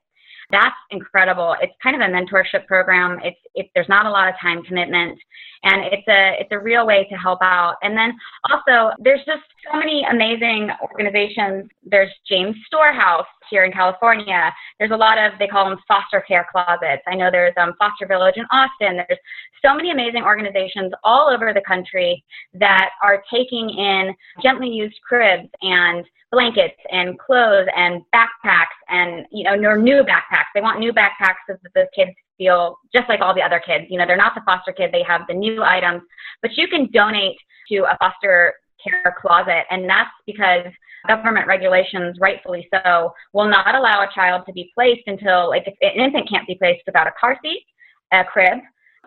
That's 0.54 0.76
incredible. 0.91 1.56
It's 1.62 1.74
kind 1.82 1.95
of 1.95 2.08
a 2.08 2.14
mentorship 2.14 2.68
program. 2.68 3.18
It's 3.24 3.39
it, 3.56 3.72
there's 3.74 3.89
not 3.89 4.06
a 4.06 4.10
lot 4.10 4.30
of 4.30 4.36
time 4.39 4.62
commitment, 4.62 5.18
and 5.64 5.84
it's 5.86 6.08
a 6.08 6.36
it's 6.39 6.51
a 6.51 6.60
real 6.60 6.86
way 6.86 7.08
to 7.10 7.16
help 7.16 7.39
out. 7.41 7.78
And 7.82 7.97
then 7.97 8.14
also 8.51 8.93
there's 8.99 9.26
just 9.26 9.41
so 9.66 9.80
many 9.80 10.06
amazing 10.12 10.70
organizations. 10.84 11.72
There's 11.84 12.12
James 12.30 12.56
Storehouse 12.68 13.26
here 13.49 13.66
in 13.66 13.72
California. 13.72 14.54
There's 14.78 14.91
a 14.91 14.95
lot 14.95 15.18
of 15.18 15.39
they 15.39 15.47
call 15.47 15.68
them 15.68 15.80
foster 15.88 16.22
care 16.22 16.45
closets. 16.51 17.01
I 17.08 17.16
know 17.16 17.30
there's 17.32 17.56
um, 17.58 17.74
Foster 17.80 18.06
Village 18.06 18.36
in 18.38 18.45
Austin. 18.51 18.97
There's 19.08 19.20
so 19.66 19.74
many 19.74 19.89
amazing 19.89 20.22
organizations 20.22 20.93
all 21.04 21.30
over 21.34 21.51
the 21.51 21.64
country 21.68 22.24
that 22.54 22.91
are 23.01 23.24
taking 23.34 23.72
in 23.72 24.14
gently 24.43 24.70
used 24.70 24.99
cribs 25.01 25.49
and 25.64 26.06
blankets 26.34 26.75
and 26.91 27.17
clothes 27.19 27.67
and 27.77 28.01
backpacks 28.13 28.75
and 28.89 29.25
you 29.31 29.43
know 29.43 29.75
new 29.75 30.03
backpacks. 30.03 30.49
They 30.53 30.61
want 30.61 30.79
new 30.79 30.91
backpacks 30.91 31.45
so 31.47 31.55
that 31.61 31.73
the 31.75 31.88
kids 31.95 32.11
feel 32.38 32.77
just 32.93 33.07
like 33.07 33.21
all 33.21 33.36
the 33.36 33.41
other 33.41 33.61
kids. 33.65 33.86
You 33.89 33.99
know, 33.99 34.05
they're 34.07 34.17
not 34.17 34.34
the 34.34 34.41
foster 34.43 34.73
kid. 34.73 34.89
They 34.91 35.03
have 35.03 35.21
the 35.29 35.36
new 35.36 35.63
items, 35.63 36.01
but 36.41 36.57
you 36.57 36.67
can 36.67 36.89
donate 36.91 37.38
to 37.69 37.84
a 37.84 37.95
foster 37.99 38.53
care 38.84 39.15
closet, 39.21 39.65
and 39.69 39.88
that's 39.88 40.09
because 40.25 40.65
government 41.07 41.47
regulations, 41.47 42.17
rightfully 42.19 42.67
so, 42.73 43.13
will 43.34 43.47
not 43.47 43.75
allow 43.75 44.03
a 44.03 44.13
child 44.13 44.43
to 44.47 44.53
be 44.53 44.71
placed 44.73 45.03
until 45.05 45.49
like 45.49 45.67
an 45.67 46.01
infant 46.01 46.27
can't 46.27 46.47
be 46.47 46.55
placed 46.55 46.81
without 46.86 47.07
a 47.07 47.11
car 47.19 47.38
seat, 47.43 47.63
a 48.11 48.23
crib, 48.23 48.59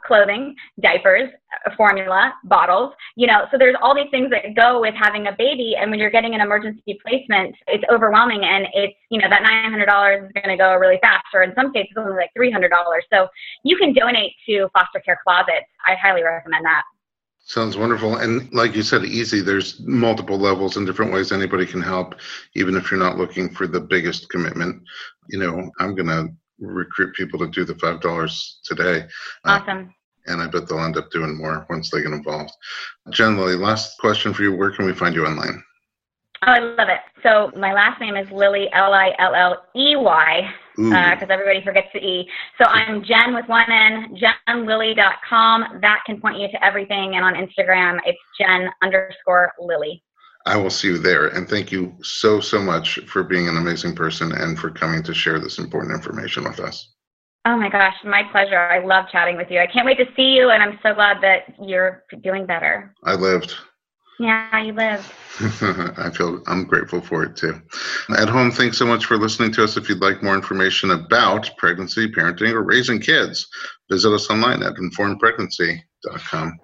clothing, 0.04 0.54
diapers, 0.80 1.30
formula, 1.76 2.34
bottles, 2.44 2.92
you 3.16 3.26
know, 3.26 3.46
so 3.50 3.58
there's 3.58 3.76
all 3.80 3.94
these 3.94 4.10
things 4.10 4.30
that 4.30 4.54
go 4.54 4.80
with 4.80 4.94
having 4.94 5.26
a 5.26 5.32
baby. 5.32 5.74
And 5.78 5.90
when 5.90 5.98
you're 5.98 6.10
getting 6.10 6.34
an 6.34 6.40
emergency 6.40 6.98
placement, 7.04 7.54
it's 7.66 7.84
overwhelming 7.90 8.44
and 8.44 8.66
it's, 8.72 8.94
you 9.10 9.20
know, 9.20 9.28
that 9.28 9.42
$900 9.42 10.26
is 10.26 10.32
going 10.32 10.48
to 10.48 10.56
go 10.56 10.74
really 10.74 10.98
fast, 11.02 11.26
or 11.34 11.42
in 11.42 11.54
some 11.54 11.72
cases, 11.72 11.94
only 11.96 12.12
like 12.12 12.30
$300. 12.38 12.68
So 13.12 13.28
you 13.64 13.76
can 13.76 13.92
donate 13.92 14.32
to 14.46 14.68
foster 14.72 15.00
care 15.00 15.18
closets. 15.26 15.66
I 15.86 15.94
highly 15.94 16.22
recommend 16.22 16.64
that. 16.64 16.82
Sounds 17.48 17.76
wonderful. 17.76 18.16
And 18.16 18.52
like 18.52 18.74
you 18.74 18.82
said, 18.82 19.04
easy. 19.04 19.40
There's 19.40 19.78
multiple 19.80 20.36
levels 20.36 20.76
and 20.76 20.84
different 20.84 21.12
ways 21.12 21.30
anybody 21.30 21.64
can 21.64 21.80
help, 21.80 22.16
even 22.54 22.74
if 22.74 22.90
you're 22.90 22.98
not 22.98 23.18
looking 23.18 23.54
for 23.54 23.68
the 23.68 23.80
biggest 23.80 24.28
commitment. 24.30 24.82
You 25.28 25.38
know, 25.38 25.70
I'm 25.78 25.94
going 25.94 26.08
to 26.08 26.28
recruit 26.58 27.14
people 27.14 27.38
to 27.40 27.48
do 27.48 27.64
the 27.64 27.74
$5 27.74 28.54
today. 28.64 29.06
Uh, 29.44 29.60
awesome. 29.60 29.88
Uh, 29.88 30.32
and 30.32 30.42
I 30.42 30.48
bet 30.48 30.68
they'll 30.68 30.80
end 30.80 30.96
up 30.96 31.10
doing 31.10 31.36
more 31.36 31.66
once 31.70 31.90
they 31.90 32.02
get 32.02 32.12
involved. 32.12 32.52
Jen 33.10 33.36
Lilley, 33.36 33.56
last 33.56 33.98
question 33.98 34.34
for 34.34 34.42
you. 34.42 34.56
Where 34.56 34.70
can 34.70 34.84
we 34.86 34.92
find 34.92 35.14
you 35.14 35.24
online? 35.24 35.62
Oh, 36.44 36.52
I 36.52 36.58
love 36.58 36.88
it. 36.88 37.00
So 37.22 37.50
my 37.58 37.72
last 37.72 38.00
name 38.00 38.16
is 38.16 38.30
Lilley, 38.30 38.68
L 38.72 38.92
I 38.92 39.12
L 39.18 39.34
L 39.34 39.62
E 39.74 39.96
Y, 39.96 40.54
because 40.76 41.22
uh, 41.22 41.32
everybody 41.32 41.62
forgets 41.64 41.88
the 41.94 42.00
E. 42.00 42.28
So 42.60 42.68
I'm 42.68 43.02
Jen 43.02 43.34
with 43.34 43.48
one 43.48 43.70
N, 43.70 44.16
jenlilley.com. 44.48 45.80
That 45.80 46.00
can 46.04 46.20
point 46.20 46.38
you 46.38 46.48
to 46.48 46.64
everything. 46.64 47.16
And 47.16 47.24
on 47.24 47.34
Instagram, 47.34 47.98
it's 48.04 48.18
Jen 48.38 48.68
underscore 48.82 49.52
Lilley. 49.58 50.02
I 50.46 50.56
will 50.56 50.70
see 50.70 50.88
you 50.88 50.98
there. 50.98 51.26
And 51.28 51.48
thank 51.48 51.72
you 51.72 51.94
so, 52.02 52.40
so 52.40 52.60
much 52.60 53.00
for 53.06 53.24
being 53.24 53.48
an 53.48 53.56
amazing 53.56 53.96
person 53.96 54.32
and 54.32 54.58
for 54.58 54.70
coming 54.70 55.02
to 55.02 55.12
share 55.12 55.40
this 55.40 55.58
important 55.58 55.92
information 55.92 56.44
with 56.44 56.60
us. 56.60 56.94
Oh 57.44 57.56
my 57.56 57.68
gosh, 57.68 57.94
my 58.04 58.22
pleasure. 58.32 58.58
I 58.58 58.84
love 58.84 59.06
chatting 59.10 59.36
with 59.36 59.50
you. 59.50 59.60
I 59.60 59.66
can't 59.66 59.86
wait 59.86 59.98
to 59.98 60.06
see 60.16 60.34
you, 60.34 60.50
and 60.50 60.62
I'm 60.62 60.78
so 60.82 60.94
glad 60.94 61.18
that 61.22 61.54
you're 61.62 62.02
doing 62.22 62.44
better. 62.44 62.92
I 63.04 63.14
lived. 63.14 63.54
Yeah, 64.18 64.60
you 64.60 64.72
lived. 64.72 65.04
I 65.98 66.10
feel 66.10 66.42
I'm 66.46 66.64
grateful 66.64 67.00
for 67.00 67.22
it 67.22 67.36
too. 67.36 67.60
At 68.18 68.28
home, 68.28 68.50
thanks 68.50 68.78
so 68.78 68.86
much 68.86 69.04
for 69.04 69.16
listening 69.16 69.52
to 69.52 69.64
us. 69.64 69.76
If 69.76 69.88
you'd 69.88 70.00
like 70.00 70.22
more 70.22 70.34
information 70.34 70.90
about 70.90 71.50
pregnancy, 71.56 72.10
parenting, 72.10 72.52
or 72.52 72.62
raising 72.62 72.98
kids, 72.98 73.46
visit 73.90 74.12
us 74.12 74.30
online 74.30 74.62
at 74.62 74.74
informedpregnancy.com. 74.74 76.58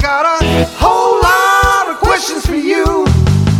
Got 0.00 0.42
a 0.42 0.66
whole 0.76 1.22
lot 1.22 1.88
of 1.88 1.98
questions 1.98 2.44
for 2.44 2.54
you. 2.54 3.06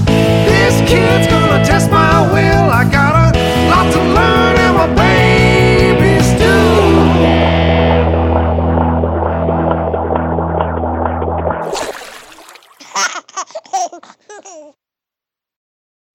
This 0.04 0.78
kid's 0.90 1.26
gonna 1.28 1.64
test 1.64 1.90
my 1.90 2.20
will. 2.32 2.70
I 2.70 2.84
got 2.90 3.34
a 3.34 3.70
lot 3.70 3.92
to 3.92 3.98
learn, 3.98 4.56
and 4.58 4.76
my. 4.76 5.14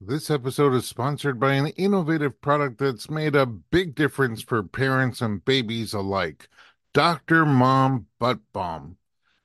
This 0.01 0.29
episode 0.31 0.73
is 0.73 0.85
sponsored 0.85 1.39
by 1.39 1.53
an 1.53 1.67
innovative 1.67 2.41
product 2.41 2.77
that's 2.79 3.09
made 3.09 3.35
a 3.35 3.45
big 3.45 3.95
difference 3.95 4.41
for 4.41 4.63
parents 4.63 5.21
and 5.21 5.43
babies 5.43 5.93
alike 5.93 6.49
Dr. 6.93 7.45
Mom 7.45 8.07
Butt 8.19 8.39
Balm. 8.51 8.98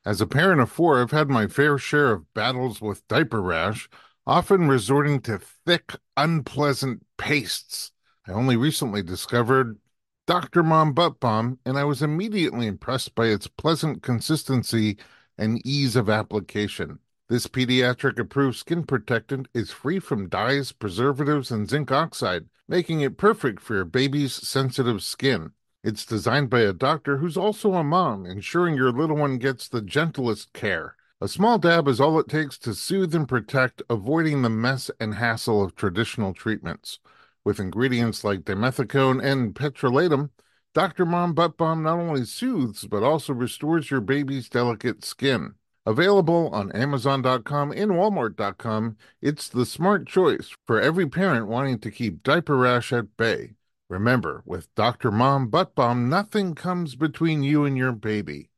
As 0.07 0.21
a 0.21 0.27
parent 0.27 0.61
of 0.61 0.71
four, 0.71 1.01
I've 1.01 1.13
had 1.13 1.31
my 1.31 1.47
fair 1.47 1.79
share 1.79 2.13
of 2.13 2.33
battles 2.35 2.83
with 2.83 3.09
diaper 3.09 3.41
rash, 3.41 3.89
often 4.27 4.69
resorting 4.69 5.21
to 5.23 5.39
thick, 5.39 5.95
unpleasant 6.15 7.07
pastes. 7.17 7.93
I 8.29 8.33
only 8.33 8.57
recently 8.57 9.03
discovered 9.03 9.79
Dr. 10.27 10.63
Mom 10.63 10.93
Butt 10.93 11.21
Balm, 11.21 11.59
and 11.65 11.79
I 11.79 11.85
was 11.85 12.03
immediately 12.03 12.67
impressed 12.67 13.15
by 13.15 13.29
its 13.29 13.47
pleasant 13.47 14.03
consistency 14.03 14.99
and 15.39 15.67
ease 15.67 15.97
of 15.97 16.11
application. 16.11 16.99
This 17.31 17.47
pediatric 17.47 18.19
approved 18.19 18.59
skin 18.59 18.85
protectant 18.85 19.49
is 19.55 19.71
free 19.71 20.01
from 20.01 20.29
dyes, 20.29 20.73
preservatives, 20.73 21.51
and 21.51 21.69
zinc 21.69 21.91
oxide, 21.91 22.45
making 22.69 23.01
it 23.01 23.17
perfect 23.17 23.61
for 23.61 23.75
your 23.75 23.87
baby's 23.87 24.35
sensitive 24.35 25.03
skin. 25.03 25.53
It's 25.85 26.07
designed 26.07 26.49
by 26.49 26.61
a 26.61 26.72
doctor 26.72 27.18
who's 27.18 27.37
also 27.37 27.74
a 27.74 27.85
mom, 27.85 28.24
ensuring 28.24 28.74
your 28.74 28.91
little 28.91 29.16
one 29.18 29.37
gets 29.37 29.68
the 29.68 29.82
gentlest 29.82 30.55
care. 30.55 30.97
A 31.20 31.28
small 31.28 31.59
dab 31.59 31.89
is 31.89 32.01
all 32.01 32.18
it 32.18 32.26
takes 32.26 32.57
to 32.61 32.74
soothe 32.74 33.14
and 33.14 33.28
protect, 33.28 33.82
avoiding 33.91 34.41
the 34.41 34.49
mess 34.49 34.91
and 34.99 35.16
hassle 35.16 35.62
of 35.62 35.74
traditional 35.74 36.32
treatments. 36.32 37.01
With 37.45 37.61
ingredients 37.61 38.24
like 38.24 38.47
dimethicone 38.47 39.22
and 39.22 39.55
petrolatum, 39.55 40.30
Dr. 40.72 41.05
Mom 41.05 41.35
Butt 41.35 41.59
Balm 41.59 41.82
not 41.82 41.99
only 41.99 42.24
soothes 42.24 42.87
but 42.87 43.03
also 43.03 43.35
restores 43.35 43.91
your 43.91 44.01
baby's 44.01 44.49
delicate 44.49 45.05
skin. 45.05 45.55
Available 45.85 46.49
on 46.49 46.72
Amazon.com 46.72 47.72
and 47.72 47.91
Walmart.com, 47.91 48.97
it's 49.20 49.51
the 49.51 49.66
smart 49.66 50.07
choice 50.07 50.57
for 50.66 50.80
every 50.80 51.07
parent 51.07 51.47
wanting 51.47 51.78
to 51.80 51.91
keep 51.91 52.22
diaper 52.22 52.57
rash 52.57 52.91
at 52.91 53.18
bay. 53.18 53.57
Remember, 53.89 54.43
with 54.47 54.74
Dr. 54.74 55.11
Mom 55.11 55.49
Butt 55.49 55.74
Balm, 55.74 56.09
nothing 56.09 56.55
comes 56.55 56.97
between 56.97 57.43
you 57.43 57.64
and 57.64 57.76
your 57.76 57.93
baby, 57.93 58.51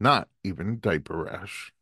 not 0.00 0.28
even 0.42 0.80
diaper 0.80 1.24
rash. 1.24 1.72